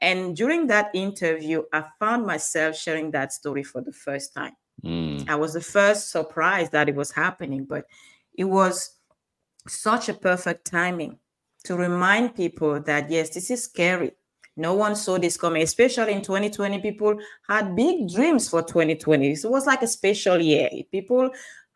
And 0.00 0.36
during 0.36 0.66
that 0.68 0.90
interview, 0.94 1.62
I 1.72 1.84
found 1.98 2.26
myself 2.26 2.76
sharing 2.76 3.10
that 3.12 3.32
story 3.32 3.62
for 3.62 3.80
the 3.80 3.92
first 3.92 4.34
time. 4.34 4.52
Mm. 4.84 5.28
I 5.28 5.34
was 5.34 5.54
the 5.54 5.60
first 5.60 6.10
surprised 6.10 6.72
that 6.72 6.88
it 6.88 6.94
was 6.94 7.10
happening, 7.10 7.64
but 7.64 7.86
it 8.36 8.44
was 8.44 8.96
such 9.66 10.08
a 10.08 10.14
perfect 10.14 10.66
timing 10.66 11.18
to 11.64 11.76
remind 11.76 12.34
people 12.34 12.80
that 12.82 13.10
yes, 13.10 13.30
this 13.30 13.50
is 13.50 13.64
scary. 13.64 14.12
No 14.56 14.74
one 14.74 14.96
saw 14.96 15.18
this 15.18 15.36
coming, 15.36 15.62
especially 15.62 16.12
in 16.12 16.22
2020. 16.22 16.80
People 16.80 17.18
had 17.46 17.76
big 17.76 18.08
dreams 18.08 18.48
for 18.48 18.62
2020. 18.62 19.34
So 19.34 19.48
it 19.48 19.52
was 19.52 19.66
like 19.66 19.82
a 19.82 19.86
special 19.86 20.40
year. 20.40 20.70
People 20.90 21.30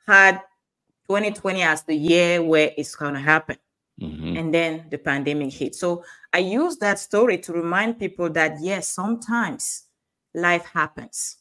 had 0.06 0.40
2020 1.08 1.62
as 1.62 1.82
the 1.82 1.94
year 1.94 2.42
where 2.42 2.70
it's 2.78 2.94
going 2.94 3.14
to 3.14 3.20
happen. 3.20 3.56
Mm-hmm. 4.00 4.36
And 4.36 4.54
then 4.54 4.86
the 4.90 4.96
pandemic 4.96 5.52
hit. 5.52 5.74
So 5.74 6.04
I 6.32 6.38
use 6.38 6.78
that 6.78 6.98
story 6.98 7.36
to 7.38 7.52
remind 7.52 7.98
people 7.98 8.30
that 8.30 8.56
yes, 8.62 8.88
sometimes 8.88 9.82
life 10.34 10.64
happens. 10.72 11.36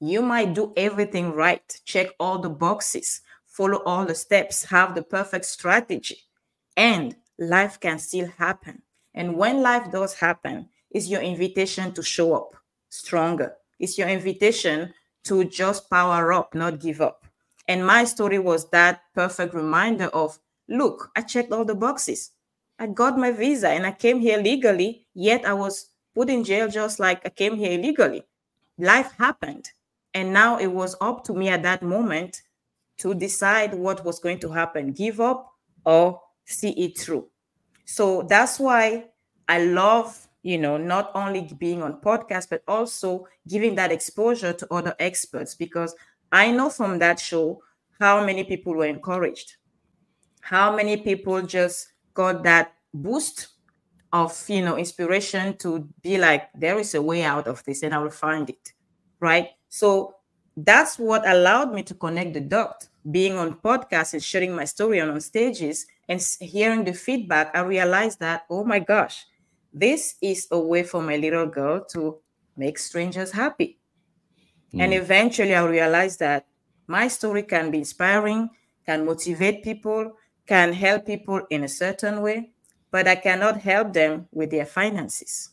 You 0.00 0.22
might 0.22 0.54
do 0.54 0.72
everything 0.76 1.32
right, 1.32 1.62
check 1.84 2.08
all 2.18 2.38
the 2.38 2.50
boxes, 2.50 3.20
follow 3.54 3.80
all 3.86 4.04
the 4.04 4.14
steps, 4.14 4.64
have 4.64 4.96
the 4.96 5.02
perfect 5.02 5.44
strategy, 5.44 6.18
and 6.76 7.14
life 7.38 7.78
can 7.78 7.98
still 8.00 8.26
happen. 8.36 8.82
And 9.14 9.36
when 9.36 9.62
life 9.62 9.92
does 9.92 10.14
happen, 10.14 10.68
it's 10.90 11.08
your 11.08 11.22
invitation 11.22 11.92
to 11.94 12.02
show 12.02 12.34
up 12.34 12.56
stronger. 12.88 13.54
It's 13.78 13.96
your 13.96 14.08
invitation 14.08 14.92
to 15.24 15.44
just 15.44 15.88
power 15.88 16.32
up, 16.32 16.54
not 16.54 16.80
give 16.80 17.00
up. 17.00 17.26
And 17.68 17.86
my 17.86 18.04
story 18.04 18.40
was 18.40 18.68
that 18.70 19.02
perfect 19.14 19.54
reminder 19.54 20.06
of 20.06 20.38
look, 20.68 21.10
I 21.14 21.20
checked 21.22 21.52
all 21.52 21.64
the 21.64 21.76
boxes. 21.76 22.32
I 22.78 22.88
got 22.88 23.16
my 23.16 23.30
visa 23.30 23.68
and 23.68 23.86
I 23.86 23.92
came 23.92 24.18
here 24.18 24.38
legally, 24.38 25.06
yet 25.14 25.44
I 25.44 25.52
was 25.52 25.90
put 26.14 26.28
in 26.28 26.42
jail 26.42 26.68
just 26.68 26.98
like 26.98 27.24
I 27.24 27.28
came 27.28 27.54
here 27.54 27.78
illegally. 27.78 28.24
Life 28.78 29.12
happened. 29.16 29.70
And 30.12 30.32
now 30.32 30.58
it 30.58 30.66
was 30.66 30.96
up 31.00 31.22
to 31.24 31.34
me 31.34 31.48
at 31.48 31.62
that 31.62 31.82
moment 31.82 32.42
to 32.98 33.14
decide 33.14 33.74
what 33.74 34.04
was 34.04 34.18
going 34.18 34.38
to 34.40 34.50
happen 34.50 34.92
give 34.92 35.20
up 35.20 35.52
or 35.84 36.20
see 36.44 36.70
it 36.70 36.98
through. 36.98 37.28
So 37.84 38.22
that's 38.22 38.58
why 38.58 39.06
I 39.48 39.64
love, 39.64 40.28
you 40.42 40.58
know, 40.58 40.76
not 40.76 41.10
only 41.14 41.42
being 41.58 41.82
on 41.82 42.00
podcast, 42.00 42.48
but 42.50 42.62
also 42.66 43.26
giving 43.48 43.74
that 43.76 43.92
exposure 43.92 44.52
to 44.52 44.72
other 44.72 44.94
experts 44.98 45.54
because 45.54 45.94
I 46.32 46.50
know 46.50 46.70
from 46.70 46.98
that 47.00 47.20
show 47.20 47.60
how 48.00 48.24
many 48.24 48.44
people 48.44 48.74
were 48.74 48.86
encouraged, 48.86 49.56
how 50.40 50.74
many 50.74 50.96
people 50.96 51.42
just 51.42 51.88
got 52.14 52.42
that 52.44 52.74
boost 52.92 53.48
of 54.12 54.48
you 54.48 54.64
know 54.64 54.76
inspiration 54.78 55.56
to 55.58 55.88
be 56.02 56.18
like 56.18 56.48
there 56.54 56.78
is 56.78 56.94
a 56.94 57.02
way 57.02 57.22
out 57.24 57.48
of 57.48 57.64
this 57.64 57.82
and 57.82 57.94
i 57.94 57.98
will 57.98 58.10
find 58.10 58.48
it 58.48 58.72
right 59.20 59.50
so 59.68 60.14
that's 60.56 60.98
what 60.98 61.28
allowed 61.28 61.72
me 61.72 61.82
to 61.82 61.94
connect 61.94 62.34
the 62.34 62.40
dot 62.40 62.88
being 63.10 63.36
on 63.36 63.54
podcasts 63.54 64.14
and 64.14 64.22
sharing 64.22 64.54
my 64.54 64.64
story 64.64 65.00
on, 65.00 65.10
on 65.10 65.20
stages 65.20 65.86
and 66.08 66.24
hearing 66.40 66.84
the 66.84 66.92
feedback 66.92 67.50
i 67.54 67.60
realized 67.60 68.20
that 68.20 68.44
oh 68.50 68.64
my 68.64 68.78
gosh 68.78 69.24
this 69.72 70.14
is 70.22 70.46
a 70.52 70.58
way 70.58 70.82
for 70.82 71.02
my 71.02 71.16
little 71.16 71.46
girl 71.46 71.84
to 71.84 72.18
make 72.56 72.78
strangers 72.78 73.32
happy 73.32 73.78
mm. 74.72 74.80
and 74.80 74.94
eventually 74.94 75.54
i 75.54 75.64
realized 75.64 76.20
that 76.20 76.46
my 76.86 77.08
story 77.08 77.42
can 77.42 77.70
be 77.70 77.78
inspiring 77.78 78.48
can 78.86 79.04
motivate 79.04 79.62
people 79.64 80.12
can 80.46 80.72
help 80.72 81.06
people 81.06 81.40
in 81.50 81.64
a 81.64 81.68
certain 81.68 82.20
way 82.20 82.50
but 82.94 83.08
I 83.08 83.16
cannot 83.16 83.60
help 83.60 83.92
them 83.92 84.28
with 84.30 84.52
their 84.52 84.64
finances, 84.64 85.50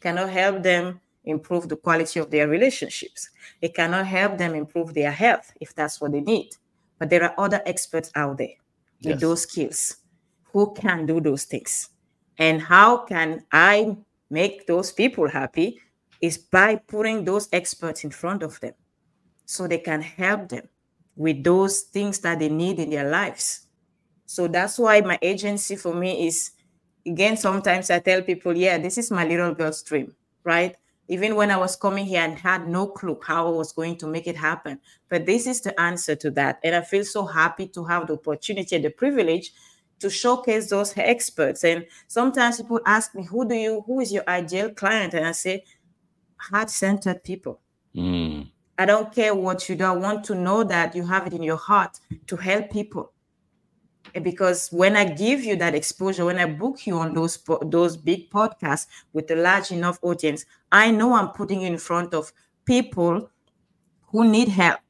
cannot 0.00 0.30
help 0.30 0.62
them 0.62 1.00
improve 1.28 1.68
the 1.68 1.76
quality 1.76 2.20
of 2.20 2.30
their 2.30 2.48
relationships. 2.48 3.30
It 3.60 3.74
cannot 3.74 4.06
help 4.06 4.38
them 4.38 4.54
improve 4.54 4.94
their 4.94 5.12
health 5.12 5.52
if 5.60 5.74
that's 5.74 6.00
what 6.00 6.12
they 6.12 6.20
need. 6.20 6.50
But 6.98 7.10
there 7.10 7.22
are 7.24 7.34
other 7.38 7.62
experts 7.66 8.10
out 8.14 8.38
there 8.38 8.56
with 9.02 9.12
yes. 9.12 9.20
those 9.20 9.42
skills 9.42 9.96
who 10.52 10.74
can 10.74 11.06
do 11.06 11.20
those 11.20 11.44
things. 11.44 11.90
And 12.38 12.60
how 12.60 12.98
can 12.98 13.44
I 13.52 13.96
make 14.30 14.66
those 14.66 14.92
people 14.92 15.28
happy 15.28 15.80
is 16.20 16.38
by 16.38 16.76
putting 16.76 17.24
those 17.24 17.48
experts 17.52 18.04
in 18.04 18.10
front 18.10 18.42
of 18.42 18.58
them 18.60 18.74
so 19.44 19.66
they 19.66 19.78
can 19.78 20.02
help 20.02 20.48
them 20.48 20.68
with 21.16 21.42
those 21.44 21.82
things 21.82 22.18
that 22.20 22.38
they 22.38 22.48
need 22.48 22.78
in 22.78 22.90
their 22.90 23.08
lives. 23.08 23.66
So 24.26 24.46
that's 24.46 24.78
why 24.78 25.00
my 25.00 25.18
agency 25.22 25.76
for 25.76 25.94
me 25.94 26.26
is 26.26 26.52
again, 27.06 27.36
sometimes 27.36 27.90
I 27.90 27.98
tell 27.98 28.22
people, 28.22 28.56
yeah, 28.56 28.78
this 28.78 28.98
is 28.98 29.10
my 29.10 29.24
little 29.24 29.54
girl's 29.54 29.82
dream, 29.82 30.14
right? 30.44 30.76
Even 31.08 31.36
when 31.36 31.50
I 31.50 31.56
was 31.56 31.74
coming 31.74 32.04
here 32.04 32.22
and 32.22 32.38
had 32.38 32.68
no 32.68 32.86
clue 32.86 33.18
how 33.22 33.48
I 33.48 33.50
was 33.50 33.72
going 33.72 33.96
to 33.96 34.06
make 34.06 34.26
it 34.26 34.36
happen. 34.36 34.78
But 35.08 35.24
this 35.24 35.46
is 35.46 35.62
the 35.62 35.78
answer 35.80 36.14
to 36.16 36.30
that. 36.32 36.60
And 36.62 36.74
I 36.74 36.82
feel 36.82 37.04
so 37.04 37.24
happy 37.24 37.66
to 37.68 37.84
have 37.84 38.06
the 38.06 38.12
opportunity 38.14 38.76
and 38.76 38.84
the 38.84 38.90
privilege 38.90 39.52
to 40.00 40.10
showcase 40.10 40.68
those 40.68 40.92
experts. 40.96 41.64
And 41.64 41.86
sometimes 42.06 42.58
people 42.58 42.80
ask 42.86 43.14
me, 43.14 43.24
who 43.24 43.48
do 43.48 43.54
you, 43.54 43.82
who 43.86 44.00
is 44.00 44.12
your 44.12 44.24
ideal 44.28 44.70
client? 44.70 45.14
And 45.14 45.26
I 45.26 45.32
say, 45.32 45.64
heart-centered 46.36 47.24
people. 47.24 47.60
Mm. 47.96 48.50
I 48.78 48.84
don't 48.84 49.12
care 49.12 49.34
what 49.34 49.68
you 49.68 49.74
do. 49.74 49.84
I 49.84 49.92
want 49.92 50.22
to 50.24 50.34
know 50.34 50.62
that 50.62 50.94
you 50.94 51.04
have 51.06 51.26
it 51.26 51.32
in 51.32 51.42
your 51.42 51.56
heart 51.56 51.98
to 52.28 52.36
help 52.36 52.70
people 52.70 53.12
because 54.22 54.68
when 54.70 54.96
I 54.96 55.04
give 55.04 55.42
you 55.42 55.56
that 55.56 55.74
exposure, 55.74 56.24
when 56.24 56.38
I 56.38 56.46
book 56.46 56.86
you 56.86 56.98
on 56.98 57.14
those 57.14 57.38
those 57.62 57.96
big 57.96 58.30
podcasts 58.30 58.86
with 59.12 59.30
a 59.30 59.36
large 59.36 59.70
enough 59.70 59.98
audience, 60.02 60.44
I 60.72 60.90
know 60.90 61.14
I'm 61.14 61.28
putting 61.30 61.62
you 61.62 61.66
in 61.68 61.78
front 61.78 62.14
of 62.14 62.32
people 62.64 63.30
who 64.08 64.28
need 64.28 64.48
help. 64.48 64.80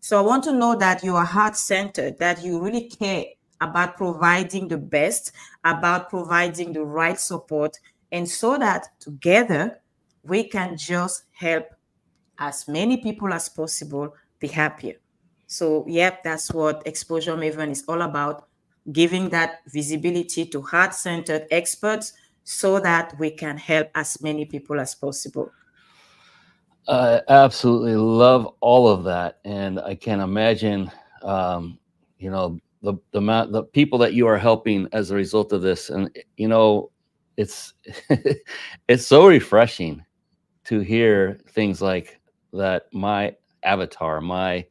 So 0.00 0.18
I 0.18 0.22
want 0.22 0.44
to 0.44 0.52
know 0.52 0.76
that 0.76 1.04
you 1.04 1.16
are 1.16 1.24
heart 1.24 1.56
centered, 1.56 2.18
that 2.18 2.42
you 2.42 2.60
really 2.60 2.88
care 2.88 3.26
about 3.60 3.96
providing 3.96 4.68
the 4.68 4.78
best, 4.78 5.32
about 5.64 6.10
providing 6.10 6.72
the 6.72 6.84
right 6.84 7.18
support, 7.18 7.78
and 8.10 8.28
so 8.28 8.58
that 8.58 8.88
together 8.98 9.80
we 10.24 10.44
can 10.44 10.76
just 10.76 11.24
help 11.32 11.66
as 12.38 12.66
many 12.66 12.96
people 12.96 13.32
as 13.32 13.48
possible 13.48 14.14
be 14.40 14.48
happier. 14.48 14.96
So, 15.46 15.84
yep, 15.86 16.24
that's 16.24 16.50
what 16.52 16.82
Exposure 16.86 17.36
Maven 17.36 17.70
is 17.70 17.84
all 17.86 18.02
about 18.02 18.48
giving 18.90 19.28
that 19.28 19.60
visibility 19.68 20.46
to 20.46 20.62
heart 20.62 20.94
centered 20.94 21.46
experts 21.50 22.14
so 22.44 22.80
that 22.80 23.16
we 23.18 23.30
can 23.30 23.56
help 23.56 23.88
as 23.94 24.20
many 24.20 24.44
people 24.44 24.80
as 24.80 24.94
possible. 24.94 25.52
I 26.88 27.20
absolutely 27.28 27.94
love 27.94 28.54
all 28.60 28.88
of 28.88 29.04
that. 29.04 29.38
And 29.44 29.78
I 29.78 29.94
can 29.94 30.20
imagine, 30.20 30.90
um, 31.22 31.78
you 32.18 32.30
know, 32.30 32.58
the, 32.82 32.94
the, 33.12 33.20
the 33.20 33.62
people 33.72 33.98
that 34.00 34.14
you 34.14 34.26
are 34.26 34.38
helping 34.38 34.88
as 34.92 35.10
a 35.10 35.14
result 35.14 35.52
of 35.52 35.62
this. 35.62 35.90
And, 35.90 36.10
you 36.36 36.48
know, 36.48 36.90
it's, 37.36 37.74
it's 38.88 39.06
so 39.06 39.28
refreshing 39.28 40.04
to 40.64 40.80
hear 40.80 41.38
things 41.50 41.80
like 41.80 42.20
that. 42.52 42.86
My 42.92 43.36
avatar, 43.62 44.20
my, 44.20 44.66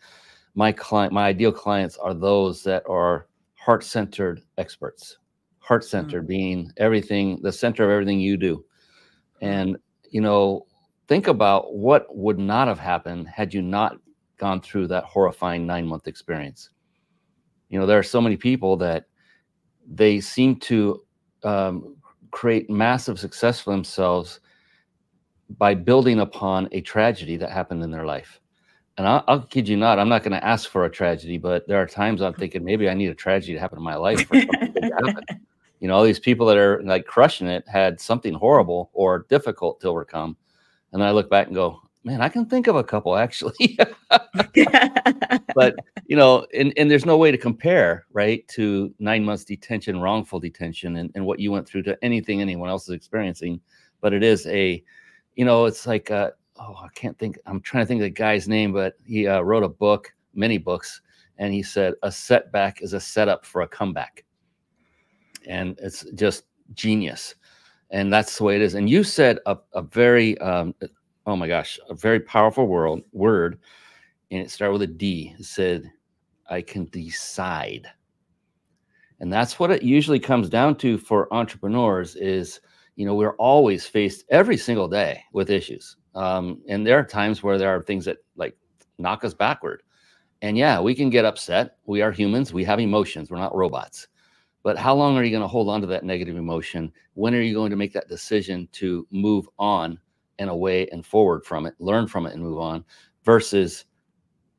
my 0.54 0.74
client, 0.74 1.14
my 1.14 1.28
ideal 1.28 1.54
clients 1.54 1.96
are 1.98 2.14
those 2.14 2.62
that 2.64 2.84
are 2.90 3.28
heart 3.62 3.84
centered 3.84 4.42
experts. 4.58 5.18
Heart 5.60 5.84
centered 5.84 6.22
mm-hmm. 6.22 6.28
being 6.28 6.72
everything, 6.78 7.40
the 7.44 7.52
center 7.52 7.84
of 7.84 7.92
everything 7.92 8.20
you 8.20 8.36
do. 8.36 8.66
Mm. 9.42 9.48
And, 9.48 9.78
you 10.10 10.20
know, 10.20 10.66
think 11.08 11.28
about 11.28 11.76
what 11.76 12.08
would 12.16 12.40
not 12.40 12.68
have 12.68 12.80
happened 12.80 13.28
had 13.28 13.54
you 13.54 13.62
not 13.62 13.98
gone 14.38 14.62
through 14.62 14.88
that 14.88 15.04
horrifying 15.04 15.68
nine 15.68 15.86
month 15.86 16.08
experience. 16.08 16.72
You 17.70 17.80
know, 17.80 17.86
there 17.86 18.00
are 18.00 18.04
so 18.04 18.20
many 18.20 18.36
people 18.36 18.78
that 18.78 19.06
they 19.88 20.20
seem 20.20 20.56
to 20.62 21.04
um, 21.44 21.98
create 22.32 22.68
massive 22.68 23.20
success 23.20 23.60
for 23.60 23.72
themselves 23.72 24.40
by 25.58 25.76
building 25.76 26.20
upon 26.20 26.68
a 26.72 26.82
tragedy 26.82 27.38
that 27.38 27.52
happened 27.52 27.84
in 27.84 27.92
their 27.92 28.06
life 28.06 28.41
and 28.98 29.08
I'll, 29.08 29.24
I'll, 29.28 29.42
kid 29.42 29.68
you 29.68 29.78
not, 29.78 30.00
I'm 30.00 30.10
not 30.10 30.24
going 30.24 30.34
to 30.34 30.46
ask 30.46 30.70
for 30.70 30.86
a 30.86 30.92
tragedy, 30.92 31.38
but 31.38 31.68
there 31.68 31.82
are 31.82 31.88
times 31.88 32.22
I'm 32.22 32.34
thinking 32.42 32.64
maybe 32.64 32.90
I 32.90 32.94
need 32.94 33.10
a 33.10 33.16
tragedy 33.16 33.54
to 33.54 33.60
happen 33.60 33.78
in 33.78 33.84
my 33.84 33.96
life 33.96 34.28
for 34.28 34.40
something 34.40 34.74
to 34.82 34.82
happen. 34.82 35.24
You 35.80 35.88
know, 35.88 35.96
all 35.96 36.04
these 36.04 36.20
people 36.20 36.46
that 36.48 36.58
are 36.58 36.82
like 36.84 37.06
crushing 37.06 37.48
it 37.48 37.68
had 37.68 38.00
something 38.00 38.34
horrible 38.34 38.92
or 38.94 39.26
difficult 39.30 39.82
to 39.82 39.88
overcome, 39.88 40.38
and 40.92 41.04
I 41.04 41.12
look 41.12 41.30
back 41.30 41.48
and 41.48 41.56
go, 41.56 41.82
man, 42.04 42.22
I 42.22 42.30
can 42.30 42.46
think 42.46 42.68
of 42.68 42.76
a 42.76 42.84
couple 42.84 43.18
actually. 43.18 43.78
but 45.56 45.76
you 46.06 46.16
know, 46.16 46.46
and, 46.54 46.74
and 46.78 46.90
there's 46.90 47.06
no 47.06 47.18
way 47.18 47.32
to 47.32 47.38
compare, 47.38 48.06
right, 48.12 48.48
to 48.50 48.94
nine 49.00 49.24
months 49.24 49.44
detention, 49.44 50.00
wrongful 50.00 50.40
detention, 50.40 50.98
and, 50.98 51.12
and 51.16 51.26
what 51.26 51.40
you 51.40 51.52
went 51.52 51.68
through 51.68 51.84
to 51.84 51.98
anything 52.04 52.42
anyone 52.42 52.70
else 52.70 52.88
is 52.88 52.96
experiencing. 52.96 53.60
But 54.02 54.14
it 54.14 54.24
is 54.24 54.48
a, 54.48 54.84
you 55.36 55.46
know, 55.46 55.66
it's 55.66 55.86
like 55.86 56.12
uh, 56.12 56.32
oh, 56.62 56.76
I 56.76 56.88
can't 56.94 57.18
think. 57.18 57.40
I'm 57.46 57.62
trying 57.62 57.84
to 57.84 57.88
think 57.88 58.00
of 58.00 58.04
the 58.04 58.10
guy's 58.10 58.48
name, 58.48 58.72
but 58.72 58.96
he 59.06 59.28
uh, 59.28 59.42
wrote 59.42 59.64
a 59.64 59.70
book, 59.70 60.14
many 60.34 60.58
books, 60.58 61.02
and 61.38 61.54
he 61.54 61.64
said 61.64 61.94
a 62.04 62.12
setback 62.12 62.82
is 62.82 62.94
a 62.94 63.00
setup 63.00 63.46
for 63.46 63.62
a 63.62 63.68
comeback, 63.68 64.24
and 65.48 65.78
it's 65.82 66.06
just 66.16 66.44
genius, 66.74 67.36
and 67.90 68.14
that's 68.14 68.38
the 68.38 68.44
way 68.44 68.56
it 68.56 68.62
is. 68.62 68.76
And 68.76 68.90
you 68.90 69.04
said 69.04 69.40
a, 69.46 69.58
a 69.74 69.82
very, 69.82 70.38
um, 70.38 70.76
oh 71.26 71.36
my 71.36 71.48
gosh, 71.48 71.80
a 71.90 71.96
very 71.96 72.20
powerful 72.20 72.68
world 72.68 73.02
word, 73.12 73.60
and 74.30 74.42
it 74.42 74.52
started 74.52 74.74
with 74.74 74.84
a 74.84 74.88
D. 74.88 75.36
It 75.40 75.46
said, 75.46 75.92
"I 76.50 76.62
can 76.62 76.86
decide." 76.86 77.88
And 79.20 79.32
that's 79.32 79.60
what 79.60 79.70
it 79.70 79.84
usually 79.84 80.20
comes 80.20 80.50
down 80.50 80.78
to 80.78 80.98
for 80.98 81.32
entrepreneurs 81.32 82.16
is, 82.16 82.60
you 82.96 83.06
know, 83.06 83.14
we're 83.14 83.36
always 83.36 83.86
faced 83.86 84.26
every 84.30 84.58
single 84.58 84.88
day 84.88 85.24
with 85.32 85.52
issues 85.52 85.98
um, 86.16 86.62
and 86.68 86.86
there 86.86 86.98
are 86.98 87.06
times 87.06 87.42
where 87.44 87.58
there 87.58 87.70
are 87.70 87.82
things 87.82 88.06
that 88.06 88.18
like 88.36 88.56
knock 88.98 89.24
us 89.24 89.34
backward. 89.34 89.84
And 90.42 90.58
yeah, 90.58 90.80
we 90.80 90.96
can 90.96 91.10
get 91.10 91.26
upset. 91.26 91.78
We 91.86 92.02
are 92.02 92.12
humans. 92.12 92.52
We 92.52 92.64
have 92.66 92.80
emotions. 92.80 93.30
We're 93.30 93.38
not 93.38 93.56
robots. 93.56 94.08
But 94.64 94.78
how 94.78 94.96
long 94.96 95.18
are 95.18 95.24
you 95.24 95.32
going 95.32 95.42
to 95.42 95.48
hold 95.48 95.70
on 95.70 95.82
to 95.82 95.88
that 95.88 96.04
negative 96.04 96.36
emotion? 96.36 96.92
When 97.14 97.34
are 97.34 97.42
you 97.42 97.54
going 97.54 97.72
to 97.72 97.76
make 97.76 97.94
that 97.94 98.10
decision 98.10 98.68
to 98.74 99.08
move 99.12 99.48
on 99.58 100.00
and 100.40 100.50
away 100.50 100.88
and 100.90 101.06
forward 101.06 101.46
from 101.46 101.66
it, 101.66 101.76
learn 101.80 102.08
from 102.08 102.26
it 102.26 102.34
and 102.34 102.42
move 102.42 102.60
on 102.60 102.84
versus 103.24 103.86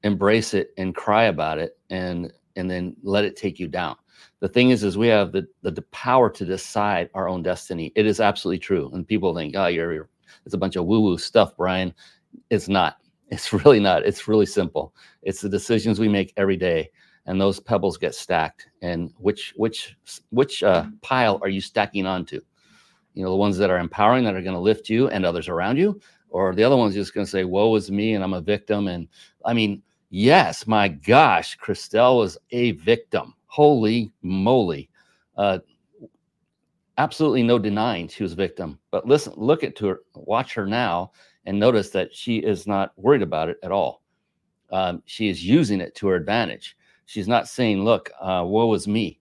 embrace 0.05 0.55
it 0.55 0.73
and 0.77 0.95
cry 0.95 1.25
about 1.25 1.59
it 1.59 1.79
and 1.91 2.33
and 2.57 2.71
then 2.71 2.95
let 3.03 3.25
it 3.25 3.37
take 3.37 3.59
you 3.59 3.67
down. 3.67 3.97
The 4.41 4.49
thing 4.49 4.71
is, 4.71 4.85
is 4.85 4.99
we 4.99 5.09
have 5.09 5.33
the, 5.33 5.47
the, 5.63 5.71
the 5.71 5.83
power 5.83 6.29
to 6.31 6.45
decide 6.45 7.09
our 7.15 7.29
own 7.29 7.43
destiny. 7.43 7.93
It 7.95 8.07
is 8.07 8.21
absolutely 8.21 8.59
true. 8.59 8.91
And 8.93 9.07
people 9.07 9.35
think, 9.35 9.55
oh, 9.57 9.69
you're, 9.69 9.93
you're 9.93 10.09
it's 10.45 10.55
a 10.55 10.59
bunch 10.59 10.77
of 10.77 10.87
woo-woo 10.87 11.19
stuff, 11.19 11.57
Brian. 11.57 11.95
It's 12.51 12.69
not. 12.69 12.99
It's 13.29 13.53
really 13.65 13.81
not. 13.81 14.05
It's 14.05 14.29
really 14.29 14.47
simple. 14.47 14.95
It's 15.23 15.41
the 15.41 15.49
decisions 15.49 15.99
we 15.99 16.09
make 16.09 16.33
every 16.37 16.57
day, 16.57 16.91
and 17.27 17.41
those 17.41 17.61
pebbles 17.61 17.97
get 17.97 18.15
stacked. 18.15 18.69
And 18.83 19.13
which 19.19 19.55
which 19.57 19.97
which 20.31 20.63
uh, 20.63 20.87
pile 21.01 21.39
are 21.43 21.49
you 21.49 21.61
stacking 21.61 22.07
onto? 22.07 22.41
You 23.15 23.25
know, 23.25 23.31
the 23.31 23.37
ones 23.37 23.59
that 23.59 23.71
are 23.71 23.79
empowering, 23.79 24.25
that 24.25 24.35
are 24.35 24.43
going 24.43 24.55
to 24.55 24.61
lift 24.61 24.89
you 24.89 25.09
and 25.09 25.25
others 25.25 25.49
around 25.49 25.77
you, 25.77 26.01
or 26.31 26.55
the 26.55 26.65
other 26.65 26.77
one's 26.77 26.95
just 26.95 27.15
going 27.15 27.27
to 27.27 27.31
say, 27.31 27.45
"Woe 27.45 27.75
is 27.75 27.91
me," 27.91 28.15
and 28.15 28.25
I'm 28.25 28.35
a 28.35 28.41
victim. 28.41 28.89
And 28.89 29.09
I 29.45 29.53
mean, 29.53 29.83
yes, 30.11 30.67
my 30.67 30.89
gosh, 30.89 31.59
Christelle 31.59 32.19
was 32.19 32.39
a 32.51 32.73
victim. 32.73 33.35
Holy 33.47 34.13
moly! 34.23 34.89
Uh, 35.37 35.59
absolutely 37.03 37.43
no 37.43 37.59
denying 37.59 38.07
she 38.07 38.23
was 38.23 38.33
a 38.33 38.37
victim. 38.37 38.79
But 38.93 39.07
listen, 39.09 39.33
look 39.37 39.65
at 39.65 39.75
to 39.77 39.89
her, 39.89 40.01
watch 40.15 40.55
her 40.55 40.67
now, 40.67 41.11
and 41.47 41.59
notice 41.59 41.91
that 41.91 42.15
she 42.15 42.37
is 42.37 42.65
not 42.65 42.93
worried 42.97 43.23
about 43.23 43.49
it 43.49 43.57
at 43.65 43.73
all. 43.73 44.03
Um, 44.71 45.03
she 45.05 45.29
is 45.29 45.45
using 45.45 45.81
it 45.81 45.97
to 45.97 46.07
her 46.07 46.15
advantage. 46.15 46.77
She's 47.07 47.27
not 47.27 47.49
saying, 47.49 47.83
"Look, 47.83 48.11
uh, 48.21 48.45
woe 48.47 48.73
is 48.75 48.87
me," 48.87 49.21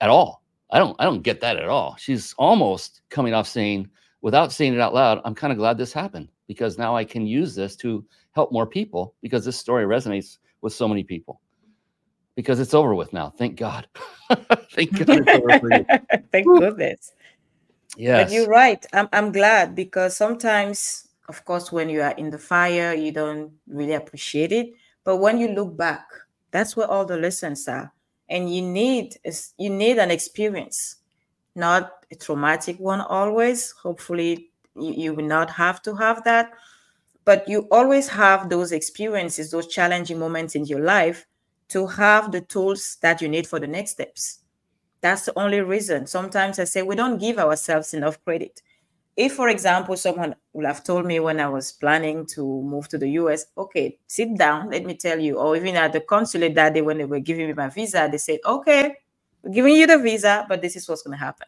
at 0.00 0.10
all. 0.10 0.42
I 0.70 0.80
don't. 0.80 0.96
I 0.98 1.04
don't 1.04 1.22
get 1.22 1.40
that 1.42 1.58
at 1.58 1.68
all. 1.68 1.94
She's 1.96 2.34
almost 2.38 3.02
coming 3.08 3.34
off 3.34 3.46
saying, 3.46 3.88
without 4.20 4.52
saying 4.52 4.74
it 4.74 4.80
out 4.80 4.94
loud, 4.94 5.20
"I'm 5.24 5.34
kind 5.36 5.52
of 5.52 5.58
glad 5.58 5.78
this 5.78 5.92
happened 5.92 6.28
because 6.48 6.76
now 6.76 6.96
I 6.96 7.04
can 7.04 7.24
use 7.24 7.54
this 7.54 7.76
to 7.76 8.04
help 8.32 8.50
more 8.50 8.66
people 8.66 9.14
because 9.22 9.44
this 9.44 9.56
story 9.56 9.84
resonates 9.84 10.38
with 10.60 10.72
so 10.72 10.88
many 10.88 11.04
people." 11.04 11.40
Because 12.34 12.58
it's 12.60 12.74
over 12.74 12.94
with 12.94 13.12
now. 13.12 13.30
Thank 13.30 13.56
God. 13.56 13.86
Thank 14.72 15.04
God. 15.04 15.24
Thank 16.32 16.46
goodness. 16.46 17.12
Yes. 17.96 18.24
But 18.24 18.32
you're 18.32 18.48
right. 18.48 18.84
I'm 18.92 19.08
I'm 19.12 19.32
glad 19.32 19.74
because 19.74 20.16
sometimes, 20.16 21.08
of 21.28 21.44
course, 21.44 21.70
when 21.70 21.88
you 21.88 22.02
are 22.02 22.12
in 22.12 22.30
the 22.30 22.38
fire, 22.38 22.92
you 22.92 23.12
don't 23.12 23.52
really 23.68 23.94
appreciate 23.94 24.52
it. 24.52 24.72
But 25.04 25.18
when 25.18 25.38
you 25.38 25.48
look 25.48 25.76
back, 25.76 26.06
that's 26.50 26.76
where 26.76 26.90
all 26.90 27.04
the 27.04 27.16
lessons 27.16 27.68
are. 27.68 27.92
And 28.28 28.52
you 28.52 28.62
need 28.62 29.16
you 29.58 29.70
need 29.70 29.98
an 29.98 30.10
experience, 30.10 30.96
not 31.54 31.92
a 32.10 32.16
traumatic 32.16 32.80
one 32.80 33.00
always. 33.00 33.70
Hopefully, 33.72 34.50
you, 34.74 34.92
you 34.92 35.14
will 35.14 35.26
not 35.26 35.50
have 35.50 35.82
to 35.82 35.94
have 35.94 36.24
that. 36.24 36.50
But 37.24 37.48
you 37.48 37.68
always 37.70 38.08
have 38.08 38.50
those 38.50 38.72
experiences, 38.72 39.50
those 39.50 39.68
challenging 39.68 40.18
moments 40.18 40.54
in 40.56 40.66
your 40.66 40.80
life 40.80 41.26
to 41.70 41.86
have 41.86 42.32
the 42.32 42.40
tools 42.40 42.98
that 43.02 43.22
you 43.22 43.28
need 43.28 43.46
for 43.46 43.60
the 43.60 43.66
next 43.66 43.92
steps. 43.92 44.40
That's 45.00 45.26
the 45.26 45.38
only 45.38 45.60
reason. 45.60 46.06
Sometimes 46.06 46.58
I 46.58 46.64
say 46.64 46.82
we 46.82 46.96
don't 46.96 47.18
give 47.18 47.38
ourselves 47.38 47.94
enough 47.94 48.22
credit. 48.24 48.62
If, 49.16 49.34
for 49.34 49.48
example, 49.48 49.96
someone 49.96 50.34
would 50.54 50.66
have 50.66 50.84
told 50.84 51.06
me 51.06 51.20
when 51.20 51.40
I 51.40 51.48
was 51.48 51.72
planning 51.72 52.26
to 52.34 52.42
move 52.62 52.88
to 52.88 52.98
the 52.98 53.08
US, 53.22 53.46
okay, 53.56 53.98
sit 54.08 54.36
down, 54.36 54.70
let 54.70 54.84
me 54.84 54.96
tell 54.96 55.20
you, 55.20 55.38
or 55.38 55.56
even 55.56 55.76
at 55.76 55.92
the 55.92 56.00
consulate 56.00 56.54
that 56.56 56.74
day 56.74 56.82
when 56.82 56.98
they 56.98 57.04
were 57.04 57.20
giving 57.20 57.46
me 57.48 57.54
my 57.54 57.68
visa, 57.68 58.08
they 58.10 58.18
said, 58.18 58.40
okay, 58.46 58.96
we're 59.42 59.52
giving 59.54 59.76
you 59.76 59.86
the 59.86 59.98
visa, 59.98 60.46
but 60.48 60.62
this 60.62 60.76
is 60.76 60.88
what's 60.88 61.02
going 61.02 61.18
to 61.18 61.24
happen. 61.24 61.46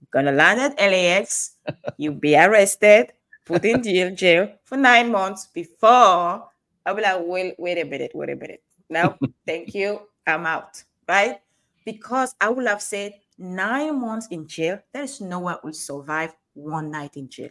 You're 0.00 0.08
going 0.22 0.26
to 0.26 0.32
land 0.32 0.60
at 0.60 0.78
LAX, 0.78 1.56
you'll 1.98 2.14
be 2.14 2.36
arrested, 2.36 3.12
put 3.46 3.64
in 3.64 3.82
jail, 3.82 4.14
jail 4.14 4.52
for 4.64 4.76
nine 4.76 5.10
months 5.12 5.46
before 5.46 6.48
I'll 6.86 6.94
be 6.96 7.02
like, 7.02 7.18
wait, 7.20 7.54
wait 7.58 7.78
a 7.78 7.84
minute, 7.84 8.12
wait 8.14 8.30
a 8.30 8.36
minute. 8.36 8.62
No, 8.90 9.16
thank 9.46 9.74
you. 9.74 10.00
I'm 10.26 10.46
out. 10.46 10.82
Right? 11.08 11.40
Because 11.84 12.34
I 12.40 12.50
would 12.50 12.66
have 12.66 12.82
said 12.82 13.14
nine 13.38 14.00
months 14.00 14.28
in 14.30 14.46
jail, 14.46 14.78
there 14.92 15.04
is 15.04 15.20
no 15.20 15.38
one 15.38 15.56
will 15.62 15.72
survive 15.72 16.34
one 16.54 16.90
night 16.90 17.16
in 17.16 17.28
jail. 17.28 17.50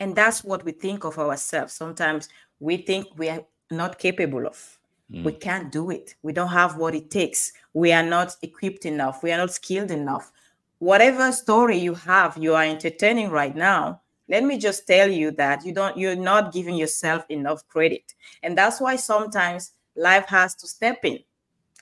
And 0.00 0.16
that's 0.16 0.42
what 0.42 0.64
we 0.64 0.72
think 0.72 1.04
of 1.04 1.18
ourselves. 1.18 1.74
Sometimes 1.74 2.28
we 2.58 2.78
think 2.78 3.06
we 3.16 3.28
are 3.28 3.44
not 3.70 3.98
capable 3.98 4.46
of. 4.46 4.78
Mm. 5.12 5.24
We 5.24 5.32
can't 5.32 5.70
do 5.70 5.90
it. 5.90 6.14
We 6.22 6.32
don't 6.32 6.48
have 6.48 6.76
what 6.76 6.94
it 6.94 7.10
takes. 7.10 7.52
We 7.74 7.92
are 7.92 8.02
not 8.02 8.34
equipped 8.42 8.86
enough. 8.86 9.22
We 9.22 9.32
are 9.32 9.38
not 9.38 9.52
skilled 9.52 9.90
enough. 9.90 10.32
Whatever 10.78 11.30
story 11.32 11.78
you 11.78 11.94
have, 11.94 12.38
you 12.38 12.54
are 12.54 12.64
entertaining 12.64 13.30
right 13.30 13.54
now, 13.54 14.00
let 14.30 14.44
me 14.44 14.58
just 14.58 14.86
tell 14.86 15.10
you 15.10 15.32
that 15.32 15.66
you 15.66 15.74
don't 15.74 15.98
you're 15.98 16.14
not 16.14 16.52
giving 16.52 16.76
yourself 16.76 17.24
enough 17.28 17.66
credit. 17.68 18.14
And 18.44 18.56
that's 18.56 18.80
why 18.80 18.94
sometimes 18.94 19.72
life 19.96 20.26
has 20.28 20.54
to 20.56 20.68
step 20.68 21.04
in 21.04 21.18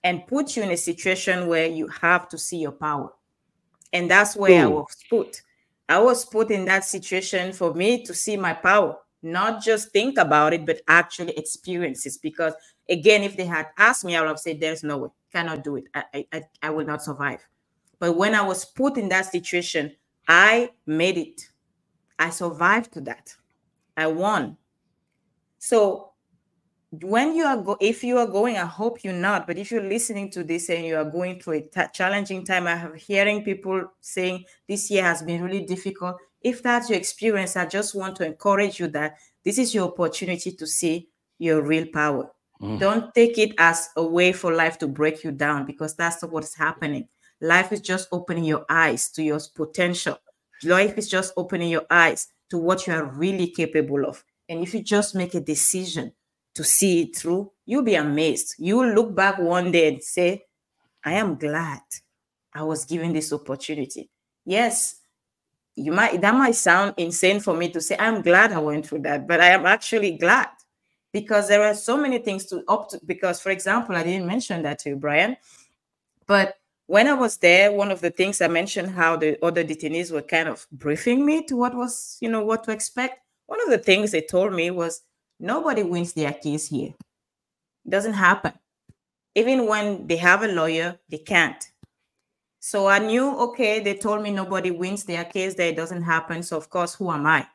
and 0.03 0.27
put 0.27 0.57
you 0.57 0.63
in 0.63 0.71
a 0.71 0.77
situation 0.77 1.47
where 1.47 1.67
you 1.67 1.87
have 1.89 2.27
to 2.31 2.39
see 2.39 2.57
your 2.57 2.73
power. 2.73 3.13
And 3.93 4.11
that's 4.11 4.35
where 4.35 4.51
Ooh. 4.51 4.65
i 4.65 4.67
hmm. 4.67 4.73
was 4.73 4.97
put. 5.11 5.43
I 5.91 5.99
was 5.99 6.25
put 6.25 6.51
in 6.51 6.65
that 6.65 6.85
situation 6.85 7.53
for 7.53 7.75
me 7.75 8.03
to 8.05 8.15
see 8.15 8.37
my 8.37 8.55
power 8.55 8.97
not 9.21 9.61
just 9.61 9.91
think 9.91 10.17
about 10.17 10.53
it 10.53 10.65
but 10.65 10.81
actually 10.89 11.37
experience 11.37 12.07
it. 12.07 12.17
Because 12.23 12.55
again 12.89 13.23
if 13.23 13.37
they 13.37 13.45
had 13.45 13.67
asked 13.77 14.05
me 14.07 14.17
i 14.17 14.21
would 14.21 14.29
have 14.29 14.41
said 14.41 14.59
there's 14.59 14.83
no 14.83 14.97
way. 14.99 15.09
Cannot 15.33 15.63
do 15.63 15.77
it. 15.77 15.85
I, 15.95 16.25
I 16.33 16.43
i 16.63 16.71
will 16.71 16.87
not 16.87 17.03
survive. 17.03 17.47
But 17.99 18.17
when 18.17 18.35
i 18.35 18.41
was 18.41 18.65
put 18.65 18.97
in 18.97 19.11
that 19.11 19.27
situation 19.27 19.95
i 20.29 20.71
made 20.87 21.19
it 21.19 21.49
I 22.19 22.31
survived 22.31 22.93
to 22.93 23.01
that. 23.03 23.35
I 23.97 24.07
won. 24.07 24.57
So 25.59 26.09
when 26.91 27.35
you 27.35 27.45
are 27.45 27.59
go 27.59 27.77
if 27.81 28.03
you 28.03 28.17
are 28.17 28.27
going 28.27 28.57
i 28.57 28.65
hope 28.65 29.05
you're 29.05 29.13
not 29.13 29.47
but 29.47 29.59
if 29.59 29.71
you're 29.71 29.83
listening 29.83 30.31
to 30.31 30.43
this 30.43 30.71
and 30.71 30.87
you 30.87 30.97
are 30.97 31.05
going 31.05 31.39
through 31.39 31.55
a 31.55 31.61
t- 31.61 31.83
challenging 31.93 32.43
time 32.43 32.67
i 32.67 32.75
have 32.75 32.95
hearing 32.95 33.45
people 33.45 33.85
saying 34.01 34.43
this 34.67 34.91
year 34.91 35.03
has 35.03 35.23
been 35.23 35.43
really 35.43 35.67
difficult 35.67 36.17
if 36.41 36.63
that's 36.63 36.89
your 36.89 36.99
experience 36.99 37.57
i 37.57 37.67
just 37.67 37.95
want 37.95 38.17
to 38.17 38.25
encourage 38.25 38.81
you 38.81 38.89
that 38.89 39.19
this 39.45 39.59
is 39.59 39.75
your 39.75 39.89
opportunity 39.89 40.51
to 40.51 40.67
see 40.67 41.07
your 41.39 41.61
real 41.61 41.87
power 41.93 42.31
mm. 42.63 42.79
don't 42.79 43.15
take 43.15 43.37
it 43.37 43.53
as 43.59 43.91
a 43.97 44.03
way 44.03 44.33
for 44.33 44.55
life 44.55 44.79
to 44.79 44.89
break 44.89 45.23
you 45.23 45.31
down 45.31 45.67
because 45.67 45.95
that's 45.95 46.23
what's 46.23 46.55
happening 46.55 47.07
life 47.43 47.71
is 47.71 47.83
just 47.83 48.09
opening 48.13 48.45
your 48.45 48.65
eyes 48.71 49.11
to 49.11 49.23
your 49.23 49.39
potential 49.55 50.17
Life 50.65 50.99
is 50.99 51.09
just 51.09 51.33
opening 51.37 51.71
your 51.71 51.87
eyes 51.91 52.29
to 52.51 52.59
what 52.59 52.87
you 52.87 52.95
are 52.95 53.05
really 53.05 53.49
capable 53.49 54.05
of. 54.05 54.25
And 54.49 54.63
if 54.63 54.75
you 54.75 54.83
just 54.83 55.15
make 55.15 55.35
a 55.35 55.41
decision 55.41 56.13
to 56.55 56.65
see 56.65 57.03
it 57.03 57.17
through, 57.17 57.53
you'll 57.67 57.83
be 57.83 57.95
amazed. 57.95 58.55
You 58.59 58.79
will 58.79 58.93
look 58.93 59.15
back 59.15 59.39
one 59.39 59.71
day 59.71 59.89
and 59.89 60.03
say, 60.03 60.45
I 61.05 61.13
am 61.13 61.37
glad 61.37 61.81
I 62.53 62.63
was 62.63 62.85
given 62.85 63.13
this 63.13 63.33
opportunity. 63.33 64.11
Yes, 64.45 64.97
you 65.77 65.93
might 65.93 66.21
that 66.21 66.35
might 66.35 66.57
sound 66.57 66.95
insane 66.97 67.39
for 67.39 67.55
me 67.55 67.71
to 67.71 67.81
say 67.81 67.97
I'm 67.99 68.23
glad 68.23 68.53
I 68.53 68.59
went 68.59 68.87
through 68.87 69.03
that, 69.03 69.29
but 69.29 69.41
I 69.41 69.51
am 69.51 69.65
actually 69.65 70.19
glad 70.19 70.49
because 71.13 71.49
there 71.49 71.63
are 71.63 71.75
so 71.75 71.97
many 71.97 72.19
things 72.19 72.47
to 72.47 72.63
up 72.69 72.89
to 72.91 73.01
because 73.07 73.41
for 73.41 73.51
example, 73.51 73.95
I 73.95 74.03
didn't 74.03 74.27
mention 74.27 74.63
that 74.63 74.81
to 74.81 74.91
you, 74.91 74.97
Brian, 74.97 75.37
but 76.27 76.58
when 76.89 77.07
I 77.07 77.13
was 77.13 77.37
there, 77.37 77.71
one 77.71 77.91
of 77.91 78.01
the 78.01 78.11
things 78.11 78.41
I 78.41 78.49
mentioned 78.49 78.91
how 78.91 79.15
the 79.15 79.39
other 79.45 79.63
detainees 79.63 80.11
were 80.11 80.23
kind 80.23 80.49
of 80.49 80.67
briefing 80.73 81.25
me 81.25 81.45
to 81.45 81.55
what 81.55 81.75
was, 81.75 82.17
you 82.21 82.31
know, 82.31 82.43
what 82.43 82.65
to 82.65 82.71
expect. 82.73 83.21
One 83.47 83.61
of 83.63 83.69
the 83.69 83.77
things 83.77 84.11
they 84.11 84.23
told 84.23 84.55
me 84.55 84.71
was 84.71 85.03
nobody 85.39 85.83
wins 85.83 86.15
their 86.15 86.33
case 86.33 86.69
here. 86.69 86.95
It 87.85 87.91
doesn't 87.91 88.15
happen. 88.15 88.55
Even 89.35 89.67
when 89.67 90.07
they 90.07 90.17
have 90.17 90.43
a 90.43 90.49
lawyer, 90.49 90.99
they 91.11 91.19
can't. 91.19 91.63
So 92.59 92.89
I 92.89 93.01
knew, 93.01 93.37
okay, 93.39 93.81
they 93.81 93.95
told 93.95 94.23
me 94.23 94.31
nobody 94.31 94.71
wins 94.71 95.05
their 95.05 95.27
case, 95.27 95.55
that 95.57 95.69
it 95.69 95.77
doesn't 95.77 96.03
happen. 96.03 96.43
So 96.43 96.57
of 96.57 96.71
course, 96.71 96.95
who 96.95 97.11
am 97.11 97.27
I? 97.27 97.47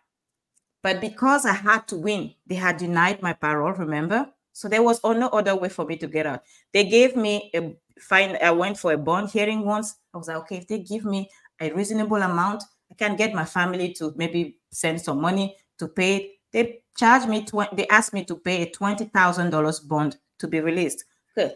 But 0.84 1.02
because 1.02 1.48
I 1.48 1.54
had 1.54 1.88
to 1.88 1.98
win, 1.98 2.36
they 2.46 2.56
had 2.56 2.78
denied 2.78 3.24
my 3.24 3.34
parole, 3.34 3.74
remember? 3.74 4.30
So 4.56 4.68
there 4.68 4.84
was 4.84 5.04
no 5.04 5.30
other 5.30 5.56
way 5.56 5.70
for 5.70 5.86
me 5.86 5.98
to 5.98 6.06
get 6.06 6.28
out. 6.28 6.44
They 6.72 6.84
gave 6.84 7.16
me 7.16 7.50
a 7.56 7.76
fine. 8.00 8.38
I 8.42 8.52
went 8.52 8.78
for 8.78 8.94
a 8.94 8.98
bond 8.98 9.30
hearing 9.30 9.66
once. 9.66 9.96
I 10.14 10.18
was 10.18 10.28
like, 10.28 10.38
okay, 10.38 10.58
if 10.58 10.68
they 10.68 10.80
give 10.80 11.06
me 11.06 11.30
a 11.60 11.72
reasonable 11.72 12.18
amount, 12.18 12.64
I 12.92 12.96
can 12.96 13.16
get 13.16 13.34
my 13.34 13.46
family 13.46 13.94
to 13.94 14.14
maybe 14.16 14.58
send 14.72 15.02
some 15.02 15.22
money 15.22 15.56
to 15.80 15.88
pay. 15.88 16.32
They 16.52 16.82
charged 16.98 17.28
me 17.28 17.46
twenty. 17.46 17.76
They 17.76 17.88
asked 17.88 18.14
me 18.14 18.24
to 18.26 18.36
pay 18.36 18.62
a 18.64 18.70
twenty 18.70 19.06
thousand 19.06 19.50
dollars 19.50 19.80
bond 19.80 20.18
to 20.40 20.48
be 20.48 20.60
released. 20.60 21.06
Good. 21.36 21.54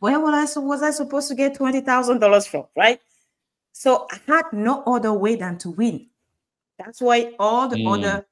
Where 0.00 0.18
was 0.20 0.56
I, 0.56 0.60
was 0.60 0.82
I 0.82 0.90
supposed 0.90 1.28
to 1.28 1.34
get 1.34 1.54
twenty 1.54 1.80
thousand 1.80 2.18
dollars 2.18 2.46
from? 2.46 2.64
Right. 2.76 3.00
So 3.72 4.06
I 4.10 4.18
had 4.26 4.44
no 4.52 4.82
other 4.84 5.12
way 5.12 5.36
than 5.36 5.58
to 5.58 5.70
win. 5.70 6.08
That's 6.78 7.00
why 7.00 7.34
all 7.38 7.68
the 7.68 7.76
mm. 7.76 7.98
other 7.98 8.26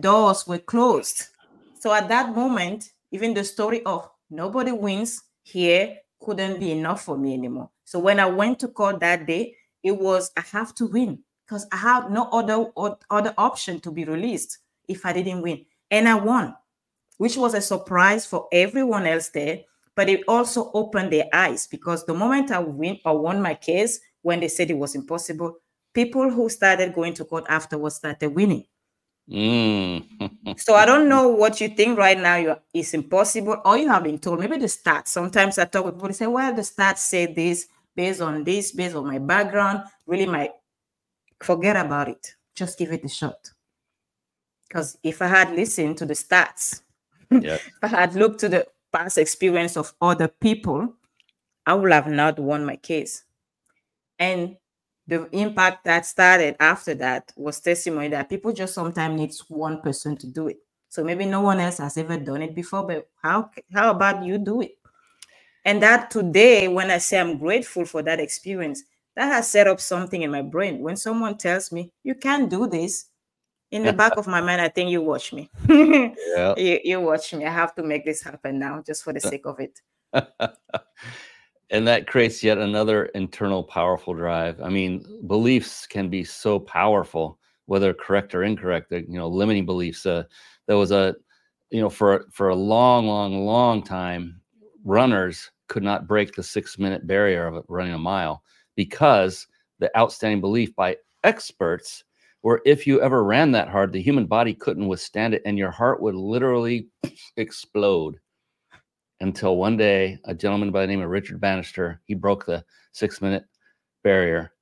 doors 0.00 0.46
were 0.46 0.58
closed. 0.58 1.26
So 1.78 1.92
at 1.92 2.08
that 2.08 2.34
moment, 2.34 2.92
even 3.10 3.34
the 3.34 3.44
story 3.44 3.82
of 3.84 4.08
nobody 4.30 4.72
wins 4.72 5.22
here 5.42 5.98
couldn't 6.24 6.60
be 6.60 6.72
enough 6.72 7.04
for 7.04 7.18
me 7.18 7.34
anymore. 7.34 7.70
So 7.84 7.98
when 7.98 8.20
I 8.20 8.26
went 8.26 8.58
to 8.60 8.68
court 8.68 9.00
that 9.00 9.26
day, 9.26 9.56
it 9.82 9.92
was 9.92 10.30
I 10.36 10.42
have 10.52 10.74
to 10.76 10.86
win 10.86 11.18
because 11.44 11.66
I 11.72 11.76
had 11.76 12.10
no 12.10 12.28
other 12.32 12.66
other 13.10 13.34
option 13.36 13.80
to 13.80 13.90
be 13.90 14.04
released 14.04 14.58
if 14.88 15.04
I 15.04 15.12
didn't 15.12 15.42
win, 15.42 15.64
and 15.90 16.08
I 16.08 16.14
won, 16.14 16.54
which 17.18 17.36
was 17.36 17.54
a 17.54 17.60
surprise 17.60 18.24
for 18.26 18.48
everyone 18.52 19.06
else 19.06 19.28
there. 19.28 19.60
But 19.94 20.08
it 20.08 20.22
also 20.26 20.70
opened 20.72 21.12
their 21.12 21.26
eyes 21.34 21.66
because 21.66 22.06
the 22.06 22.14
moment 22.14 22.50
I 22.50 22.60
win 22.60 22.98
or 23.04 23.18
won 23.18 23.42
my 23.42 23.54
case, 23.54 24.00
when 24.22 24.40
they 24.40 24.48
said 24.48 24.70
it 24.70 24.78
was 24.78 24.94
impossible, 24.94 25.58
people 25.92 26.30
who 26.30 26.48
started 26.48 26.94
going 26.94 27.12
to 27.14 27.26
court 27.26 27.44
afterwards 27.48 27.96
started 27.96 28.34
winning. 28.34 28.64
Mm. 29.30 30.58
so 30.60 30.74
I 30.74 30.84
don't 30.84 31.08
know 31.08 31.28
what 31.28 31.60
you 31.60 31.68
think 31.68 31.98
right 31.98 32.18
now 32.18 32.36
you, 32.36 32.56
is 32.74 32.92
impossible 32.94 33.60
or 33.64 33.78
you 33.78 33.88
have 33.88 34.04
been 34.04 34.18
told. 34.18 34.40
Maybe 34.40 34.58
the 34.58 34.66
stats. 34.66 35.08
Sometimes 35.08 35.58
I 35.58 35.64
talk 35.64 35.84
with 35.84 35.94
people, 35.94 36.08
they 36.08 36.14
say, 36.14 36.26
well, 36.26 36.54
the 36.54 36.62
stats 36.62 36.98
say 36.98 37.32
this, 37.32 37.66
based 37.94 38.20
on 38.20 38.44
this, 38.44 38.72
based 38.72 38.96
on 38.96 39.06
my 39.06 39.18
background, 39.18 39.84
really 40.06 40.26
my 40.26 40.50
forget 41.40 41.76
about 41.76 42.08
it. 42.08 42.34
Just 42.54 42.78
give 42.78 42.92
it 42.92 43.04
a 43.04 43.08
shot. 43.08 43.50
Because 44.68 44.98
if 45.02 45.22
I 45.22 45.26
had 45.28 45.54
listened 45.54 45.98
to 45.98 46.06
the 46.06 46.14
stats, 46.14 46.82
Yes. 47.30 47.60
if 47.66 47.72
I 47.82 47.88
had 47.88 48.14
looked 48.14 48.40
to 48.40 48.48
the 48.48 48.66
past 48.92 49.18
experience 49.18 49.76
of 49.76 49.94
other 50.00 50.28
people, 50.28 50.94
I 51.66 51.74
would 51.74 51.92
have 51.92 52.08
not 52.08 52.38
won 52.38 52.64
my 52.64 52.76
case. 52.76 53.24
And 54.18 54.56
the 55.06 55.28
impact 55.32 55.84
that 55.84 56.06
started 56.06 56.56
after 56.60 56.94
that 56.94 57.32
was 57.36 57.60
testimony 57.60 58.08
that 58.08 58.28
people 58.28 58.52
just 58.52 58.74
sometimes 58.74 59.18
needs 59.18 59.44
one 59.48 59.80
person 59.80 60.16
to 60.18 60.26
do 60.26 60.48
it. 60.48 60.58
So 60.88 61.02
maybe 61.02 61.26
no 61.26 61.40
one 61.40 61.60
else 61.60 61.78
has 61.78 61.96
ever 61.98 62.18
done 62.18 62.42
it 62.42 62.54
before, 62.54 62.86
but 62.86 63.08
how 63.22 63.50
how 63.72 63.90
about 63.90 64.24
you 64.24 64.38
do 64.38 64.60
it? 64.62 64.72
And 65.64 65.82
that 65.82 66.10
today, 66.10 66.68
when 66.68 66.90
I 66.90 66.98
say 66.98 67.18
I'm 67.20 67.38
grateful 67.38 67.84
for 67.84 68.02
that 68.02 68.20
experience, 68.20 68.82
that 69.16 69.26
has 69.26 69.48
set 69.48 69.66
up 69.68 69.80
something 69.80 70.22
in 70.22 70.30
my 70.30 70.42
brain. 70.42 70.80
When 70.80 70.96
someone 70.96 71.38
tells 71.38 71.72
me 71.72 71.92
you 72.02 72.14
can't 72.14 72.50
do 72.50 72.66
this, 72.66 73.06
in 73.72 73.84
the 73.84 73.92
back 73.92 74.18
of 74.18 74.26
my 74.26 74.40
mind, 74.40 74.60
I 74.60 74.68
think 74.68 74.90
you 74.90 75.00
watch 75.00 75.32
me. 75.32 75.50
Yeah. 76.36 76.54
you, 76.56 76.80
you 76.84 77.00
watch 77.00 77.32
me. 77.34 77.46
I 77.46 77.50
have 77.50 77.74
to 77.76 77.82
make 77.82 78.04
this 78.04 78.22
happen 78.22 78.58
now, 78.58 78.82
just 78.86 79.02
for 79.02 79.12
the 79.12 79.20
sake 79.20 79.46
of 79.46 79.58
it. 79.60 79.80
and 81.72 81.88
that 81.88 82.06
creates 82.06 82.42
yet 82.44 82.58
another 82.58 83.06
internal 83.06 83.64
powerful 83.64 84.12
drive. 84.12 84.60
I 84.60 84.68
mean, 84.68 85.04
beliefs 85.26 85.86
can 85.86 86.10
be 86.10 86.22
so 86.22 86.60
powerful, 86.60 87.38
whether 87.64 87.94
correct 87.94 88.34
or 88.34 88.44
incorrect. 88.44 88.92
You 88.92 89.06
know, 89.08 89.26
limiting 89.26 89.64
beliefs. 89.64 90.04
Uh, 90.04 90.24
there 90.68 90.76
was 90.76 90.92
a, 90.92 91.16
you 91.70 91.80
know, 91.80 91.88
for 91.88 92.26
for 92.30 92.50
a 92.50 92.54
long, 92.54 93.06
long, 93.06 93.46
long 93.46 93.82
time, 93.82 94.38
runners 94.84 95.50
could 95.68 95.82
not 95.82 96.06
break 96.06 96.34
the 96.34 96.42
six 96.42 96.78
minute 96.78 97.06
barrier 97.06 97.46
of 97.46 97.64
running 97.68 97.94
a 97.94 97.98
mile 97.98 98.42
because 98.76 99.46
the 99.78 99.90
outstanding 99.98 100.42
belief 100.42 100.76
by 100.76 100.94
experts 101.24 102.04
were 102.42 102.60
if 102.66 102.86
you 102.86 103.00
ever 103.00 103.24
ran 103.24 103.50
that 103.52 103.68
hard, 103.68 103.92
the 103.92 104.02
human 104.02 104.26
body 104.26 104.52
couldn't 104.52 104.88
withstand 104.88 105.32
it, 105.32 105.42
and 105.46 105.56
your 105.56 105.70
heart 105.70 106.02
would 106.02 106.14
literally 106.14 106.88
explode 107.38 108.18
until 109.22 109.56
one 109.56 109.76
day 109.76 110.18
a 110.24 110.34
gentleman 110.34 110.70
by 110.70 110.82
the 110.82 110.86
name 110.86 111.00
of 111.00 111.08
Richard 111.08 111.40
Bannister 111.40 112.00
he 112.04 112.14
broke 112.14 112.44
the 112.44 112.64
six 112.92 113.22
minute 113.22 113.44
barrier 114.02 114.52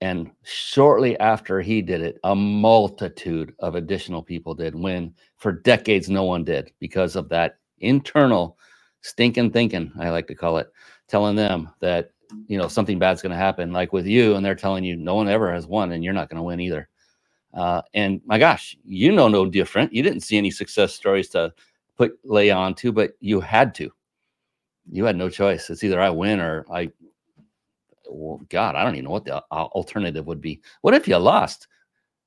and 0.00 0.30
shortly 0.42 1.18
after 1.20 1.60
he 1.60 1.80
did 1.80 2.00
it 2.02 2.18
a 2.24 2.34
multitude 2.34 3.54
of 3.60 3.76
additional 3.76 4.22
people 4.22 4.54
did 4.54 4.74
when 4.74 5.14
for 5.36 5.52
decades 5.52 6.10
no 6.10 6.24
one 6.24 6.44
did 6.44 6.72
because 6.80 7.16
of 7.16 7.28
that 7.28 7.58
internal 7.78 8.58
stinking 9.00 9.50
thinking 9.50 9.92
I 9.98 10.10
like 10.10 10.26
to 10.26 10.34
call 10.34 10.58
it 10.58 10.70
telling 11.06 11.36
them 11.36 11.70
that 11.80 12.10
you 12.48 12.58
know 12.58 12.68
something 12.68 12.98
bad's 12.98 13.22
going 13.22 13.30
to 13.30 13.36
happen 13.36 13.72
like 13.72 13.92
with 13.92 14.06
you 14.06 14.34
and 14.34 14.44
they're 14.44 14.54
telling 14.54 14.84
you 14.84 14.96
no 14.96 15.14
one 15.14 15.28
ever 15.28 15.52
has 15.52 15.66
won 15.66 15.92
and 15.92 16.02
you're 16.02 16.12
not 16.12 16.28
going 16.28 16.36
to 16.36 16.42
win 16.42 16.60
either. 16.60 16.88
Uh, 17.54 17.82
and 17.94 18.20
my 18.26 18.38
gosh 18.38 18.76
you 18.84 19.12
know 19.12 19.28
no 19.28 19.46
different. 19.46 19.92
You 19.92 20.02
didn't 20.02 20.20
see 20.20 20.36
any 20.36 20.50
success 20.50 20.94
stories 20.94 21.28
to 21.30 21.52
put 21.96 22.18
lay 22.24 22.50
on 22.50 22.74
to 22.76 22.90
but 22.92 23.12
you 23.20 23.40
had 23.40 23.74
to 23.76 23.90
you 24.90 25.04
had 25.04 25.16
no 25.16 25.28
choice. 25.28 25.70
It's 25.70 25.84
either 25.84 26.00
I 26.00 26.10
win 26.10 26.40
or 26.40 26.66
I. 26.70 26.90
Well, 28.08 28.40
God, 28.48 28.74
I 28.74 28.82
don't 28.82 28.94
even 28.94 29.04
know 29.04 29.12
what 29.12 29.24
the 29.24 29.36
uh, 29.36 29.42
alternative 29.50 30.26
would 30.26 30.40
be. 30.40 30.60
What 30.80 30.94
if 30.94 31.06
you 31.06 31.16
lost? 31.16 31.68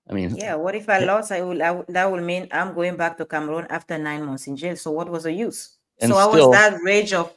I 0.09 0.13
mean, 0.13 0.35
Yeah. 0.35 0.55
What 0.55 0.75
if 0.75 0.89
I 0.89 0.99
eh 0.99 1.05
lost? 1.05 1.31
I 1.31 1.41
will. 1.41 1.61
I 1.61 1.71
will 1.71 1.85
that 1.89 2.09
will 2.11 2.21
mean 2.21 2.47
I'm 2.51 2.73
going 2.73 2.95
back 2.95 3.17
to 3.17 3.25
Cameroon 3.25 3.67
after 3.69 3.97
nine 3.97 4.25
months 4.25 4.47
in 4.47 4.55
jail. 4.55 4.75
So 4.75 4.91
what 4.91 5.09
was 5.09 5.23
the 5.23 5.31
use? 5.31 5.77
So 6.01 6.17
I 6.17 6.25
was 6.25 6.51
that 6.51 6.79
rage 6.83 7.13
of, 7.13 7.31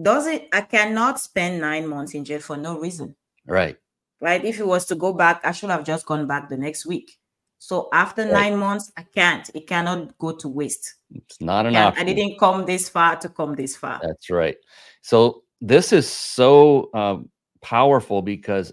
does 0.00 0.26
it? 0.26 0.48
I 0.52 0.60
cannot 0.60 1.20
spend 1.20 1.60
nine 1.60 1.86
months 1.86 2.14
in 2.14 2.24
jail 2.24 2.40
for 2.40 2.56
no 2.56 2.78
reason. 2.78 3.16
right. 3.46 3.78
right? 4.20 4.44
If 4.44 4.60
it 4.60 4.66
was 4.66 4.84
to 4.86 4.94
go 4.94 5.12
back, 5.12 5.40
I 5.44 5.52
should 5.52 5.70
have 5.70 5.84
just 5.84 6.06
gone 6.06 6.26
back 6.26 6.48
the 6.48 6.56
next 6.56 6.86
week. 6.86 7.18
So 7.64 7.88
after 7.94 8.24
Right. 8.26 8.32
nine 8.32 8.58
months, 8.58 8.92
I 8.94 9.04
can't. 9.04 9.50
It 9.54 9.66
cannot 9.66 10.18
go 10.18 10.32
to 10.32 10.48
waste. 10.48 10.96
It's 11.14 11.40
not 11.40 11.64
option. 11.64 12.02
I 12.02 12.12
didn't 12.12 12.38
come 12.38 12.66
this 12.66 12.90
far 12.90 13.16
to 13.16 13.28
come 13.30 13.54
this 13.54 13.74
far. 13.74 14.00
That's 14.02 14.28
right. 14.28 14.56
So 15.00 15.44
this 15.62 15.90
is 15.90 16.06
so 16.06 16.90
um, 16.92 17.30
powerful 17.62 18.20
because, 18.20 18.70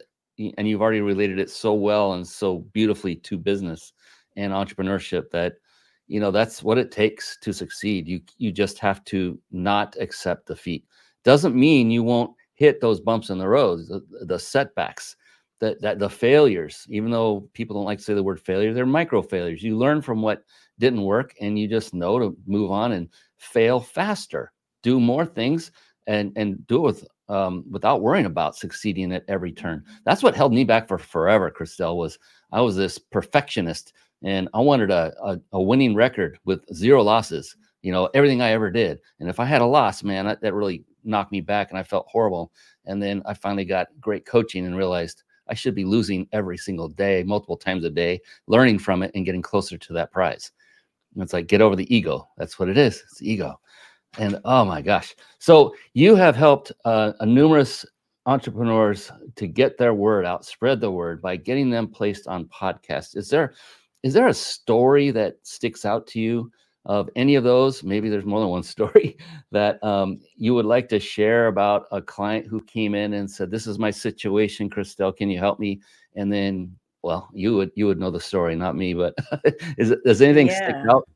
and 0.58 0.68
you've 0.68 0.82
already 0.82 1.00
related 1.00 1.40
it 1.40 1.50
so 1.50 1.74
well 1.74 2.14
and 2.16 2.28
so 2.28 2.60
beautifully 2.74 3.16
to 3.16 3.38
business 3.38 3.94
and 4.36 4.52
entrepreneurship 4.52 5.32
that, 5.32 5.54
you 6.08 6.20
know, 6.20 6.32
that's 6.32 6.62
what 6.62 6.78
it 6.78 6.92
takes 6.92 7.38
to 7.44 7.54
succeed. 7.54 8.10
You 8.10 8.20
you 8.38 8.52
just 8.52 8.78
have 8.80 9.06
to 9.06 9.40
not 9.52 9.96
accept 10.02 10.48
defeat. 10.48 10.84
Doesn't 11.24 11.56
mean 11.56 11.92
you 11.92 12.04
won't 12.04 12.36
hit 12.56 12.82
those 12.82 13.00
bumps 13.00 13.30
in 13.30 13.38
the 13.38 13.48
road, 13.48 13.88
the, 13.88 14.06
the 14.26 14.38
setbacks, 14.38 15.16
that 15.62 15.80
that 15.82 16.00
the 16.00 16.10
failures. 16.10 16.86
Even 16.90 17.12
though 17.12 17.48
people 17.54 17.76
don't 17.76 17.86
like 17.86 18.00
to 18.00 18.04
say 18.04 18.14
the 18.14 18.24
word 18.24 18.42
failure, 18.42 18.74
they're 18.74 18.86
micro 18.86 19.22
failures. 19.22 19.64
You 19.64 19.78
learn 19.78 20.02
from 20.02 20.22
what 20.22 20.44
didn't 20.80 21.04
work, 21.04 21.34
and 21.40 21.58
you 21.58 21.68
just 21.68 21.94
know 21.94 22.20
to 22.20 22.36
move 22.46 22.72
on 22.72 22.92
and 22.92 23.08
fail 23.38 23.80
faster, 23.80 24.52
do 24.84 25.00
more 25.00 25.26
things, 25.26 25.72
and 26.08 26.34
and 26.36 26.66
do 26.68 26.78
it 26.78 26.82
with 26.82 27.08
um, 27.30 27.64
without 27.72 28.02
worrying 28.02 28.26
about 28.26 28.58
succeeding 28.58 29.14
at 29.14 29.24
every 29.30 29.54
turn. 29.54 29.86
That's 30.04 30.24
what 30.24 30.36
held 30.36 30.52
me 30.52 30.66
back 30.66 30.88
for 30.88 30.98
forever. 30.98 31.50
Christelle 31.50 31.96
was 31.96 32.20
I 32.52 32.60
was 32.60 32.76
this 32.76 32.98
perfectionist, 32.98 33.94
and 34.24 34.50
I 34.54 34.60
wanted 34.60 34.92
a, 34.92 35.14
a 35.24 35.40
a 35.54 35.62
winning 35.62 35.96
record 35.96 36.38
with 36.44 36.66
zero 36.74 37.02
losses. 37.02 37.56
You 37.84 37.92
know 37.92 38.10
everything 38.14 38.42
I 38.42 38.52
ever 38.52 38.70
did, 38.72 39.00
and 39.20 39.30
if 39.30 39.40
I 39.40 39.46
had 39.46 39.62
a 39.62 39.66
loss, 39.66 40.04
man, 40.04 40.26
that, 40.26 40.42
that 40.42 40.54
really 40.54 40.84
knocked 41.04 41.32
me 41.32 41.42
back, 41.42 41.70
and 41.70 41.80
I 41.80 41.84
felt 41.84 42.08
horrible. 42.08 42.52
And 42.86 43.02
then 43.02 43.22
I 43.26 43.34
finally 43.34 43.66
got 43.66 43.88
great 44.00 44.26
coaching 44.26 44.66
and 44.66 44.78
realized 44.78 45.24
I 45.48 45.54
should 45.54 45.76
be 45.76 45.86
losing 45.86 46.28
every 46.32 46.58
single 46.58 46.88
day, 46.88 47.24
multiple 47.24 47.58
times 47.58 47.84
a 47.84 47.90
day, 47.90 48.22
learning 48.48 48.80
from 48.80 49.04
it 49.04 49.12
and 49.16 49.26
getting 49.26 49.42
closer 49.42 49.78
to 49.78 49.94
that 49.94 50.12
prize. 50.12 50.52
And 51.14 51.24
it's 51.24 51.34
like 51.34 51.48
get 51.48 51.62
over 51.62 51.76
the 51.76 51.94
ego. 51.94 52.28
That's 52.38 52.58
what 52.60 52.70
it 52.70 52.78
is. 52.78 53.02
It's 53.12 53.22
ego. 53.22 53.60
And 54.18 54.40
oh 54.46 54.66
my 54.66 54.82
gosh. 54.82 55.16
So 55.40 55.76
you 55.94 56.16
have 56.16 56.36
helped 56.36 56.72
uh, 56.86 57.14
a 57.20 57.26
numerous 57.26 57.86
entrepreneurs 58.26 59.12
to 59.36 59.48
get 59.48 59.78
their 59.78 59.94
word 59.94 60.26
out, 60.26 60.46
spread 60.46 60.80
the 60.80 60.92
word 60.92 61.22
by 61.22 61.36
getting 61.36 61.70
them 61.70 61.88
placed 61.88 62.28
on 62.28 62.46
podcasts. 62.46 63.16
Is 63.16 63.30
there 63.30 63.54
is 64.04 64.14
there 64.14 64.28
a 64.28 64.34
story 64.34 65.12
that 65.12 65.38
sticks 65.44 65.86
out 65.86 66.08
to 66.08 66.20
you 66.20 66.52
of 66.86 67.10
any 67.16 67.36
of 67.36 67.44
those? 67.44 67.84
Maybe 67.84 68.10
there's 68.10 68.26
more 68.26 68.40
than 68.40 68.50
one 68.50 68.64
story 68.76 69.18
that 69.52 69.84
um, 69.84 70.20
you 70.36 70.54
would 70.54 70.66
like 70.66 70.90
to 70.90 71.00
share 71.00 71.48
about 71.48 71.88
a 71.92 72.02
client 72.02 72.48
who 72.48 72.62
came 72.62 72.96
in 72.96 73.14
and 73.14 73.30
said, 73.30 73.52
"This 73.52 73.68
is 73.68 73.80
my 73.80 73.92
situation, 73.92 74.70
Christelle. 74.70 75.16
Can 75.16 75.30
you 75.30 75.40
help 75.40 75.60
me?" 75.60 75.82
And 76.16 76.32
then, 76.32 76.76
well, 77.02 77.30
you 77.34 77.56
would 77.56 77.72
you 77.76 77.88
would 77.88 78.00
know 78.00 78.12
the 78.12 78.20
story, 78.20 78.56
not 78.56 78.76
me. 78.76 78.94
But 78.94 79.16
is 79.78 79.92
it, 79.92 80.04
does 80.04 80.22
anything 80.22 80.50
stick 80.50 80.76
out? 80.90 81.08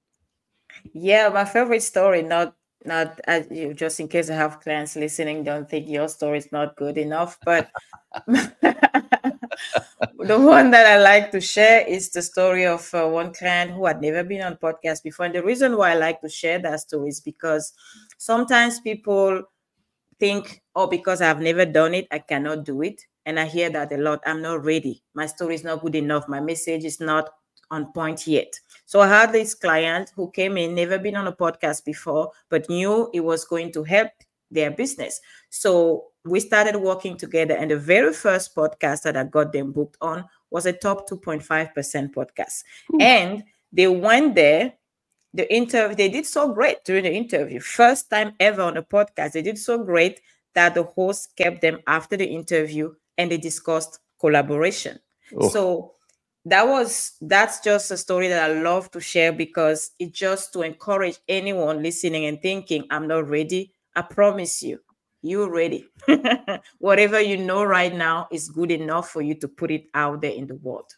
Yeah, 0.93 1.29
my 1.29 1.45
favorite 1.45 1.83
story, 1.83 2.21
not 2.21 2.55
not 2.85 3.19
as 3.25 3.47
you 3.49 3.73
just 3.73 3.99
in 3.99 4.07
case 4.07 4.29
I 4.29 4.35
have 4.35 4.61
clients 4.61 4.95
listening, 4.95 5.43
don't 5.43 5.69
think 5.69 5.89
your 5.89 6.07
story 6.07 6.37
is 6.37 6.51
not 6.51 6.75
good 6.75 6.97
enough. 6.97 7.37
But 7.43 7.69
the 10.19 10.39
one 10.39 10.71
that 10.71 10.85
I 10.85 10.99
like 11.01 11.31
to 11.31 11.41
share 11.41 11.85
is 11.87 12.09
the 12.09 12.21
story 12.21 12.65
of 12.65 12.93
uh, 12.93 13.07
one 13.07 13.33
client 13.33 13.71
who 13.71 13.85
had 13.85 14.01
never 14.01 14.23
been 14.23 14.41
on 14.41 14.57
podcast 14.57 15.03
before. 15.03 15.25
And 15.25 15.35
the 15.35 15.43
reason 15.43 15.77
why 15.77 15.91
I 15.91 15.95
like 15.95 16.21
to 16.21 16.29
share 16.29 16.59
that 16.59 16.79
story 16.81 17.09
is 17.09 17.21
because 17.21 17.73
sometimes 18.17 18.79
people 18.79 19.43
think, 20.19 20.61
oh, 20.75 20.87
because 20.87 21.21
I've 21.21 21.41
never 21.41 21.65
done 21.65 21.93
it, 21.93 22.07
I 22.11 22.19
cannot 22.19 22.63
do 22.63 22.81
it. 22.81 23.01
And 23.25 23.39
I 23.39 23.45
hear 23.45 23.69
that 23.71 23.91
a 23.91 23.97
lot. 23.97 24.21
I'm 24.25 24.41
not 24.41 24.63
ready. 24.63 25.01
My 25.13 25.25
story 25.25 25.55
is 25.55 25.63
not 25.63 25.81
good 25.81 25.95
enough. 25.95 26.27
My 26.27 26.39
message 26.39 26.85
is 26.85 26.99
not 26.99 27.29
on 27.71 27.91
point 27.91 28.27
yet. 28.27 28.53
So 28.85 29.01
I 29.01 29.07
had 29.07 29.31
this 29.31 29.55
client 29.55 30.11
who 30.15 30.29
came 30.31 30.57
in, 30.57 30.75
never 30.75 30.99
been 30.99 31.15
on 31.15 31.27
a 31.27 31.31
podcast 31.31 31.83
before, 31.85 32.31
but 32.49 32.69
knew 32.69 33.09
it 33.13 33.21
was 33.21 33.45
going 33.45 33.71
to 33.73 33.83
help 33.83 34.11
their 34.51 34.71
business. 34.71 35.19
So 35.49 36.05
we 36.25 36.39
started 36.39 36.77
working 36.77 37.17
together. 37.17 37.55
And 37.55 37.71
the 37.71 37.77
very 37.77 38.13
first 38.13 38.55
podcast 38.55 39.03
that 39.03 39.15
I 39.15 39.23
got 39.23 39.53
them 39.53 39.71
booked 39.71 39.97
on 40.01 40.25
was 40.49 40.65
a 40.65 40.73
top 40.73 41.07
2.5% 41.07 41.43
podcast. 42.13 42.63
Ooh. 42.93 42.97
And 42.99 43.43
they 43.71 43.87
went 43.87 44.35
there. 44.35 44.73
The 45.33 45.53
interview, 45.53 45.95
they 45.95 46.09
did 46.09 46.25
so 46.25 46.53
great 46.53 46.83
during 46.85 47.03
the 47.03 47.13
interview. 47.13 47.59
First 47.59 48.09
time 48.09 48.33
ever 48.39 48.61
on 48.61 48.77
a 48.77 48.83
podcast. 48.83 49.33
They 49.33 49.41
did 49.41 49.57
so 49.57 49.83
great 49.83 50.21
that 50.53 50.73
the 50.73 50.83
host 50.83 51.35
kept 51.35 51.61
them 51.61 51.79
after 51.85 52.15
the 52.15 52.25
interview 52.25 52.93
and 53.17 53.29
they 53.29 53.37
discussed 53.37 53.99
collaboration. 54.19 54.97
Oh. 55.35 55.49
So 55.49 55.91
that 56.45 56.65
was 56.65 57.13
that's 57.21 57.59
just 57.59 57.91
a 57.91 57.97
story 57.97 58.29
that 58.29 58.49
I 58.49 58.61
love 58.61 58.91
to 58.91 59.01
share 59.01 59.33
because 59.33 59.91
it's 59.99 60.17
just 60.17 60.53
to 60.53 60.61
encourage 60.61 61.17
anyone 61.27 61.83
listening 61.83 62.25
and 62.25 62.41
thinking, 62.41 62.85
I'm 62.89 63.07
not 63.07 63.27
ready. 63.27 63.73
I 63.95 64.03
promise 64.03 64.63
you, 64.63 64.79
you're 65.25 65.49
ready. 65.49 65.87
Whatever 66.79 67.19
you 67.19 67.37
know 67.37 67.63
right 67.63 67.93
now 67.93 68.27
is 68.31 68.49
good 68.49 68.71
enough 68.71 69.09
for 69.09 69.21
you 69.21 69.35
to 69.35 69.47
put 69.47 69.71
it 69.71 69.85
out 69.93 70.21
there 70.21 70.31
in 70.31 70.47
the 70.47 70.55
world. 70.55 70.91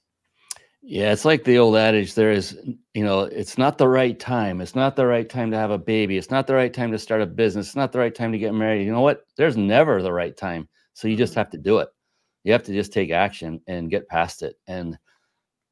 Yeah, 0.82 1.12
it's 1.12 1.26
like 1.26 1.44
the 1.44 1.58
old 1.58 1.76
adage 1.76 2.14
there 2.14 2.32
is, 2.32 2.58
you 2.94 3.04
know, 3.04 3.22
it's 3.22 3.58
not 3.58 3.78
the 3.78 3.88
right 3.88 4.18
time. 4.18 4.62
It's 4.62 4.76
not 4.76 4.96
the 4.96 5.06
right 5.06 5.28
time 5.28 5.52
to 5.52 5.58
have 5.58 5.72
a 5.72 5.78
baby. 5.78 6.18
It's 6.18 6.32
not 6.32 6.48
the 6.48 6.54
right 6.54 6.74
time 6.74 6.92
to 6.92 7.00
start 7.00 7.22
a 7.22 7.26
business. 7.26 7.68
It's 7.68 7.76
not 7.76 7.92
the 7.92 8.00
right 8.00 8.14
time 8.14 8.32
to 8.32 8.38
get 8.38 8.54
married. 8.54 8.86
You 8.86 8.92
know 8.92 9.02
what? 9.02 9.26
There's 9.36 9.58
never 9.58 10.02
the 10.02 10.14
right 10.14 10.36
time. 10.38 10.70
So 10.94 11.08
you 11.08 11.18
just 11.18 11.36
have 11.36 11.50
to 11.50 11.58
do 11.58 11.80
it. 11.80 11.90
You 12.44 12.54
have 12.54 12.64
to 12.64 12.74
just 12.74 12.94
take 12.94 13.12
action 13.12 13.60
and 13.68 13.90
get 13.90 14.08
past 14.08 14.44
it. 14.44 14.56
And 14.68 14.98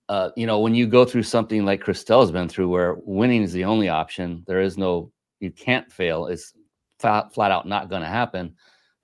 uh, 0.09 0.29
you 0.35 0.45
know, 0.45 0.59
when 0.59 0.75
you 0.75 0.85
go 0.85 1.05
through 1.05 1.23
something 1.23 1.65
like 1.65 1.81
Christelle's 1.81 2.31
been 2.31 2.49
through, 2.49 2.69
where 2.69 2.97
winning 3.05 3.41
is 3.41 3.53
the 3.53 3.65
only 3.65 3.89
option, 3.89 4.43
there 4.47 4.61
is 4.61 4.77
no, 4.77 5.11
you 5.39 5.51
can't 5.51 5.91
fail. 5.91 6.27
It's 6.27 6.53
flat, 6.99 7.33
flat 7.33 7.51
out 7.51 7.67
not 7.67 7.89
going 7.89 8.01
to 8.01 8.07
happen. 8.07 8.55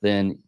Then, 0.02 0.39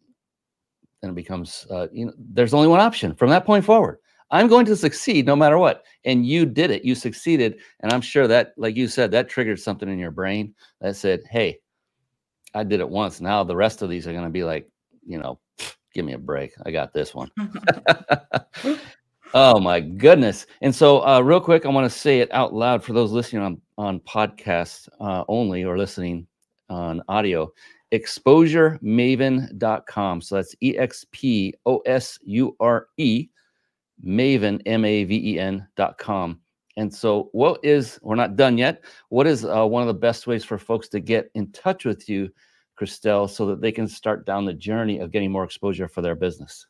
then 1.00 1.10
it 1.10 1.14
becomes, 1.14 1.66
uh, 1.70 1.88
you 1.92 2.06
know, 2.06 2.12
there's 2.18 2.54
only 2.54 2.68
one 2.68 2.80
option 2.80 3.14
from 3.14 3.30
that 3.30 3.46
point 3.46 3.64
forward. 3.64 3.98
I'm 4.30 4.48
going 4.48 4.66
to 4.66 4.76
succeed 4.76 5.26
no 5.26 5.36
matter 5.36 5.58
what. 5.58 5.84
And 6.04 6.26
you 6.26 6.46
did 6.46 6.70
it. 6.70 6.84
You 6.84 6.94
succeeded. 6.94 7.58
And 7.80 7.92
I'm 7.92 8.00
sure 8.00 8.26
that, 8.26 8.54
like 8.56 8.76
you 8.76 8.88
said, 8.88 9.10
that 9.12 9.28
triggered 9.28 9.60
something 9.60 9.88
in 9.88 9.98
your 9.98 10.10
brain 10.10 10.54
that 10.80 10.96
said, 10.96 11.20
Hey, 11.30 11.58
I 12.54 12.64
did 12.64 12.80
it 12.80 12.88
once. 12.88 13.20
Now 13.20 13.44
the 13.44 13.56
rest 13.56 13.82
of 13.82 13.90
these 13.90 14.06
are 14.06 14.12
going 14.12 14.24
to 14.24 14.30
be 14.30 14.44
like, 14.44 14.68
you 15.06 15.18
know, 15.18 15.38
give 15.92 16.04
me 16.04 16.12
a 16.12 16.18
break. 16.18 16.52
I 16.64 16.70
got 16.70 16.92
this 16.92 17.14
one. 17.14 17.30
oh 19.34 19.60
my 19.60 19.80
goodness. 19.80 20.46
And 20.62 20.74
so, 20.74 21.04
uh, 21.06 21.20
real 21.20 21.40
quick, 21.40 21.66
I 21.66 21.68
want 21.68 21.90
to 21.90 21.98
say 21.98 22.20
it 22.20 22.32
out 22.32 22.54
loud 22.54 22.82
for 22.82 22.92
those 22.92 23.12
listening 23.12 23.42
on, 23.42 23.60
on 23.76 24.00
podcasts 24.00 24.88
uh, 25.00 25.24
only 25.28 25.64
or 25.64 25.76
listening 25.76 26.26
on 26.68 27.02
audio 27.08 27.50
exposuremaven.com. 27.92 30.20
So 30.20 30.34
that's 30.34 30.54
E 30.60 30.76
X 30.76 31.06
P 31.12 31.54
O 31.64 31.78
S 31.86 32.18
U 32.24 32.56
R 32.60 32.88
E 32.96 33.28
maven, 34.04 34.60
M 34.66 34.84
A 34.84 35.04
V 35.04 35.34
E 35.34 35.38
N.com. 35.38 36.40
And 36.76 36.92
so, 36.92 37.28
what 37.32 37.60
is, 37.62 38.00
we're 38.02 38.16
not 38.16 38.34
done 38.34 38.58
yet. 38.58 38.82
What 39.08 39.28
is 39.28 39.44
uh, 39.44 39.64
one 39.64 39.82
of 39.82 39.86
the 39.86 39.94
best 39.94 40.26
ways 40.26 40.44
for 40.44 40.58
folks 40.58 40.88
to 40.88 40.98
get 40.98 41.30
in 41.34 41.52
touch 41.52 41.84
with 41.84 42.08
you, 42.08 42.30
Christelle, 42.78 43.30
so 43.30 43.46
that 43.46 43.60
they 43.60 43.70
can 43.70 43.86
start 43.86 44.26
down 44.26 44.44
the 44.44 44.54
journey 44.54 44.98
of 44.98 45.12
getting 45.12 45.30
more 45.30 45.44
exposure 45.44 45.86
for 45.86 46.02
their 46.02 46.16
business? 46.16 46.66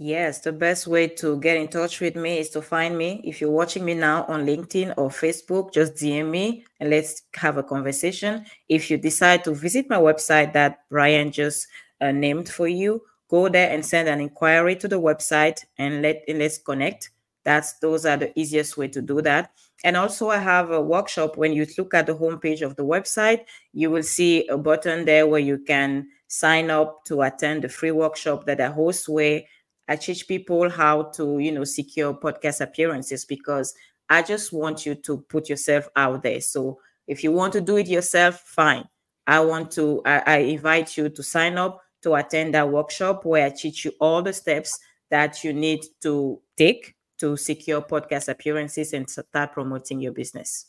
Yes, 0.00 0.38
the 0.38 0.52
best 0.52 0.86
way 0.86 1.08
to 1.08 1.40
get 1.40 1.56
in 1.56 1.66
touch 1.66 1.98
with 1.98 2.14
me 2.14 2.38
is 2.38 2.50
to 2.50 2.62
find 2.62 2.96
me. 2.96 3.20
If 3.24 3.40
you're 3.40 3.50
watching 3.50 3.84
me 3.84 3.94
now 3.94 4.24
on 4.26 4.46
LinkedIn 4.46 4.94
or 4.96 5.08
Facebook, 5.08 5.74
just 5.74 5.94
DM 5.94 6.30
me 6.30 6.64
and 6.78 6.88
let's 6.88 7.22
have 7.34 7.56
a 7.56 7.64
conversation. 7.64 8.46
If 8.68 8.92
you 8.92 8.96
decide 8.96 9.42
to 9.42 9.54
visit 9.54 9.90
my 9.90 9.96
website 9.96 10.52
that 10.52 10.88
Brian 10.88 11.32
just 11.32 11.66
uh, 12.00 12.12
named 12.12 12.48
for 12.48 12.68
you, 12.68 13.02
go 13.26 13.48
there 13.48 13.70
and 13.72 13.84
send 13.84 14.08
an 14.08 14.20
inquiry 14.20 14.76
to 14.76 14.86
the 14.86 15.00
website 15.00 15.64
and 15.78 16.00
let 16.00 16.22
and 16.28 16.38
let's 16.38 16.58
connect. 16.58 17.10
That's 17.42 17.72
those 17.80 18.06
are 18.06 18.16
the 18.16 18.38
easiest 18.38 18.76
way 18.76 18.86
to 18.88 19.02
do 19.02 19.20
that. 19.22 19.50
And 19.82 19.96
also, 19.96 20.28
I 20.28 20.38
have 20.38 20.70
a 20.70 20.80
workshop. 20.80 21.36
When 21.36 21.52
you 21.52 21.66
look 21.76 21.94
at 21.94 22.06
the 22.06 22.14
homepage 22.14 22.62
of 22.62 22.76
the 22.76 22.84
website, 22.84 23.46
you 23.72 23.90
will 23.90 24.04
see 24.04 24.46
a 24.46 24.58
button 24.58 25.06
there 25.06 25.26
where 25.26 25.40
you 25.40 25.58
can 25.58 26.06
sign 26.28 26.70
up 26.70 27.04
to 27.06 27.22
attend 27.22 27.64
the 27.64 27.68
free 27.68 27.90
workshop 27.90 28.44
that 28.46 28.60
I 28.60 28.66
host 28.66 29.08
where 29.08 29.42
I 29.88 29.96
teach 29.96 30.28
people 30.28 30.68
how 30.68 31.04
to, 31.14 31.38
you 31.38 31.50
know, 31.50 31.64
secure 31.64 32.14
podcast 32.14 32.60
appearances 32.60 33.24
because 33.24 33.74
I 34.10 34.22
just 34.22 34.52
want 34.52 34.86
you 34.86 34.94
to 34.94 35.18
put 35.28 35.48
yourself 35.48 35.88
out 35.96 36.22
there. 36.22 36.40
So 36.40 36.78
if 37.06 37.24
you 37.24 37.32
want 37.32 37.54
to 37.54 37.60
do 37.60 37.76
it 37.78 37.88
yourself, 37.88 38.40
fine. 38.40 38.84
I 39.26 39.40
want 39.40 39.70
to, 39.72 40.02
I, 40.04 40.22
I 40.26 40.36
invite 40.38 40.96
you 40.96 41.08
to 41.08 41.22
sign 41.22 41.58
up 41.58 41.80
to 42.02 42.14
attend 42.14 42.54
that 42.54 42.68
workshop 42.70 43.24
where 43.24 43.46
I 43.46 43.50
teach 43.50 43.84
you 43.84 43.92
all 44.00 44.22
the 44.22 44.32
steps 44.32 44.78
that 45.10 45.42
you 45.42 45.52
need 45.52 45.80
to 46.02 46.40
take 46.56 46.94
to 47.18 47.36
secure 47.36 47.82
podcast 47.82 48.28
appearances 48.28 48.92
and 48.92 49.08
start 49.08 49.52
promoting 49.52 50.00
your 50.00 50.12
business. 50.12 50.66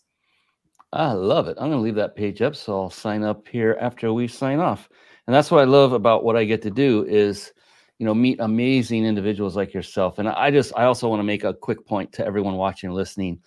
I 0.92 1.12
love 1.12 1.48
it. 1.48 1.58
I'm 1.60 1.70
going 1.70 1.80
to 1.80 1.84
leave 1.84 1.96
that 1.96 2.16
page 2.16 2.42
up 2.42 2.56
so 2.56 2.82
I'll 2.82 2.90
sign 2.90 3.24
up 3.24 3.48
here 3.48 3.78
after 3.80 4.12
we 4.12 4.28
sign 4.28 4.60
off. 4.60 4.90
And 5.28 5.36
that's 5.36 5.52
what 5.52 5.62
I 5.62 5.66
love 5.66 5.94
about 5.94 6.24
what 6.24 6.36
I 6.36 6.46
get 6.46 6.64
to 6.64 6.72
do 6.72 7.06
is 7.08 7.54
you 8.00 8.06
know 8.06 8.14
meet 8.14 8.40
amazing 8.40 9.06
individuals 9.06 9.56
like 9.56 9.74
yourself. 9.74 10.20
And 10.20 10.28
i 10.28 10.50
just 10.50 10.74
i 10.76 10.86
also 10.86 11.08
want 11.08 11.20
to 11.20 11.24
make 11.24 11.44
a 11.44 11.54
quick 11.54 11.86
point 11.86 12.12
to 12.14 12.26
everyone 12.26 12.56
watching 12.56 12.88
and 12.88 12.96
listening. 12.96 13.40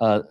Uh 0.00 0.22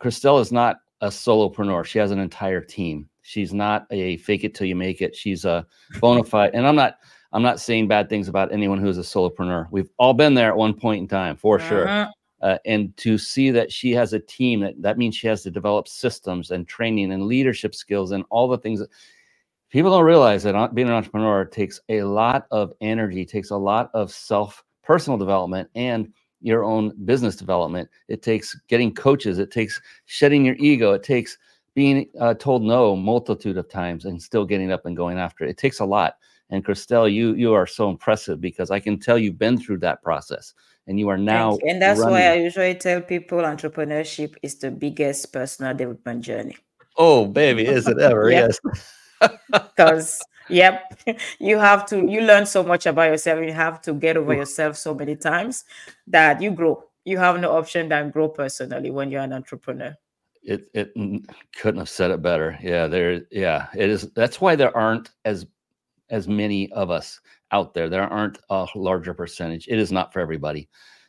christelle 0.00 0.40
is 0.40 0.52
not 0.52 0.76
a 1.00 1.08
solopreneur. 1.08 1.84
She 1.84 1.98
has 1.98 2.10
an 2.10 2.18
entire 2.18 2.60
team. 2.60 3.08
She's 3.22 3.52
not 3.52 3.86
a 3.90 4.18
fake 4.18 4.44
it 4.44 4.54
till 4.54 4.66
you 4.66 4.76
make 4.76 5.00
it. 5.02 5.16
She's 5.16 5.44
a 5.44 5.66
bona 6.00 6.22
fide 6.22 6.54
and 6.54 6.66
i'm 6.66 6.76
not 6.76 6.98
i'm 7.32 7.42
not 7.42 7.58
saying 7.58 7.88
bad 7.88 8.08
things 8.08 8.28
about 8.28 8.52
anyone 8.52 8.78
who's 8.78 8.98
a 8.98 9.02
solopreneur. 9.02 9.66
We've 9.70 9.90
all 9.98 10.14
been 10.14 10.34
there 10.34 10.50
at 10.50 10.56
one 10.56 10.74
point 10.74 11.00
in 11.00 11.08
time 11.08 11.36
for 11.36 11.58
uh-huh. 11.58 11.68
sure 11.68 12.10
uh, 12.44 12.58
and 12.66 12.94
to 12.98 13.16
see 13.16 13.50
that 13.50 13.72
she 13.72 13.92
has 13.92 14.12
a 14.12 14.20
team 14.20 14.60
that, 14.60 14.74
that 14.82 14.98
means 14.98 15.16
she 15.16 15.26
has 15.26 15.42
to 15.42 15.50
develop 15.50 15.88
systems 15.88 16.50
and 16.50 16.68
training 16.68 17.10
and 17.10 17.24
leadership 17.24 17.74
skills 17.74 18.10
and 18.10 18.22
all 18.28 18.46
the 18.46 18.58
things 18.58 18.80
that 18.80 18.90
people 19.74 19.90
don't 19.90 20.04
realize 20.04 20.44
that 20.44 20.72
being 20.72 20.86
an 20.86 20.94
entrepreneur 20.94 21.44
takes 21.44 21.80
a 21.88 22.02
lot 22.02 22.46
of 22.52 22.72
energy, 22.80 23.26
takes 23.26 23.50
a 23.50 23.56
lot 23.56 23.90
of 23.92 24.12
self 24.12 24.62
personal 24.84 25.18
development 25.18 25.68
and 25.74 26.12
your 26.40 26.62
own 26.62 26.92
business 27.04 27.34
development. 27.34 27.90
It 28.06 28.22
takes 28.22 28.54
getting 28.68 28.94
coaches, 28.94 29.40
it 29.40 29.50
takes 29.50 29.82
shedding 30.04 30.44
your 30.44 30.54
ego, 30.60 30.92
it 30.92 31.02
takes 31.02 31.36
being 31.74 32.08
uh, 32.20 32.34
told 32.34 32.62
no 32.62 32.94
multitude 32.94 33.58
of 33.58 33.68
times 33.68 34.04
and 34.04 34.22
still 34.22 34.44
getting 34.44 34.70
up 34.70 34.86
and 34.86 34.96
going 34.96 35.18
after 35.18 35.44
it. 35.44 35.50
It 35.50 35.58
takes 35.58 35.80
a 35.80 35.84
lot. 35.84 36.18
And 36.50 36.64
Christelle, 36.64 37.12
you 37.12 37.34
you 37.34 37.52
are 37.52 37.66
so 37.66 37.90
impressive 37.90 38.40
because 38.40 38.70
I 38.70 38.78
can 38.78 39.00
tell 39.00 39.18
you've 39.18 39.40
been 39.40 39.58
through 39.58 39.78
that 39.78 40.04
process 40.04 40.54
and 40.86 41.00
you 41.00 41.08
are 41.08 41.18
now. 41.18 41.58
And 41.66 41.82
that's 41.82 41.98
running. 41.98 42.14
why 42.14 42.30
I 42.30 42.34
usually 42.34 42.76
tell 42.76 43.00
people 43.00 43.38
entrepreneurship 43.38 44.36
is 44.40 44.56
the 44.56 44.70
biggest 44.70 45.32
personal 45.32 45.74
development 45.74 46.22
journey. 46.22 46.56
Oh, 46.96 47.26
baby, 47.26 47.66
is 47.66 47.88
it 47.88 47.98
ever? 47.98 48.30
yes 48.30 48.56
because 49.52 50.20
yep 50.48 50.98
you 51.38 51.58
have 51.58 51.86
to 51.86 52.06
you 52.06 52.20
learn 52.20 52.44
so 52.44 52.62
much 52.62 52.86
about 52.86 53.10
yourself 53.10 53.42
you 53.44 53.52
have 53.52 53.80
to 53.80 53.94
get 53.94 54.16
over 54.16 54.34
yourself 54.34 54.76
so 54.76 54.94
many 54.94 55.16
times 55.16 55.64
that 56.06 56.40
you 56.42 56.50
grow 56.50 56.84
you 57.04 57.18
have 57.18 57.38
no 57.40 57.52
option 57.52 57.88
than 57.88 58.10
grow 58.10 58.28
personally 58.28 58.90
when 58.90 59.10
you're 59.10 59.22
an 59.22 59.32
entrepreneur. 59.32 59.94
It 60.42 60.68
it 60.74 60.92
couldn't 61.56 61.78
have 61.78 61.88
said 61.88 62.10
it 62.10 62.22
better. 62.22 62.58
Yeah 62.62 62.86
there 62.86 63.22
yeah 63.30 63.68
it 63.74 63.88
is 63.88 64.10
that's 64.12 64.40
why 64.40 64.56
there 64.56 64.76
aren't 64.76 65.10
as 65.24 65.46
as 66.10 66.28
many 66.28 66.70
of 66.72 66.90
us 66.90 67.20
out 67.50 67.72
there. 67.72 67.88
There 67.88 68.02
aren't 68.02 68.38
a 68.50 68.66
larger 68.74 69.14
percentage. 69.14 69.68
It 69.68 69.78
is 69.78 69.90
not 69.90 70.12
for 70.12 70.20
everybody. 70.20 70.68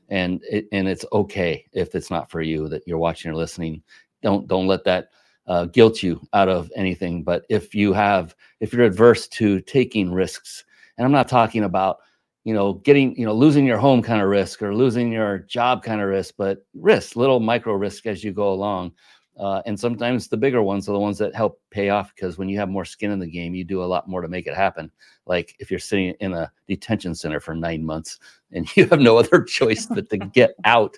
And 0.10 0.42
it, 0.50 0.68
and 0.72 0.88
it's 0.88 1.06
okay 1.12 1.66
if 1.74 1.96
it's 1.96 2.12
not 2.12 2.30
for 2.30 2.42
you 2.42 2.70
that 2.70 2.84
you're 2.86 2.98
watching 2.98 3.32
or 3.32 3.36
listening. 3.36 3.82
Don't 4.22 4.48
don't 4.48 4.68
let 4.68 4.84
that 4.86 5.10
uh, 5.48 5.66
guilt 5.66 6.02
you 6.02 6.22
out 6.34 6.50
of 6.50 6.72
anything. 6.76 7.24
But 7.24 7.46
if 7.50 7.76
you 7.76 7.94
have, 7.94 8.36
if 8.60 8.74
you're 8.74 8.86
adverse 8.86 9.28
to 9.30 9.62
taking 9.62 10.12
risks, 10.12 10.64
and 10.98 11.06
I'm 11.06 11.12
not 11.12 11.28
talking 11.28 11.64
about, 11.64 11.98
you 12.44 12.54
know, 12.54 12.74
getting, 12.74 13.18
you 13.18 13.26
know, 13.26 13.34
losing 13.34 13.66
your 13.66 13.78
home 13.78 14.02
kind 14.02 14.22
of 14.22 14.30
risk 14.30 14.62
or 14.62 14.74
losing 14.74 15.12
your 15.12 15.40
job 15.40 15.84
kind 15.84 16.02
of 16.02 16.08
risk, 16.08 16.36
but 16.38 16.66
risk, 16.74 17.16
little 17.16 17.40
micro 17.40 17.74
risk 17.74 18.06
as 18.06 18.24
you 18.24 18.32
go 18.32 18.52
along. 18.54 18.92
Uh, 19.38 19.62
and 19.66 19.78
sometimes 19.78 20.28
the 20.28 20.38
bigger 20.38 20.64
ones 20.64 20.88
are 20.88 20.94
the 20.94 21.00
ones 21.00 21.18
that 21.18 21.36
help 21.36 21.60
pay 21.70 21.90
off 21.90 22.14
because 22.16 22.38
when 22.38 22.48
you 22.48 22.58
have 22.58 22.70
more 22.70 22.86
skin 22.86 23.12
in 23.12 23.20
the 23.20 23.30
game, 23.30 23.54
you 23.54 23.66
do 23.66 23.84
a 23.84 23.86
lot 23.86 24.08
more 24.08 24.22
to 24.22 24.30
make 24.30 24.48
it 24.48 24.56
happen. 24.56 24.90
Like 25.26 25.56
if 25.60 25.70
you're 25.70 25.80
sitting 25.80 26.14
in 26.22 26.34
a 26.34 26.50
detention 26.68 27.14
center 27.14 27.42
for 27.42 27.54
nine 27.54 27.86
months 27.86 28.20
and 28.54 28.66
you 28.78 28.88
have 28.88 29.02
no 29.02 29.18
other 29.18 29.44
choice 29.44 29.88
but 29.88 30.10
to 30.10 30.18
get 30.18 30.56
out. 30.64 30.98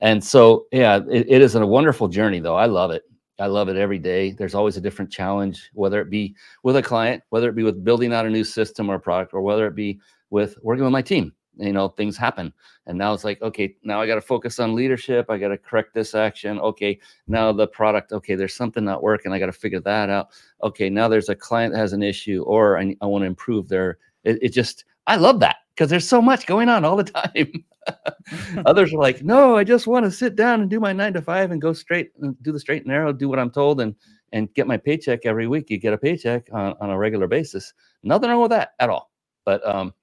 And 0.00 0.22
so, 0.22 0.66
yeah, 0.72 1.00
it, 1.10 1.26
it 1.28 1.42
is 1.42 1.54
a 1.54 1.66
wonderful 1.66 2.08
journey, 2.08 2.40
though. 2.40 2.56
I 2.56 2.66
love 2.66 2.90
it. 2.90 3.02
I 3.38 3.46
love 3.46 3.68
it 3.68 3.76
every 3.76 3.98
day. 3.98 4.32
There's 4.32 4.54
always 4.54 4.76
a 4.76 4.80
different 4.80 5.10
challenge, 5.10 5.70
whether 5.74 6.00
it 6.00 6.10
be 6.10 6.34
with 6.62 6.76
a 6.76 6.82
client, 6.82 7.22
whether 7.30 7.48
it 7.48 7.56
be 7.56 7.64
with 7.64 7.84
building 7.84 8.12
out 8.12 8.26
a 8.26 8.30
new 8.30 8.44
system 8.44 8.88
or 8.88 8.98
product, 8.98 9.34
or 9.34 9.42
whether 9.42 9.66
it 9.66 9.74
be 9.74 10.00
with 10.30 10.56
working 10.62 10.84
with 10.84 10.92
my 10.92 11.02
team. 11.02 11.32
You 11.56 11.72
know, 11.72 11.88
things 11.88 12.16
happen. 12.16 12.52
And 12.86 12.98
now 12.98 13.12
it's 13.12 13.22
like, 13.22 13.40
okay, 13.40 13.76
now 13.84 14.00
I 14.00 14.08
got 14.08 14.16
to 14.16 14.20
focus 14.20 14.58
on 14.58 14.74
leadership. 14.74 15.30
I 15.30 15.38
got 15.38 15.48
to 15.48 15.58
correct 15.58 15.94
this 15.94 16.14
action. 16.14 16.58
Okay, 16.58 16.98
now 17.28 17.52
the 17.52 17.68
product, 17.68 18.12
okay, 18.12 18.34
there's 18.34 18.54
something 18.54 18.84
not 18.84 19.04
working. 19.04 19.32
I 19.32 19.38
got 19.38 19.46
to 19.46 19.52
figure 19.52 19.80
that 19.80 20.10
out. 20.10 20.30
Okay, 20.62 20.90
now 20.90 21.06
there's 21.06 21.28
a 21.28 21.34
client 21.36 21.72
that 21.72 21.78
has 21.78 21.92
an 21.92 22.02
issue, 22.02 22.42
or 22.42 22.78
I, 22.78 22.96
I 23.00 23.06
want 23.06 23.22
to 23.22 23.26
improve 23.26 23.68
their, 23.68 23.98
it, 24.24 24.38
it 24.42 24.48
just, 24.52 24.84
I 25.06 25.14
love 25.16 25.38
that 25.40 25.56
because 25.74 25.90
there's 25.90 26.08
so 26.08 26.20
much 26.20 26.46
going 26.46 26.68
on 26.68 26.84
all 26.84 26.96
the 26.96 27.04
time. 27.04 27.64
Others 28.66 28.94
are 28.94 28.98
like, 28.98 29.22
no, 29.22 29.56
I 29.56 29.64
just 29.64 29.86
want 29.86 30.04
to 30.04 30.10
sit 30.10 30.36
down 30.36 30.60
and 30.60 30.70
do 30.70 30.80
my 30.80 30.92
nine 30.92 31.12
to 31.14 31.22
five 31.22 31.50
and 31.50 31.60
go 31.60 31.72
straight 31.72 32.10
and 32.20 32.40
do 32.42 32.52
the 32.52 32.60
straight 32.60 32.82
and 32.82 32.88
narrow, 32.88 33.12
do 33.12 33.28
what 33.28 33.38
I'm 33.38 33.50
told, 33.50 33.80
and 33.80 33.94
and 34.32 34.52
get 34.54 34.66
my 34.66 34.76
paycheck 34.76 35.26
every 35.26 35.46
week. 35.46 35.70
You 35.70 35.78
get 35.78 35.92
a 35.92 35.98
paycheck 35.98 36.48
on, 36.52 36.74
on 36.80 36.90
a 36.90 36.98
regular 36.98 37.28
basis. 37.28 37.72
Nothing 38.02 38.30
wrong 38.30 38.42
with 38.42 38.50
that 38.50 38.70
at 38.80 38.90
all. 38.90 39.10
But 39.44 39.66
um, 39.66 39.94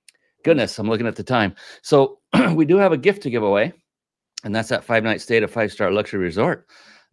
goodness, 0.44 0.80
I'm 0.80 0.88
looking 0.88 1.08
at 1.08 1.16
the 1.16 1.24
time. 1.24 1.56
So 1.82 2.20
we 2.54 2.66
do 2.66 2.78
have 2.78 2.94
a 2.94 2.98
gift 2.98 3.24
to 3.24 3.30
give 3.30 3.44
away, 3.44 3.74
and 4.44 4.56
that's 4.56 4.70
that 4.70 4.84
five 4.84 5.04
night 5.04 5.22
stay 5.22 5.38
at 5.38 5.44
a 5.44 5.48
five 5.48 5.72
star 5.72 5.92
luxury 5.92 6.20
resort. 6.22 6.68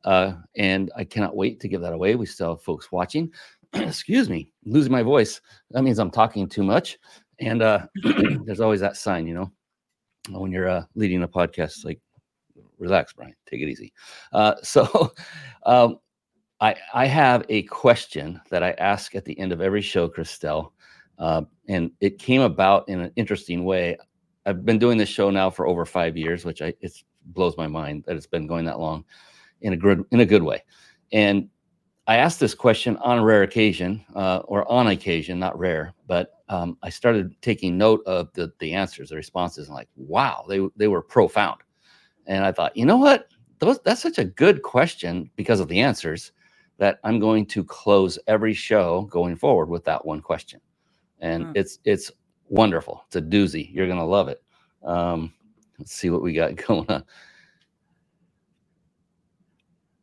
Uh, 0.05 0.35
and 0.57 0.93
I 0.97 1.05
cannot 1.05 1.37
wait 1.37 1.61
to 1.61 1.69
give 1.69 1.81
that 1.81 1.93
away. 1.93 2.15
We 2.15 2.27
still 2.27 2.51
have 2.51 2.63
folks 2.63 2.93
watching. 2.93 3.33
Excuse 3.73 4.31
me, 4.31 4.53
losing 4.65 4.93
my 4.93 5.03
voice. 5.03 5.41
That 5.73 5.83
means 5.83 5.99
I'm 5.99 6.11
talking 6.11 6.49
too 6.49 6.63
much. 6.63 6.99
And 7.41 7.63
uh, 7.63 7.87
there's 8.45 8.61
always 8.61 8.81
that 8.81 8.97
sign, 8.97 9.27
you 9.27 9.35
know 9.35 9.53
when 10.31 10.53
you're 10.53 10.69
uh, 10.69 10.85
leading 10.95 11.23
a 11.23 11.29
podcast, 11.29 11.85
like 11.85 12.01
relax, 12.79 13.13
Brian, 13.13 13.35
take 13.47 13.61
it 13.61 13.69
easy. 13.69 13.93
Uh, 14.33 14.55
so, 14.63 15.13
um, 15.67 15.99
I 16.61 16.75
I 16.93 17.07
have 17.07 17.45
a 17.49 17.63
question 17.65 18.41
that 18.51 18.63
I 18.63 18.73
ask 18.73 19.15
at 19.15 19.25
the 19.25 19.39
end 19.39 19.53
of 19.53 19.61
every 19.61 19.83
show, 19.83 20.09
Christelle, 20.09 20.73
Uh, 21.19 21.43
and 21.69 21.91
it 22.01 22.19
came 22.19 22.41
about 22.43 22.89
in 22.89 23.01
an 23.01 23.13
interesting 23.17 23.65
way. 23.65 23.97
I've 24.47 24.65
been 24.65 24.79
doing 24.79 24.99
this 24.99 25.09
show 25.09 25.31
now 25.31 25.51
for 25.51 25.67
over 25.67 25.85
five 25.85 26.17
years, 26.17 26.45
which 26.45 26.63
I 26.63 26.75
it 26.81 26.93
blows 27.27 27.57
my 27.57 27.67
mind 27.67 28.05
that 28.07 28.17
it's 28.17 28.27
been 28.27 28.47
going 28.47 28.65
that 28.67 28.81
long, 28.81 29.05
in 29.61 29.73
a 29.73 29.77
good 29.77 30.05
in 30.11 30.21
a 30.21 30.27
good 30.27 30.43
way. 30.43 30.65
And 31.13 31.49
I 32.09 32.17
asked 32.17 32.41
this 32.41 32.55
question 32.55 32.97
on 32.97 33.19
a 33.19 33.25
rare 33.25 33.43
occasion, 33.43 34.03
uh, 34.17 34.39
or 34.47 34.69
on 34.73 34.87
occasion, 34.87 35.39
not 35.39 35.59
rare, 35.59 35.93
but 36.07 36.31
um, 36.49 36.79
I 36.83 36.89
started 36.89 37.37
taking 37.43 37.77
note 37.77 38.03
of 38.07 38.33
the 38.33 38.51
the 38.61 38.73
answers, 38.73 39.11
the 39.11 39.17
responses, 39.17 39.69
and 39.69 39.77
like, 39.77 39.91
wow, 39.95 40.47
they 40.49 40.67
they 40.77 40.89
were 40.89 41.03
profound. 41.03 41.61
And 42.27 42.45
I 42.45 42.53
thought, 42.53 42.75
you 42.75 42.87
know 42.87 42.97
what, 42.97 43.29
Those, 43.59 43.79
that's 43.81 44.01
such 44.01 44.17
a 44.19 44.25
good 44.25 44.63
question 44.63 45.31
because 45.37 45.61
of 45.61 45.69
the 45.69 45.81
answers 45.81 46.33
that 46.79 46.99
I'm 47.05 47.19
going 47.21 47.45
to 47.47 47.63
close 47.63 48.19
every 48.27 48.55
show 48.55 49.03
going 49.11 49.37
forward 49.37 49.69
with 49.69 49.85
that 49.85 50.05
one 50.05 50.23
question. 50.23 50.61
And 51.21 51.47
mm. 51.47 51.53
it's 51.57 51.79
it's 51.85 52.11
wonderful. 52.49 53.05
It's 53.07 53.17
a 53.17 53.23
doozy. 53.23 53.69
You're 53.71 53.89
gonna 53.89 54.07
love 54.07 54.29
it. 54.29 54.43
Um, 54.83 55.35
let's 55.79 55.93
see 55.93 56.09
what 56.09 56.23
we 56.23 56.33
got 56.33 56.57
going 56.67 56.89
on. 56.89 57.05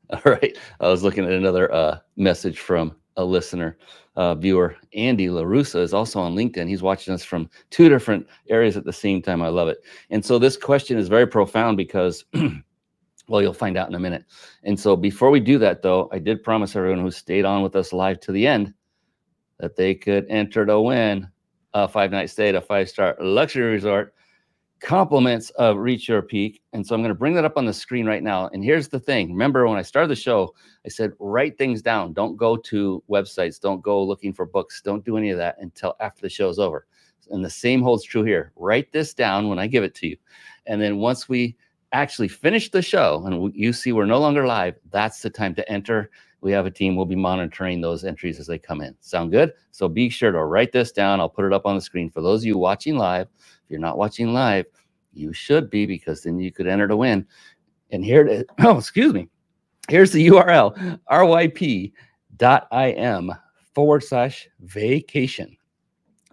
All 0.09 0.31
right. 0.31 0.57
I 0.79 0.87
was 0.87 1.03
looking 1.03 1.25
at 1.25 1.31
another 1.31 1.71
uh, 1.73 1.99
message 2.15 2.59
from 2.59 2.95
a 3.17 3.25
listener, 3.25 3.77
uh, 4.15 4.35
viewer. 4.35 4.75
Andy 4.93 5.27
LaRussa 5.27 5.79
is 5.79 5.93
also 5.93 6.19
on 6.19 6.35
LinkedIn. 6.35 6.67
He's 6.67 6.81
watching 6.81 7.13
us 7.13 7.23
from 7.23 7.49
two 7.69 7.89
different 7.89 8.27
areas 8.49 8.77
at 8.77 8.85
the 8.85 8.93
same 8.93 9.21
time. 9.21 9.41
I 9.41 9.47
love 9.47 9.67
it. 9.67 9.79
And 10.09 10.23
so 10.23 10.37
this 10.37 10.57
question 10.57 10.97
is 10.97 11.07
very 11.07 11.25
profound 11.25 11.77
because, 11.77 12.25
well, 13.27 13.41
you'll 13.41 13.53
find 13.53 13.77
out 13.77 13.87
in 13.89 13.95
a 13.95 13.99
minute. 13.99 14.25
And 14.63 14.79
so 14.79 14.95
before 14.95 15.31
we 15.31 15.39
do 15.39 15.57
that, 15.59 15.81
though, 15.81 16.09
I 16.11 16.19
did 16.19 16.43
promise 16.43 16.75
everyone 16.75 17.01
who 17.01 17.11
stayed 17.11 17.45
on 17.45 17.63
with 17.63 17.75
us 17.75 17.93
live 17.93 18.19
to 18.21 18.31
the 18.31 18.45
end 18.45 18.73
that 19.59 19.75
they 19.75 19.95
could 19.95 20.25
enter 20.29 20.65
to 20.65 20.81
win 20.81 21.29
a 21.73 21.87
five 21.87 22.11
night 22.11 22.29
stay 22.29 22.49
at 22.49 22.55
a 22.55 22.61
five 22.61 22.89
star 22.89 23.15
luxury 23.19 23.71
resort 23.71 24.14
compliments 24.81 25.49
of 25.51 25.77
Reach 25.77 26.09
Your 26.09 26.21
Peak. 26.21 26.61
And 26.73 26.85
so 26.85 26.93
I'm 26.93 27.01
going 27.01 27.09
to 27.09 27.15
bring 27.15 27.33
that 27.35 27.45
up 27.45 27.57
on 27.57 27.65
the 27.65 27.73
screen 27.73 28.05
right 28.05 28.23
now. 28.23 28.47
And 28.47 28.63
here's 28.63 28.87
the 28.87 28.99
thing 28.99 29.29
remember, 29.29 29.67
when 29.67 29.77
I 29.77 29.81
started 29.81 30.09
the 30.09 30.15
show, 30.15 30.53
I 30.85 30.89
said, 30.89 31.13
write 31.19 31.57
things 31.57 31.81
down. 31.81 32.13
Don't 32.13 32.35
go 32.35 32.57
to 32.57 33.03
websites, 33.09 33.59
don't 33.59 33.81
go 33.81 34.03
looking 34.03 34.33
for 34.33 34.45
books, 34.45 34.81
don't 34.81 35.05
do 35.05 35.17
any 35.17 35.29
of 35.31 35.37
that 35.37 35.57
until 35.59 35.95
after 35.99 36.21
the 36.21 36.29
show's 36.29 36.59
over. 36.59 36.85
And 37.31 37.43
the 37.43 37.49
same 37.49 37.81
holds 37.81 38.03
true 38.03 38.23
here. 38.23 38.51
Write 38.55 38.91
this 38.91 39.13
down 39.13 39.49
when 39.49 39.57
I 39.57 39.67
give 39.67 39.83
it 39.83 39.95
to 39.95 40.07
you. 40.07 40.17
And 40.67 40.81
then 40.81 40.97
once 40.97 41.27
we 41.27 41.55
actually 41.91 42.27
finish 42.27 42.69
the 42.69 42.81
show 42.81 43.23
and 43.25 43.55
you 43.55 43.73
see 43.73 43.91
we're 43.93 44.05
no 44.05 44.19
longer 44.19 44.45
live, 44.45 44.75
that's 44.91 45.21
the 45.21 45.29
time 45.29 45.55
to 45.55 45.71
enter. 45.71 46.11
We 46.41 46.51
have 46.51 46.67
a 46.67 46.71
team. 46.71 46.95
We'll 46.95 47.05
be 47.05 47.15
monitoring 47.15 47.81
those 47.81 48.03
entries 48.03 48.39
as 48.39 48.45
they 48.45 48.59
come 48.59 48.81
in. 48.81 48.95
Sound 48.99 49.31
good? 49.31 49.53
So 49.71 49.87
be 49.87 50.09
sure 50.09 50.31
to 50.31 50.43
write 50.43 50.71
this 50.71 50.91
down. 50.91 51.19
I'll 51.19 51.29
put 51.29 51.45
it 51.45 51.53
up 51.53 51.65
on 51.65 51.73
the 51.73 51.81
screen 51.81 52.11
for 52.11 52.21
those 52.21 52.41
of 52.41 52.45
you 52.45 52.57
watching 52.57 52.97
live. 52.97 53.27
If 53.65 53.71
you're 53.71 53.79
not 53.79 53.97
watching 53.97 54.31
live, 54.31 54.65
you 55.13 55.33
should 55.33 55.69
be 55.71 55.85
because 55.87 56.21
then 56.21 56.39
you 56.39 56.51
could 56.51 56.67
enter 56.67 56.87
to 56.87 56.95
win. 56.95 57.25
And 57.91 58.05
here 58.05 58.21
it 58.25 58.31
is. 58.31 58.43
Oh, 58.59 58.77
excuse 58.77 59.13
me. 59.13 59.27
Here's 59.89 60.11
the 60.11 60.27
URL 60.27 60.99
ryp.im 61.09 61.91
forward 63.73 64.03
slash 64.03 64.47
vacation 64.61 65.57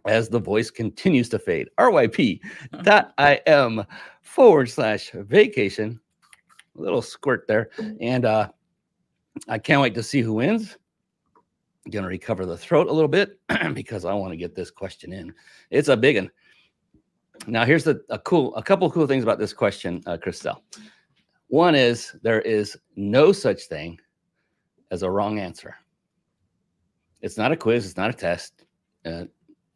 as 0.06 0.28
the 0.28 0.38
voice 0.38 0.70
continues 0.70 1.28
to 1.30 1.38
fade. 1.38 1.68
ryp.im 1.78 2.44
forward 4.22 4.70
slash 4.70 5.10
vacation. 5.14 6.00
A 6.76 6.80
little 6.80 7.02
squirt 7.02 7.46
there. 7.46 7.70
And 8.00 8.24
uh, 8.24 8.48
I 9.48 9.58
can't 9.58 9.80
wait 9.82 9.94
to 9.94 10.02
see 10.02 10.20
who 10.20 10.34
wins. 10.34 10.76
To 11.90 12.00
recover 12.00 12.46
the 12.46 12.56
throat 12.56 12.86
a 12.88 12.92
little 12.92 13.08
bit 13.08 13.40
because 13.74 14.04
I 14.04 14.12
want 14.14 14.32
to 14.32 14.36
get 14.36 14.54
this 14.54 14.70
question 14.70 15.12
in. 15.12 15.34
It's 15.70 15.88
a 15.88 15.96
big 15.96 16.16
one. 16.16 16.30
Now, 17.46 17.64
here's 17.64 17.84
the, 17.84 18.02
a 18.08 18.18
cool, 18.18 18.54
a 18.54 18.62
couple 18.62 18.90
cool 18.90 19.06
things 19.06 19.24
about 19.24 19.38
this 19.38 19.52
question, 19.52 20.02
uh, 20.06 20.16
Christelle. 20.16 20.60
One 21.48 21.74
is 21.74 22.14
there 22.22 22.40
is 22.40 22.78
no 22.96 23.32
such 23.32 23.64
thing 23.64 23.98
as 24.90 25.02
a 25.02 25.10
wrong 25.10 25.38
answer. 25.38 25.74
It's 27.20 27.36
not 27.36 27.52
a 27.52 27.56
quiz. 27.56 27.84
It's 27.84 27.96
not 27.96 28.10
a 28.10 28.14
test. 28.14 28.64
Uh, 29.04 29.24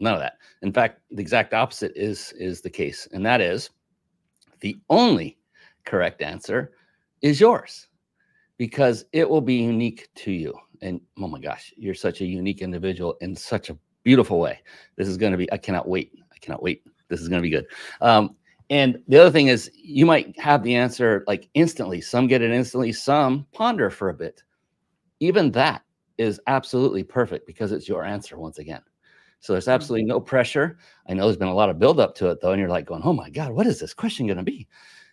none 0.01 0.15
of 0.15 0.21
that. 0.21 0.35
In 0.63 0.73
fact, 0.73 1.01
the 1.11 1.21
exact 1.21 1.55
opposite 1.55 1.93
is 1.95 2.33
is 2.39 2.61
the 2.61 2.71
case, 2.71 3.09
and 3.13 3.25
that 3.27 3.41
is 3.41 3.71
the 4.61 4.77
only 4.89 5.39
correct 5.85 6.23
answer 6.23 6.73
is 7.23 7.41
yours 7.41 7.89
because 8.57 9.05
it 9.13 9.29
will 9.29 9.41
be 9.41 9.55
unique 9.55 10.09
to 10.17 10.33
you. 10.33 10.55
And 10.83 11.01
oh 11.19 11.29
my 11.29 11.41
gosh, 11.41 11.73
you're 11.77 11.95
such 11.95 12.21
a 12.21 12.27
unique 12.27 12.63
individual 12.63 13.17
in 13.21 13.37
such 13.37 13.71
a 13.71 13.79
beautiful 14.03 14.41
way. 14.41 14.61
This 14.97 15.09
is 15.09 15.17
going 15.17 15.33
to 15.33 15.39
be. 15.39 15.51
I 15.53 15.59
cannot 15.59 15.89
wait. 15.89 16.13
I 16.33 16.39
cannot 16.39 16.63
wait 16.63 16.83
this 17.09 17.21
is 17.21 17.29
going 17.29 17.41
to 17.41 17.47
be 17.47 17.51
good. 17.51 17.67
Um, 18.01 18.37
and 18.69 19.01
the 19.07 19.19
other 19.19 19.31
thing 19.31 19.49
is, 19.49 19.71
you 19.75 20.07
might 20.07 20.39
have 20.41 20.63
the 20.63 20.75
answer 20.75 21.25
like 21.27 21.49
instantly. 21.55 22.01
Some 22.01 22.27
get 22.27 22.43
it 22.43 22.51
instantly, 22.51 22.93
some 22.93 23.47
ponder 23.53 23.91
for 23.91 24.09
a 24.09 24.15
bit. 24.15 24.43
Even 25.21 25.53
that 25.53 25.83
is 26.19 26.41
absolutely 26.47 27.05
perfect 27.05 27.47
because 27.47 27.73
it's 27.73 27.89
your 27.89 28.05
answer 28.05 28.39
once 28.39 28.59
again. 28.59 28.83
So 29.41 29.53
there's 29.53 29.69
absolutely 29.69 30.07
no 30.07 30.19
pressure. 30.19 30.79
I 31.09 31.15
know 31.15 31.25
there's 31.25 31.37
been 31.37 31.49
a 31.49 31.55
lot 31.55 31.71
of 31.71 31.79
build 31.79 32.01
up 32.01 32.15
to 32.17 32.31
it 32.31 32.41
though, 32.41 32.53
and 32.53 32.61
you're 32.61 32.71
like 32.71 32.87
going, 32.87 33.03
"Oh 33.05 33.13
my 33.13 33.31
God, 33.31 33.53
what 33.53 33.67
is 33.67 33.79
this 33.79 33.95
question 33.95 34.27
going 34.27 34.39
to 34.39 34.43
be?" 34.43 34.67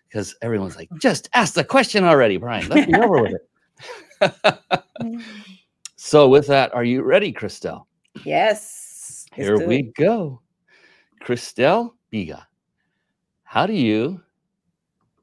Because 0.08 0.36
everyone's 0.42 0.76
like, 0.76 0.90
"Just 1.00 1.30
ask 1.34 1.54
the 1.54 1.64
question 1.64 2.04
already, 2.04 2.38
Brian. 2.38 2.68
Let's 2.70 2.88
be 2.88 2.96
over 2.96 3.22
with 3.22 3.34
it." 3.34 4.60
so 5.96 6.28
with 6.30 6.48
that, 6.48 6.74
are 6.74 6.84
you 6.84 7.04
ready, 7.04 7.32
Christelle? 7.32 7.86
Yes. 8.24 9.26
Here 9.36 9.68
we 9.68 9.92
go. 9.98 10.42
Christelle 11.24 11.94
Biiga, 12.12 12.46
how 13.44 13.66
do 13.66 13.72
you 13.74 14.22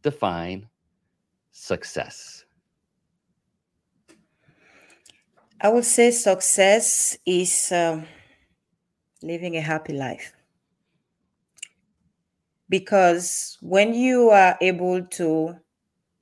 define 0.03 0.66
success? 1.53 2.46
I 5.61 5.68
would 5.68 5.84
say 5.84 6.11
success 6.11 7.18
is 7.26 7.70
um, 7.70 8.07
living 9.22 9.59
a 9.59 9.61
happy 9.61 9.92
life. 9.92 10.32
Because 12.70 13.59
when 13.61 13.92
you 13.92 14.30
are 14.30 14.57
able 14.62 15.03
to 15.05 15.57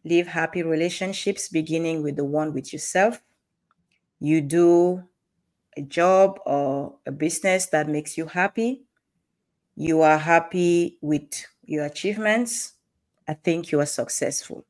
live 0.05 0.27
happy 0.27 0.65
relationships, 0.65 1.49
beginning 1.49 2.03
with 2.03 2.17
the 2.17 2.25
one 2.25 2.53
with 2.53 2.73
yourself, 2.73 3.23
you 4.19 4.41
do 4.41 5.05
a 5.77 5.83
job 5.83 6.41
or 6.47 6.97
a 7.07 7.13
business 7.13 7.67
that 7.67 7.89
makes 7.89 8.19
you 8.19 8.27
happy, 8.27 8.88
you 9.81 10.03
are 10.03 10.19
happy 10.19 10.99
with 11.01 11.47
your 11.65 11.85
achievements, 11.85 12.73
I 13.29 13.35
think 13.35 13.71
you 13.71 13.79
are 13.79 13.87
successful. 13.87 14.65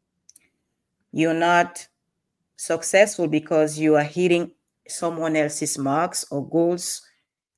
You're 1.13 1.33
not 1.33 1.89
successful 2.57 3.27
because 3.27 3.79
you 3.79 3.97
are 3.97 4.03
hitting 4.03 4.53
someone 4.87 5.35
else's 5.35 5.79
marks 5.79 6.27
or 6.31 6.47
goals. 6.47 7.01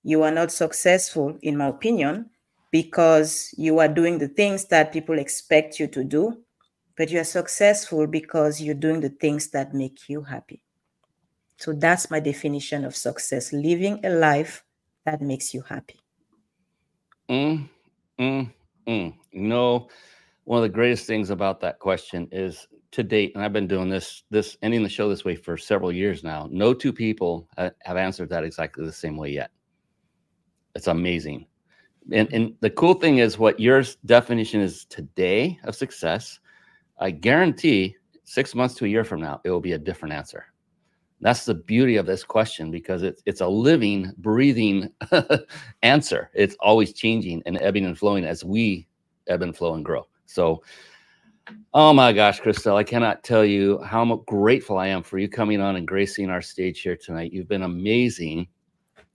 You 0.05 0.23
are 0.23 0.31
not 0.31 0.53
successful, 0.53 1.39
in 1.43 1.57
my 1.57 1.67
opinion, 1.67 2.31
because 2.71 3.53
you 3.59 3.81
are 3.81 3.89
doing 3.89 4.19
the 4.19 4.29
things 4.29 4.67
that 4.67 4.93
people 4.93 5.19
expect 5.19 5.81
you 5.81 5.89
to 5.89 6.05
do, 6.05 6.45
but 6.97 7.11
you 7.11 7.19
are 7.19 7.25
successful 7.25 8.07
because 8.07 8.61
you're 8.61 8.77
doing 8.77 9.01
the 9.01 9.09
things 9.09 9.49
that 9.51 9.75
make 9.75 10.09
you 10.09 10.23
happy. 10.23 10.63
So 11.57 11.73
that's 11.73 12.13
my 12.13 12.21
definition 12.21 12.85
of 12.85 12.95
success 12.95 13.53
living 13.53 14.05
a 14.05 14.11
life 14.11 14.63
that 15.05 15.21
makes 15.21 15.53
you 15.53 15.63
happy. 15.63 16.00
Mm, 17.31 17.69
mm, 18.19 18.53
mm. 18.89 19.15
You 19.31 19.41
know, 19.41 19.89
one 20.45 20.59
of 20.59 20.63
the 20.63 20.69
greatest 20.69 21.07
things 21.07 21.31
about 21.31 21.61
that 21.61 21.79
question 21.79 22.29
is 22.33 22.67
to 22.91 23.05
date, 23.05 23.33
and 23.37 23.45
I've 23.45 23.53
been 23.53 23.69
doing 23.69 23.89
this, 23.89 24.25
this 24.31 24.57
ending 24.63 24.83
the 24.83 24.89
show 24.89 25.09
this 25.09 25.25
way 25.25 25.37
for 25.37 25.57
several 25.57 25.93
years 25.93 26.25
now. 26.25 26.49
No 26.51 26.75
two 26.75 26.93
people 26.93 27.49
have 27.57 27.97
answered 27.97 28.31
that 28.31 28.43
exactly 28.43 28.85
the 28.85 28.93
same 28.93 29.17
way 29.17 29.31
yet. 29.31 29.53
It's 30.75 30.89
amazing. 30.89 31.47
And, 32.13 32.33
and 32.33 32.55
the 32.61 32.71
cool 32.71 32.95
thing 32.95 33.19
is 33.19 33.39
what 33.39 33.61
your 33.61 33.85
definition 34.07 34.61
is 34.61 34.85
today 34.87 35.57
of 35.63 35.77
success. 35.77 36.41
I 36.99 37.13
guarantee 37.13 37.95
six 38.25 38.57
months 38.57 38.75
to 38.77 38.87
a 38.87 38.89
year 38.89 39.05
from 39.05 39.21
now, 39.21 39.41
it 39.45 39.51
will 39.51 39.61
be 39.61 39.73
a 39.73 39.79
different 39.79 40.15
answer. 40.15 40.47
That's 41.21 41.45
the 41.45 41.55
beauty 41.55 41.97
of 41.97 42.07
this 42.07 42.25
question 42.25 42.71
because 42.71 43.03
it's 43.03 43.23
it's 43.27 43.41
a 43.41 43.47
living, 43.47 44.13
breathing 44.19 44.91
answer. 45.83 46.31
It's 46.35 46.57
always 46.61 46.93
changing 46.93 47.43
and 47.47 47.61
ebbing 47.61 47.85
and 47.85 47.99
flowing 47.99 48.25
as 48.25 48.45
we 48.45 48.87
ebb 49.29 49.43
and 49.43 49.57
flow 49.57 49.75
and 49.75 49.85
grow. 49.85 50.07
So, 50.27 50.63
oh 51.75 51.93
my 51.93 52.13
gosh, 52.13 52.41
Christelle, 52.41 52.77
I 52.77 52.85
cannot 52.85 53.23
tell 53.23 53.45
you 53.45 53.83
how 53.83 54.05
grateful 54.27 54.79
I 54.79 54.87
am 54.87 55.03
for 55.03 55.19
you 55.19 55.29
coming 55.29 55.61
on 55.61 55.77
and 55.77 55.87
gracing 55.87 56.31
our 56.31 56.41
stage 56.41 56.81
here 56.81 56.97
tonight. 56.97 57.33
You've 57.33 57.49
been 57.49 57.63
amazing. 57.63 58.49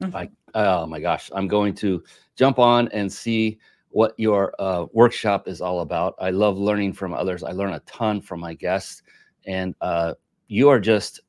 Mm-hmm. 0.01 0.15
I, 0.15 0.29
oh 0.53 0.85
my 0.85 0.99
gosh, 0.99 1.31
I'm 1.33 1.47
going 1.47 1.73
to 1.75 2.03
jump 2.35 2.59
on 2.59 2.87
and 2.89 3.11
see 3.11 3.57
what 3.89 4.13
your 4.17 4.53
uh, 4.59 4.85
workshop 4.91 5.47
is 5.47 5.61
all 5.61 5.79
about. 5.79 6.15
I 6.19 6.29
love 6.29 6.57
learning 6.57 6.93
from 6.93 7.13
others. 7.13 7.43
I 7.43 7.51
learn 7.51 7.73
a 7.73 7.79
ton 7.81 8.19
from 8.21 8.41
my 8.41 8.53
guests, 8.53 9.01
and 9.45 9.73
uh, 9.79 10.15
you 10.47 10.67
are 10.67 10.79
just 10.79 11.21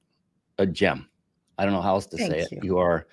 a 0.58 0.66
gem. 0.66 1.08
I 1.58 1.64
don't 1.64 1.72
know 1.72 1.82
how 1.82 1.94
else 1.94 2.06
to 2.06 2.16
Thank 2.16 2.32
say 2.32 2.40
it. 2.40 2.64
You. 2.64 2.78
Are 2.78 3.06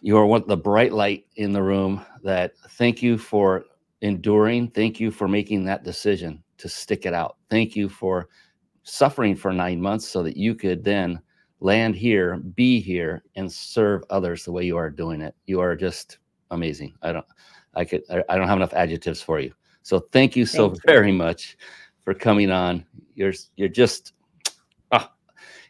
you 0.00 0.16
are 0.16 0.26
one 0.26 0.44
the 0.46 0.56
bright 0.56 0.92
light 0.92 1.26
in 1.36 1.52
the 1.52 1.62
room 1.62 2.04
that 2.22 2.56
thank 2.70 3.02
you 3.02 3.18
for 3.18 3.64
enduring. 4.00 4.70
Thank 4.70 5.00
you 5.00 5.10
for 5.10 5.28
making 5.28 5.64
that 5.64 5.84
decision 5.84 6.42
to 6.58 6.68
stick 6.68 7.06
it 7.06 7.14
out. 7.14 7.36
Thank 7.50 7.74
you 7.74 7.88
for 7.88 8.28
suffering 8.84 9.36
for 9.36 9.52
nine 9.52 9.80
months 9.80 10.08
so 10.08 10.22
that 10.22 10.36
you 10.36 10.54
could 10.54 10.84
then 10.84 11.20
land 11.60 11.96
here 11.96 12.36
be 12.36 12.80
here 12.80 13.24
and 13.34 13.52
serve 13.52 14.04
others 14.10 14.44
the 14.44 14.52
way 14.52 14.64
you 14.64 14.76
are 14.76 14.90
doing 14.90 15.20
it. 15.20 15.34
You 15.46 15.60
are 15.60 15.74
just 15.74 16.18
amazing. 16.50 16.94
I 17.02 17.12
don't 17.12 17.26
i 17.74 17.84
could 17.84 18.02
i 18.10 18.36
don't 18.36 18.48
have 18.48 18.56
enough 18.56 18.74
adjectives 18.74 19.20
for 19.20 19.40
you. 19.40 19.52
So 19.82 20.00
thank 20.12 20.36
you 20.36 20.46
so 20.46 20.70
thank 20.70 20.86
very 20.86 21.10
you. 21.10 21.18
much 21.18 21.56
for 22.02 22.14
coming 22.14 22.50
on. 22.50 22.84
You're 23.14 23.34
you're 23.56 23.68
just 23.68 24.12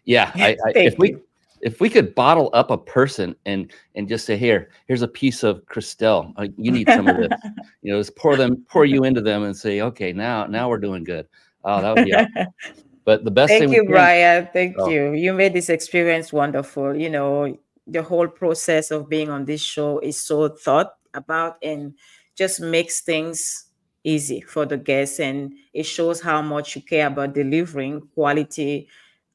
yeah 0.05 0.31
I, 0.35 0.57
I 0.67 0.73
if 0.75 0.99
we 0.99 1.17
if 1.61 1.81
we 1.81 1.91
could 1.91 2.15
bottle 2.15 2.51
up 2.53 2.71
a 2.71 2.79
person 2.79 3.35
and 3.47 3.73
and 3.95 4.09
just 4.09 4.25
say 4.27 4.37
here 4.37 4.71
here's 4.87 5.03
a 5.03 5.09
piece 5.09 5.43
of 5.43 5.65
Christelle 5.67 6.33
uh, 6.37 6.49
you 6.57 6.71
need 6.71 6.89
some 6.89 7.09
of 7.09 7.17
this. 7.17 7.29
You 7.83 7.93
know 7.93 8.01
just 8.01 8.17
pour 8.17 8.37
them 8.37 8.65
pour 8.69 8.85
you 8.85 9.05
into 9.05 9.21
them 9.21 9.45
and 9.45 9.57
say 9.57 9.81
okay 9.83 10.13
now 10.13 10.47
now 10.47 10.69
we're 10.69 10.79
doing 10.79 11.05
good. 11.05 11.27
Oh 11.65 11.81
that 11.81 11.95
would 11.95 12.05
be 12.05 12.45
but 13.05 13.25
the 13.25 13.31
best 13.31 13.51
thing 13.51 13.71
thank 13.71 13.73
you 13.73 13.85
brian. 13.85 14.49
Thank 14.53 14.77
oh. 14.79 14.89
you. 14.89 15.13
You 15.13 15.33
made 15.33 15.53
this 15.53 15.69
experience 15.69 16.33
wonderful. 16.33 16.97
You 16.97 17.11
know 17.11 17.57
the 17.87 18.03
whole 18.03 18.29
process 18.29 18.91
of 18.91 19.09
being 19.09 19.31
on 19.31 19.45
this 19.45 19.63
show 19.63 19.99
is 20.01 20.21
so 20.21 20.49
thought 20.49 20.95
about 21.15 21.57
and 21.63 21.95
just 22.37 22.61
makes 22.61 23.01
things 23.01 23.65
easy 24.05 24.41
for 24.41 24.65
the 24.65 24.77
guests 24.77 25.19
and 25.19 25.53
it 25.73 25.85
shows 25.85 26.21
how 26.21 26.41
much 26.41 26.77
you 26.77 26.83
care 26.83 27.09
about 27.09 27.35
delivering 27.35 28.01
quality 28.15 28.89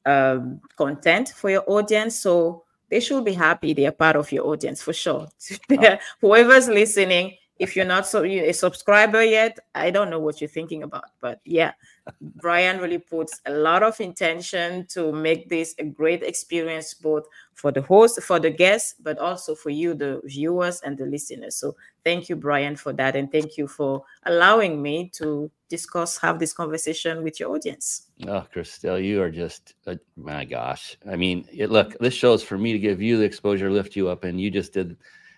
um, 0.06 0.60
content 0.76 1.30
for 1.30 1.50
your 1.50 1.64
audience. 1.66 2.18
So 2.18 2.64
they 2.88 3.00
should 3.00 3.24
be 3.24 3.32
happy 3.32 3.74
they 3.74 3.86
are 3.86 3.92
part 3.92 4.16
of 4.16 4.30
your 4.30 4.46
audience 4.46 4.82
for 4.82 4.92
sure. 4.92 5.28
Oh. 5.70 5.96
Whoever's 6.20 6.68
listening, 6.68 7.34
if 7.58 7.76
you're 7.76 7.84
not 7.84 8.06
so 8.06 8.24
a 8.24 8.52
subscriber 8.52 9.22
yet, 9.22 9.58
I 9.74 9.90
don't 9.90 10.10
know 10.10 10.18
what 10.18 10.40
you're 10.40 10.48
thinking 10.48 10.82
about, 10.82 11.04
but 11.20 11.40
yeah, 11.44 11.72
Brian 12.20 12.80
really 12.80 12.98
puts 12.98 13.40
a 13.46 13.52
lot 13.52 13.82
of 13.84 14.00
intention 14.00 14.86
to 14.88 15.12
make 15.12 15.48
this 15.48 15.74
a 15.78 15.84
great 15.84 16.22
experience 16.24 16.94
both 16.94 17.24
for 17.54 17.70
the 17.70 17.82
host, 17.82 18.20
for 18.22 18.40
the 18.40 18.50
guests, 18.50 18.96
but 19.00 19.18
also 19.18 19.54
for 19.54 19.70
you, 19.70 19.94
the 19.94 20.20
viewers 20.24 20.80
and 20.80 20.98
the 20.98 21.06
listeners. 21.06 21.56
So 21.56 21.76
thank 22.04 22.28
you, 22.28 22.34
Brian, 22.34 22.74
for 22.74 22.92
that, 22.94 23.14
and 23.14 23.30
thank 23.30 23.56
you 23.56 23.68
for 23.68 24.04
allowing 24.24 24.82
me 24.82 25.10
to 25.14 25.48
discuss, 25.68 26.18
have 26.18 26.40
this 26.40 26.52
conversation 26.52 27.22
with 27.22 27.38
your 27.38 27.50
audience. 27.50 28.08
Oh, 28.26 28.44
Christelle, 28.52 29.02
you 29.02 29.22
are 29.22 29.30
just 29.30 29.74
uh, 29.86 29.94
my 30.16 30.44
gosh. 30.44 30.96
I 31.08 31.14
mean, 31.14 31.46
it, 31.52 31.70
look, 31.70 31.96
this 32.00 32.14
show 32.14 32.32
is 32.32 32.42
for 32.42 32.58
me 32.58 32.72
to 32.72 32.78
give 32.80 33.00
you 33.00 33.16
the 33.16 33.24
exposure, 33.24 33.70
lift 33.70 33.94
you 33.94 34.08
up, 34.08 34.24
and 34.24 34.40
you 34.40 34.50
just 34.50 34.72
did 34.72 34.96